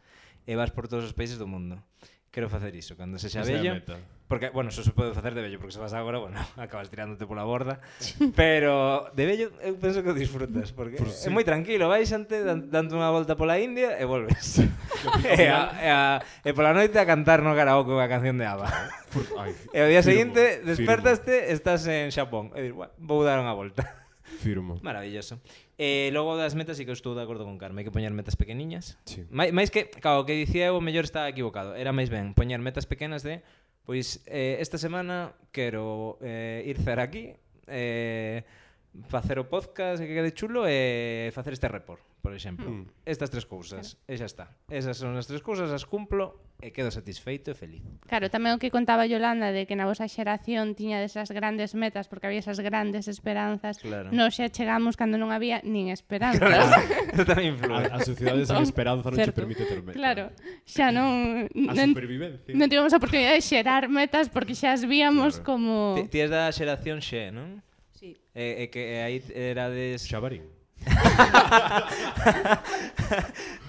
e 0.48 0.58
vas 0.58 0.74
por 0.74 0.90
todos 0.90 1.06
os 1.06 1.14
países 1.14 1.38
do 1.38 1.46
mundo. 1.46 1.78
Quero 2.34 2.50
facer 2.50 2.74
iso, 2.74 2.98
cando 2.98 3.16
sexa 3.22 3.46
bello. 3.46 3.78
Porque, 4.28 4.50
bueno, 4.50 4.68
eso 4.68 4.84
se 4.84 4.92
pode 4.92 5.14
facer 5.14 5.34
de 5.34 5.40
vello, 5.40 5.58
porque 5.58 5.72
se 5.72 5.80
vas 5.80 5.94
agora, 5.94 6.18
bueno, 6.18 6.38
acabas 6.56 6.90
tirándote 6.90 7.26
pola 7.26 7.44
borda. 7.44 7.80
Pero 8.36 9.10
de 9.16 9.24
vello 9.24 9.48
eu 9.64 9.72
eh, 9.72 9.78
penso 9.80 10.04
que 10.04 10.12
o 10.12 10.14
disfrutas, 10.14 10.70
porque 10.76 11.00
Por 11.00 11.08
sí. 11.08 11.26
é 11.26 11.30
moi 11.32 11.48
tranquilo, 11.48 11.88
vais 11.88 12.12
ante, 12.12 12.44
dando 12.44 12.92
unha 13.00 13.08
volta 13.08 13.40
pola 13.40 13.56
India 13.56 13.96
e 13.96 14.04
volves. 14.04 14.60
e, 15.24 15.48
a, 15.48 15.60
e, 15.80 15.88
a, 15.88 16.00
e 16.44 16.50
pola 16.52 16.76
noite 16.76 17.00
a 17.00 17.08
cantar 17.08 17.40
no 17.40 17.56
karaoke 17.56 17.96
a 17.96 18.04
canción 18.04 18.36
de 18.36 18.44
Ava. 18.44 18.68
Por, 19.08 19.24
ai, 19.40 19.56
e 19.72 19.80
o 19.80 19.88
día 19.88 20.04
firmo, 20.04 20.36
seguinte, 20.36 20.60
despertaste, 20.60 21.48
firmo. 21.48 21.54
estás 21.56 21.88
en 21.88 22.12
Xapón. 22.12 22.52
E 22.52 22.68
dir, 22.68 22.76
bueno, 22.76 22.92
vou 23.00 23.24
dar 23.24 23.40
unha 23.40 23.56
volta. 23.56 24.08
Firmo. 24.38 24.76
Maravilloso. 24.84 25.40
E 25.80 26.08
eh, 26.08 26.12
logo 26.12 26.36
das 26.36 26.52
metas, 26.52 26.76
e 26.76 26.84
que 26.84 26.92
estou 26.92 27.16
de 27.16 27.24
acordo 27.24 27.48
con 27.48 27.56
Carme, 27.56 27.80
hai 27.80 27.86
que 27.86 27.94
poñer 27.94 28.12
metas 28.12 28.36
pequeniñas. 28.36 29.00
Sí. 29.08 29.24
Mais, 29.32 29.56
mais 29.56 29.72
que, 29.72 29.88
claro, 29.88 30.20
o 30.20 30.26
que 30.28 30.36
dicía 30.36 30.68
eu, 30.68 30.76
o 30.76 30.84
mellor 30.84 31.06
estaba 31.06 31.30
equivocado. 31.30 31.72
Era 31.78 31.96
máis 31.96 32.10
ben 32.10 32.36
poñer 32.36 32.58
metas 32.60 32.84
pequenas 32.84 33.24
de 33.24 33.40
Pois 33.88 34.20
eh, 34.26 34.58
esta 34.60 34.76
semana 34.76 35.32
quero 35.50 36.18
eh, 36.20 36.62
ir 36.66 36.76
cer 36.76 37.00
aquí, 37.00 37.32
eh, 37.66 38.44
facer 39.08 39.40
o 39.40 39.48
podcast 39.48 40.04
que 40.04 40.12
quede 40.12 40.36
chulo 40.36 40.68
e 40.68 41.32
eh, 41.32 41.32
facer 41.32 41.56
este 41.56 41.72
report 41.72 42.07
por 42.20 42.34
exemplo. 42.34 42.70
Mm. 42.70 42.86
Estas 43.06 43.30
tres 43.30 43.46
cousas, 43.46 43.94
claro. 43.94 44.10
e 44.10 44.14
xa 44.18 44.26
está. 44.26 44.46
Esas 44.68 44.98
son 44.98 45.14
as 45.16 45.26
tres 45.26 45.40
cousas, 45.40 45.70
as 45.70 45.86
cumplo 45.86 46.48
e 46.58 46.74
quedo 46.74 46.90
satisfeito 46.90 47.54
e 47.54 47.56
feliz. 47.56 47.86
Claro, 48.10 48.26
tamén 48.34 48.58
o 48.58 48.58
que 48.58 48.74
contaba 48.74 49.06
Yolanda 49.06 49.54
de 49.54 49.62
que 49.70 49.78
na 49.78 49.86
vosa 49.86 50.10
xeración 50.10 50.74
tiña 50.74 50.98
desas 50.98 51.30
grandes 51.30 51.78
metas 51.78 52.10
porque 52.10 52.26
había 52.26 52.42
esas 52.42 52.58
grandes 52.58 53.06
esperanzas. 53.06 53.78
Claro. 53.78 54.10
Non 54.10 54.34
xa 54.34 54.50
chegamos 54.50 54.98
cando 54.98 55.22
non 55.22 55.30
había 55.30 55.62
nin 55.62 55.94
esperanzas. 55.94 56.42
Claro, 56.42 57.22
tamén 57.30 57.54
influen. 57.54 57.86
A, 57.86 58.02
a 58.02 58.02
sociedade 58.02 58.42
entón, 58.42 58.66
sen 58.66 58.74
esperanza 58.74 59.06
non 59.06 59.18
certo. 59.22 59.30
che 59.30 59.38
permite 59.38 59.62
ter 59.70 59.78
metas. 59.86 59.94
Claro, 59.94 60.34
xa 60.66 60.90
non... 60.90 61.46
A 61.46 61.72
non, 61.78 61.94
supervivencia. 61.94 62.50
Non 62.58 62.66
tivemos 62.66 62.90
a 62.90 62.98
oportunidade 62.98 63.38
de 63.38 63.44
xerar 63.46 63.86
metas 63.86 64.26
porque 64.26 64.58
xa 64.58 64.74
as 64.74 64.82
víamos 64.82 65.38
claro. 65.38 65.46
como... 65.46 65.94
Ti, 65.94 66.10
ti 66.10 66.18
da 66.26 66.50
xeración 66.50 66.98
xe, 66.98 67.30
non? 67.30 67.62
Sí. 67.94 68.18
E, 68.34 68.66
e 68.66 68.74
que 68.74 68.82
que 68.82 69.06
aí 69.06 69.22
erades... 69.30 70.02
Xabarín. 70.10 70.57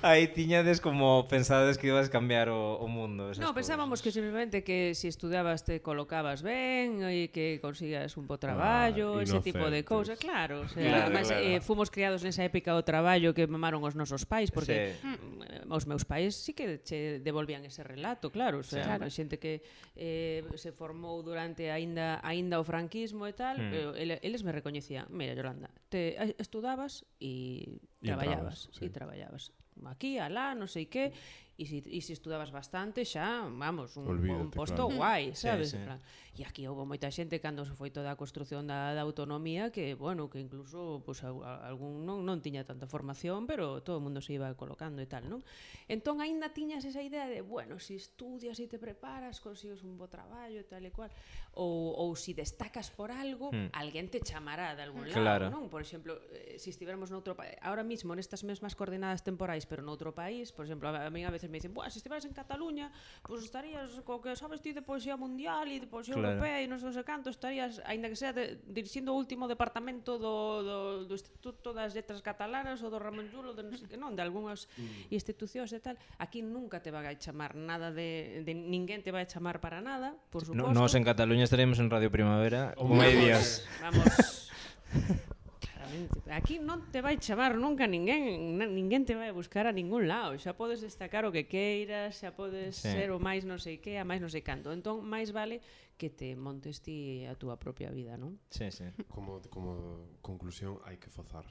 Aí 0.01 0.31
tiñades 0.31 0.79
como 0.79 1.27
pensades 1.27 1.77
que 1.77 1.87
ibas 1.91 2.07
cambiar 2.07 2.47
o, 2.49 2.79
o 2.79 2.87
mundo. 2.87 3.31
Esas 3.31 3.43
No, 3.43 3.53
pensábamos 3.53 4.01
que 4.01 4.11
simplemente 4.11 4.63
que 4.63 4.95
se 4.95 5.01
si 5.01 5.07
estudiabas 5.11 5.65
te 5.65 5.81
colocabas 5.81 6.41
ben 6.41 7.03
e 7.03 7.27
que 7.35 7.59
consigas 7.59 8.15
un 8.15 8.23
bo 8.23 8.39
ah, 8.39 8.43
traballo, 8.43 9.19
ah, 9.19 9.23
ese 9.27 9.43
tipo 9.43 9.67
de 9.67 9.83
cousas, 9.83 10.15
claro, 10.15 10.63
o 10.63 10.69
sea, 10.71 10.83
claro, 10.83 11.03
además, 11.11 11.27
claro. 11.27 11.43
Eh, 11.43 11.59
fomos 11.59 11.91
criados 11.91 12.23
nesa 12.23 12.47
época 12.47 12.71
do 12.71 12.83
traballo 12.87 13.35
que 13.35 13.43
mamaron 13.43 13.83
os 13.83 13.91
nosos 13.97 14.23
pais 14.23 14.55
porque 14.55 14.95
sí. 14.95 15.03
mm, 15.03 15.67
os 15.67 15.83
meus 15.83 16.07
pais 16.07 16.31
sí 16.31 16.55
que 16.55 16.79
che 16.79 17.19
devolvían 17.19 17.67
ese 17.67 17.83
relato, 17.83 18.31
claro, 18.31 18.63
o 18.63 18.65
sea, 18.65 18.95
claro. 18.95 19.03
a 19.03 19.11
xente 19.11 19.35
que 19.35 19.59
eh, 19.99 20.47
se 20.55 20.71
formou 20.71 21.19
durante 21.19 21.75
aínda 21.75 22.23
aínda 22.23 22.61
o 22.61 22.63
franquismo 22.63 23.27
e 23.27 23.35
tal, 23.35 23.59
mm. 23.59 23.99
eh, 23.99 24.19
eles 24.23 24.47
me 24.47 24.55
recoñecían, 24.55 25.11
mira, 25.11 25.35
Yolanda, 25.35 25.67
te 25.91 26.15
eh, 26.15 26.35
estudabas 26.39 26.98
e 27.19 27.79
E 27.99 28.07
traballabas, 28.07 28.67
entrabas, 28.67 28.77
sí. 28.77 28.85
e 28.85 28.89
traballabas 28.89 29.43
aquí, 29.87 30.19
alá, 30.19 30.55
non 30.55 30.67
sei 30.67 30.87
que, 30.87 31.11
e 31.59 31.67
si, 31.67 31.83
e 31.83 31.99
si 31.99 32.15
estudabas 32.15 32.55
bastante 32.55 33.03
xa, 33.03 33.43
vamos, 33.43 33.99
un, 33.99 34.07
Olvídate, 34.07 34.39
un 34.39 34.47
posto 34.47 34.87
claro. 34.87 34.95
guai, 34.95 35.35
sabes? 35.35 35.75
Sí, 35.75 35.77
sí. 35.77 35.83
Plan. 35.83 35.99
E 36.39 36.47
aquí 36.47 36.63
houve 36.63 36.87
moita 36.87 37.11
xente 37.11 37.43
cando 37.43 37.67
se 37.67 37.75
foi 37.75 37.91
toda 37.91 38.15
a 38.15 38.15
construción 38.15 38.63
da, 38.63 38.95
da 38.95 39.03
autonomía 39.03 39.67
que, 39.75 39.91
bueno, 39.91 40.31
que 40.31 40.39
incluso 40.39 41.03
pues, 41.03 41.19
a, 41.27 41.35
a, 41.35 41.67
algún 41.67 42.07
non, 42.07 42.23
non 42.23 42.39
tiña 42.39 42.63
tanta 42.63 42.87
formación, 42.87 43.43
pero 43.43 43.83
todo 43.83 43.99
o 43.99 44.03
mundo 44.03 44.23
se 44.23 44.39
iba 44.39 44.47
colocando 44.55 45.03
e 45.03 45.07
tal, 45.11 45.27
non? 45.27 45.43
Entón, 45.91 46.23
aínda 46.23 46.55
tiñas 46.55 46.87
esa 46.87 47.03
idea 47.03 47.27
de, 47.27 47.43
bueno, 47.43 47.75
si 47.83 47.99
estudias 47.99 48.55
e 48.63 48.71
te 48.71 48.79
preparas, 48.79 49.43
consigues 49.43 49.83
un 49.83 49.99
bo 49.99 50.07
traballo 50.07 50.63
e 50.63 50.67
tal 50.67 50.87
e 50.87 50.95
cual, 50.95 51.11
ou, 51.59 51.91
ou 51.91 52.15
si 52.15 52.31
destacas 52.31 52.87
por 52.87 53.11
algo, 53.11 53.51
hmm. 53.51 53.75
alguén 53.75 54.07
te 54.07 54.23
chamará 54.23 54.79
de 54.79 54.87
algún 54.87 55.11
claro. 55.11 55.51
lado, 55.51 55.59
non? 55.59 55.67
Por 55.67 55.83
exemplo, 55.83 56.23
eh, 56.31 56.55
si 56.55 56.71
estivermos 56.71 57.11
noutro 57.11 57.35
país, 57.35 57.59
ahora 57.59 57.83
mismo 57.83 58.15
nestas 58.15 58.47
mesmas 58.47 58.79
coordenadas 58.79 59.27
temporais, 59.27 59.67
pero 59.67 59.83
noutro 59.83 60.15
país, 60.15 60.55
por 60.55 60.63
exemplo, 60.63 60.87
a, 60.87 61.03
a 61.03 61.11
mí 61.11 61.27
a 61.27 61.33
veces 61.35 61.48
me 61.49 61.57
dicen, 61.57 61.73
"Buah, 61.73 61.89
se 61.89 61.99
estiveras 61.99 62.25
en 62.25 62.33
Cataluña, 62.33 62.93
pois 63.25 63.41
pues 63.41 63.49
estarías 63.49 63.89
co 64.05 64.21
que 64.21 64.35
sabes 64.35 64.61
ti 64.61 64.71
de 64.73 64.81
poesía 64.81 65.17
mundial 65.17 65.67
e 65.67 65.81
de 65.81 65.89
poesía 65.89 66.15
claro. 66.15 66.37
europea 66.37 66.61
e 66.61 66.69
non 66.69 66.77
sei 66.77 66.93
canto, 67.03 67.33
estarías, 67.33 67.81
aínda 67.83 68.07
que 68.07 68.17
sea 68.17 68.31
de, 68.31 68.61
dirixindo 68.69 69.11
o 69.11 69.17
último 69.17 69.49
departamento 69.49 70.21
do, 70.21 70.61
do, 70.61 70.77
do 71.09 71.13
Instituto 71.13 71.73
das 71.73 71.97
Letras 71.97 72.21
Catalanas 72.21 72.79
ou 72.85 72.93
do 72.93 72.99
Ramón 73.01 73.27
ou 73.33 73.53
de 73.57 73.63
non 73.65 73.75
sei 73.75 73.89
que 73.89 73.99
non, 73.99 74.13
de 74.13 74.21
algunhas 74.21 74.69
mm. 74.77 75.11
institucións 75.11 75.73
e 75.73 75.79
tal. 75.81 75.95
Aquí 76.21 76.45
nunca 76.45 76.79
te 76.79 76.93
vai 76.93 77.09
a 77.09 77.15
chamar 77.17 77.57
nada 77.57 77.89
de, 77.89 78.41
de 78.45 78.53
ninguén 78.53 79.01
te 79.01 79.09
vai 79.09 79.25
a 79.25 79.29
chamar 79.29 79.59
para 79.59 79.81
nada, 79.81 80.15
por 80.29 80.45
suposto. 80.45 80.69
No, 80.69 80.75
nos 80.75 80.93
en 80.93 81.03
Cataluña 81.03 81.43
estaremos 81.43 81.79
en 81.81 81.89
Radio 81.89 82.13
Primavera 82.13 82.77
ou 82.77 82.91
medias. 82.91 83.65
Vamos. 83.81 84.49
Exactamente. 85.89 86.31
Aquí 86.31 86.59
non 86.61 86.85
te 86.93 87.01
vai 87.01 87.17
chamar 87.17 87.57
nunca 87.57 87.89
ninguén, 87.89 88.57
ninguén 88.57 89.03
te 89.05 89.17
vai 89.17 89.33
buscar 89.33 89.65
a 89.65 89.73
ningún 89.73 90.05
lado. 90.05 90.37
Xa 90.37 90.53
podes 90.53 90.81
destacar 90.81 91.25
o 91.25 91.33
que 91.33 91.49
queiras, 91.49 92.17
xa 92.17 92.37
podes 92.37 92.77
sí. 92.77 92.89
ser 92.89 93.09
o 93.09 93.17
máis 93.17 93.43
non 93.43 93.57
sei 93.57 93.81
que, 93.81 93.97
a 93.97 94.05
máis 94.05 94.21
non 94.21 94.29
sei 94.29 94.45
canto. 94.45 94.69
Entón, 94.69 95.01
máis 95.05 95.33
vale 95.33 95.61
que 95.99 96.09
te 96.09 96.35
montes 96.37 96.79
ti 96.79 97.27
a 97.27 97.35
túa 97.35 97.59
propia 97.59 97.91
vida, 97.91 98.15
non? 98.15 98.39
Sí, 98.49 98.71
sí. 98.71 98.87
Como, 99.11 99.43
como 99.51 100.15
conclusión, 100.23 100.79
hai 100.87 100.95
que 100.95 101.11
fozar. 101.11 101.43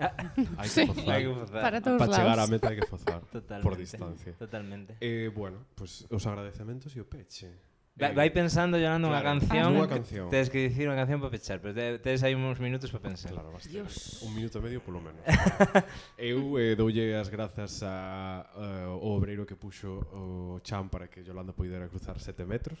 Ah. 0.00 0.14
hai 0.56 0.68
que 0.70 0.88
fozar. 0.88 1.18
Sí. 1.18 1.28
Que 1.28 1.34
fozar. 1.34 1.62
Para 1.62 1.78
todos 1.84 1.98
pa 2.00 2.08
lados. 2.08 2.16
chegar 2.16 2.38
á 2.40 2.46
meta 2.48 2.66
hai 2.72 2.76
que 2.80 2.88
fozar. 2.88 3.20
Totalmente. 3.28 3.66
Por 3.66 3.76
distancia. 3.76 4.32
Totalmente. 4.38 4.96
Eh, 5.02 5.28
bueno, 5.28 5.68
pues 5.76 6.08
os 6.08 6.24
agradecementos 6.24 6.94
e 6.96 7.00
o 7.02 7.06
peche. 7.06 7.71
Vai, 7.94 8.10
eh, 8.10 8.14
vai 8.14 8.30
pensando, 8.30 8.78
Yolanda, 8.78 9.04
claro, 9.04 9.20
unha 9.20 9.28
canción, 9.36 9.68
ah, 9.68 9.76
unha 9.84 9.88
canción. 9.88 10.26
Tens 10.32 10.48
que 10.48 10.64
dicir 10.64 10.88
unha 10.88 10.96
canción 10.96 11.20
para 11.20 11.28
pechar, 11.28 11.60
pero 11.60 11.76
te, 11.76 12.00
tens 12.00 12.24
aí 12.24 12.32
uns 12.32 12.56
minutos 12.56 12.88
para 12.88 13.12
pensar. 13.12 13.36
Claro, 13.36 13.52
basta. 13.52 13.68
Dios. 13.68 14.24
Un 14.24 14.32
minuto 14.32 14.56
e 14.56 14.62
medio 14.64 14.80
polo 14.80 15.04
menos. 15.04 15.20
Eu 16.16 16.56
eh, 16.56 16.72
doulle 16.72 17.12
as 17.12 17.28
grazas 17.28 17.84
a, 17.84 18.48
uh, 18.56 18.96
o 18.96 19.12
obreiro 19.12 19.44
que 19.44 19.60
puxo 19.60 20.00
o 20.08 20.56
chan 20.64 20.88
para 20.88 21.12
que 21.12 21.20
Yolanda 21.20 21.52
poidera 21.52 21.84
cruzar 21.92 22.16
sete 22.16 22.48
metros. 22.48 22.80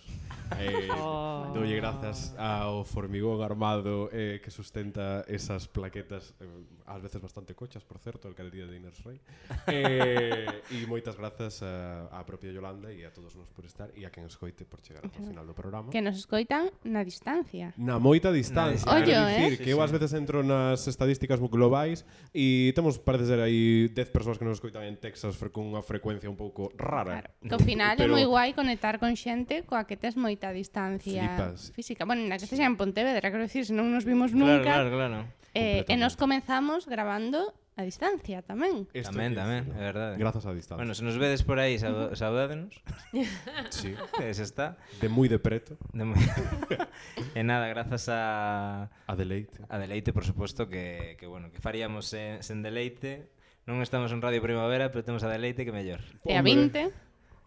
Eh, 0.56 0.88
oh. 0.96 1.52
Doulle 1.52 1.76
grazas 1.76 2.32
ao 2.40 2.80
formigón 2.80 3.44
armado 3.44 4.08
eh, 4.16 4.40
que 4.40 4.48
sustenta 4.48 5.28
esas 5.28 5.68
plaquetas, 5.68 6.32
eh, 6.40 6.88
ás 6.88 7.04
veces 7.04 7.20
bastante 7.20 7.52
cochas, 7.52 7.84
por 7.84 8.00
certo, 8.00 8.32
alcaldía 8.32 8.64
de 8.64 8.80
Iners 8.80 9.04
Rey. 9.04 9.20
Eh, 9.68 10.64
e 10.72 10.88
moitas 10.88 11.14
grazas 11.20 11.60
a, 11.60 12.08
a 12.08 12.24
propia 12.24 12.48
Yolanda 12.48 12.88
e 12.88 13.04
a 13.04 13.12
todos 13.12 13.36
nos 13.36 13.52
por 13.52 13.68
estar 13.68 13.92
e 13.92 14.08
a 14.08 14.10
quen 14.10 14.24
escoite 14.24 14.64
por 14.64 14.80
chegar 14.80 15.01
ao 15.02 15.26
final 15.26 15.44
do 15.46 15.54
programa. 15.54 15.90
Que 15.90 16.00
nos 16.00 16.16
escoitan 16.18 16.70
na 16.86 17.02
distancia. 17.02 17.74
Na 17.74 17.98
moita 17.98 18.30
distancia. 18.30 18.86
Na 18.86 19.02
distancia. 19.02 19.18
Ollo, 19.18 19.28
eh? 19.28 19.36
dicir, 19.36 19.52
eh? 19.54 19.60
que 19.64 19.70
eu 19.74 19.82
ás 19.82 19.90
veces 19.90 20.14
entro 20.14 20.46
nas 20.46 20.86
estadísticas 20.86 21.42
globais 21.42 22.06
e 22.30 22.70
temos, 22.74 22.98
parece 23.02 23.26
ser, 23.26 23.40
aí 23.42 23.90
10 23.90 24.14
persoas 24.14 24.38
que 24.38 24.44
nos 24.46 24.62
escoitan 24.62 24.86
en 24.86 24.96
Texas 24.96 25.34
con 25.50 25.66
unha 25.68 25.82
frecuencia 25.82 26.30
un 26.30 26.38
pouco 26.38 26.70
rara. 26.78 27.22
Claro. 27.22 27.28
Que 27.42 27.54
ao 27.54 27.62
final 27.62 27.98
Pero... 27.98 28.14
é 28.14 28.16
moi 28.16 28.26
guai 28.26 28.50
conectar 28.54 29.02
con 29.02 29.18
xente 29.18 29.66
coa 29.66 29.84
que 29.84 29.98
tes 29.98 30.14
moita 30.14 30.54
distancia 30.54 31.26
Flipas. 31.26 31.74
física. 31.74 32.06
Bueno, 32.06 32.24
na 32.30 32.38
que 32.38 32.46
estexa 32.46 32.64
en 32.64 32.78
Pontevedra, 32.78 33.28
quero 33.28 33.44
dicir, 33.44 33.66
se 33.66 33.74
non 33.74 33.90
nos 33.90 34.06
vimos 34.06 34.30
nunca. 34.32 34.62
Claro, 34.62 34.88
claro, 34.92 35.26
claro. 35.26 35.42
Eh, 35.52 35.84
e 35.84 35.94
nos 36.00 36.16
comenzamos 36.16 36.88
grabando 36.88 37.52
A 37.72 37.88
distancia 37.88 38.44
tamén. 38.44 38.84
Esto 38.92 39.16
tamén, 39.16 39.32
tamén, 39.32 39.64
é 39.72 39.80
verdade. 39.80 40.20
Grazas 40.20 40.44
a 40.44 40.52
distancia. 40.52 40.76
Bueno, 40.76 40.92
se 40.92 41.00
nos 41.00 41.16
vedes 41.16 41.40
por 41.40 41.56
aí, 41.56 41.80
saud 41.80 42.12
saudádenos. 42.12 42.76
sí. 43.72 43.96
Ese 44.20 44.44
está. 44.44 44.76
De 45.00 45.08
moi 45.08 45.24
de 45.32 45.40
preto. 45.40 45.80
De 45.96 46.04
moi... 46.04 46.20
e 47.38 47.40
nada, 47.40 47.72
grazas 47.72 48.12
a... 48.12 48.92
A 49.08 49.16
Deleite. 49.16 49.64
A 49.72 49.80
Deleite, 49.80 50.12
por 50.12 50.28
suposto, 50.28 50.68
que, 50.68 51.16
que 51.16 51.24
bueno, 51.24 51.48
que 51.48 51.64
faríamos 51.64 52.12
sen, 52.12 52.44
sen 52.44 52.60
Deleite. 52.60 53.32
Non 53.64 53.80
estamos 53.80 54.12
en 54.12 54.20
Radio 54.20 54.44
Primavera, 54.44 54.92
pero 54.92 55.00
temos 55.00 55.24
a 55.24 55.32
Deleite 55.32 55.64
que 55.64 55.72
mellor. 55.72 56.04
E 56.28 56.36
a 56.36 56.44
20. 56.44 56.92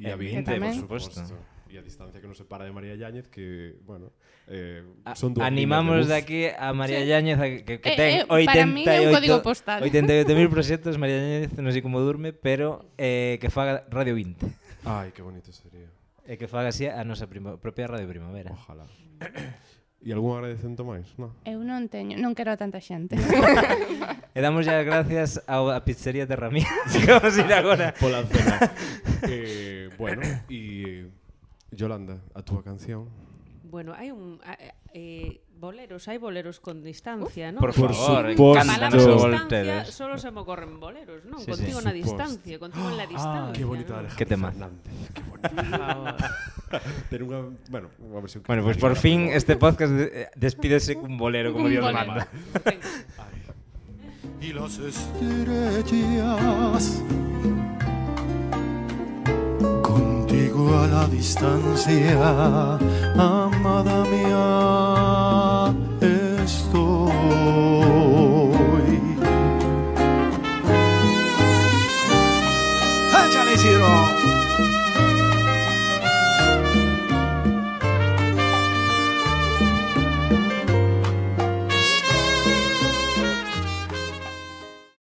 E 0.01 0.09
a 0.09 0.17
20, 0.17 0.41
por 0.57 0.73
suposto 0.73 1.21
e 1.75 1.79
a 1.79 1.83
distancia 1.83 2.23
que 2.23 2.27
nos 2.31 2.39
separa 2.39 2.63
de 2.63 2.71
María 2.71 2.95
Yáñez 2.95 3.27
que, 3.27 3.75
bueno, 3.83 4.15
eh, 4.47 4.79
son 5.19 5.35
dúas 5.35 5.43
Animamos 5.43 6.07
de 6.07 6.15
aquí 6.15 6.47
a 6.47 6.71
María 6.71 7.03
sí. 7.03 7.11
Yáñez 7.11 7.37
a 7.39 7.47
que, 7.59 7.83
que 7.83 7.89
eh, 7.91 7.99
ten 7.99 8.11
eh, 8.15 8.19
eh, 8.23 8.47
88, 8.47 8.47
para 8.47 8.63
mí 8.65 8.83
é 8.87 8.99
un 9.03 9.11
código 9.11 9.37
postal. 9.43 9.83
88.000 9.83 10.47
proxectos, 10.47 10.95
María 10.95 11.19
Yáñez 11.19 11.51
non 11.59 11.75
sei 11.75 11.83
como 11.83 11.99
durme, 11.99 12.31
pero 12.31 12.87
eh, 12.95 13.35
que 13.43 13.51
faga 13.51 13.83
Radio 13.91 14.15
20. 14.15 14.87
Ai, 14.87 15.11
que 15.11 15.19
bonito 15.19 15.51
sería. 15.51 15.91
E 16.23 16.39
que 16.39 16.47
faga 16.47 16.71
así 16.71 16.87
a 16.87 17.03
nosa 17.03 17.27
prima, 17.27 17.59
propia 17.59 17.91
Radio 17.91 18.07
Primavera. 18.07 18.55
Ojalá. 18.55 18.87
E 20.05 20.13
algún 20.13 20.37
agradecento 20.37 20.85
máis, 20.85 21.09
non? 21.17 21.33
Eu 21.49 21.65
non 21.65 21.89
teño, 21.89 22.13
non 22.21 22.37
quero 22.37 22.53
a 22.53 22.57
tanta 22.61 22.77
xente. 22.77 23.17
e 24.37 24.39
damos 24.41 24.61
ya 24.69 24.77
gracias 24.85 25.41
ao, 25.49 25.73
a 25.73 25.81
pizzería 25.81 26.29
Terramía, 26.29 26.69
que 26.93 27.09
vamos 27.09 27.33
ir 27.33 27.49
agora. 27.49 27.89
Pola 27.97 28.21
cena. 28.29 28.69
eh, 29.25 29.89
bueno, 29.97 30.21
e... 30.45 31.09
Yolanda, 31.71 32.21
a 32.33 32.41
túa 32.41 32.61
canción. 32.63 33.09
Bueno, 33.65 33.93
hai 33.97 34.11
un 34.13 34.39
a- 34.45 34.55
eh, 34.93 35.41
boleros, 35.57 36.07
hai 36.07 36.17
boleros 36.21 36.61
con 36.61 36.79
distancia, 36.85 37.51
non? 37.51 37.59
Por 37.59 37.73
Por 37.73 37.91
favor, 37.91 38.31
Palabra 38.55 38.87
os 38.93 39.25
distancia, 39.25 39.83
solo 39.89 40.15
se 40.21 40.29
me 40.31 40.39
ocorren 40.45 40.79
boleros, 40.79 41.25
non? 41.25 41.41
Sí, 41.41 41.49
contigo 41.51 41.79
sí. 41.81 41.85
na 41.85 41.91
distancia, 41.91 42.55
contigo 42.61 42.87
en 42.87 42.97
la 42.97 43.07
distancia. 43.09 43.57
Que 43.57 43.65
bonita 43.65 43.97
non? 43.97 43.99
Alejandro 44.05 44.19
Que 44.21 44.25
tema. 44.29 44.47
Fernández. 44.53 44.93
Por 45.29 45.39
favor. 45.41 46.15
Ter 47.09 47.21
unha, 47.25 47.39
bueno, 47.71 47.87
unha 47.99 48.19
versión 48.21 48.41
que 48.43 48.47
Bueno, 48.51 48.63
pues 48.65 48.77
por 48.77 48.95
fin 48.99 49.29
este 49.31 49.55
podcast 49.57 49.93
eh, 49.95 50.29
despídese 50.35 50.95
cun 50.99 51.17
bolero 51.17 51.51
como 51.53 51.65
Un 51.65 51.71
Dios 51.71 51.83
bolero. 51.83 52.05
manda. 52.05 52.27
Y 54.41 54.53
las 54.53 54.77
estrellas 54.77 56.03
a 60.55 60.87
la 60.87 61.07
distancia, 61.07 62.77
amada 63.17 64.05
mía, 64.05 65.73
estoy. 66.43 67.84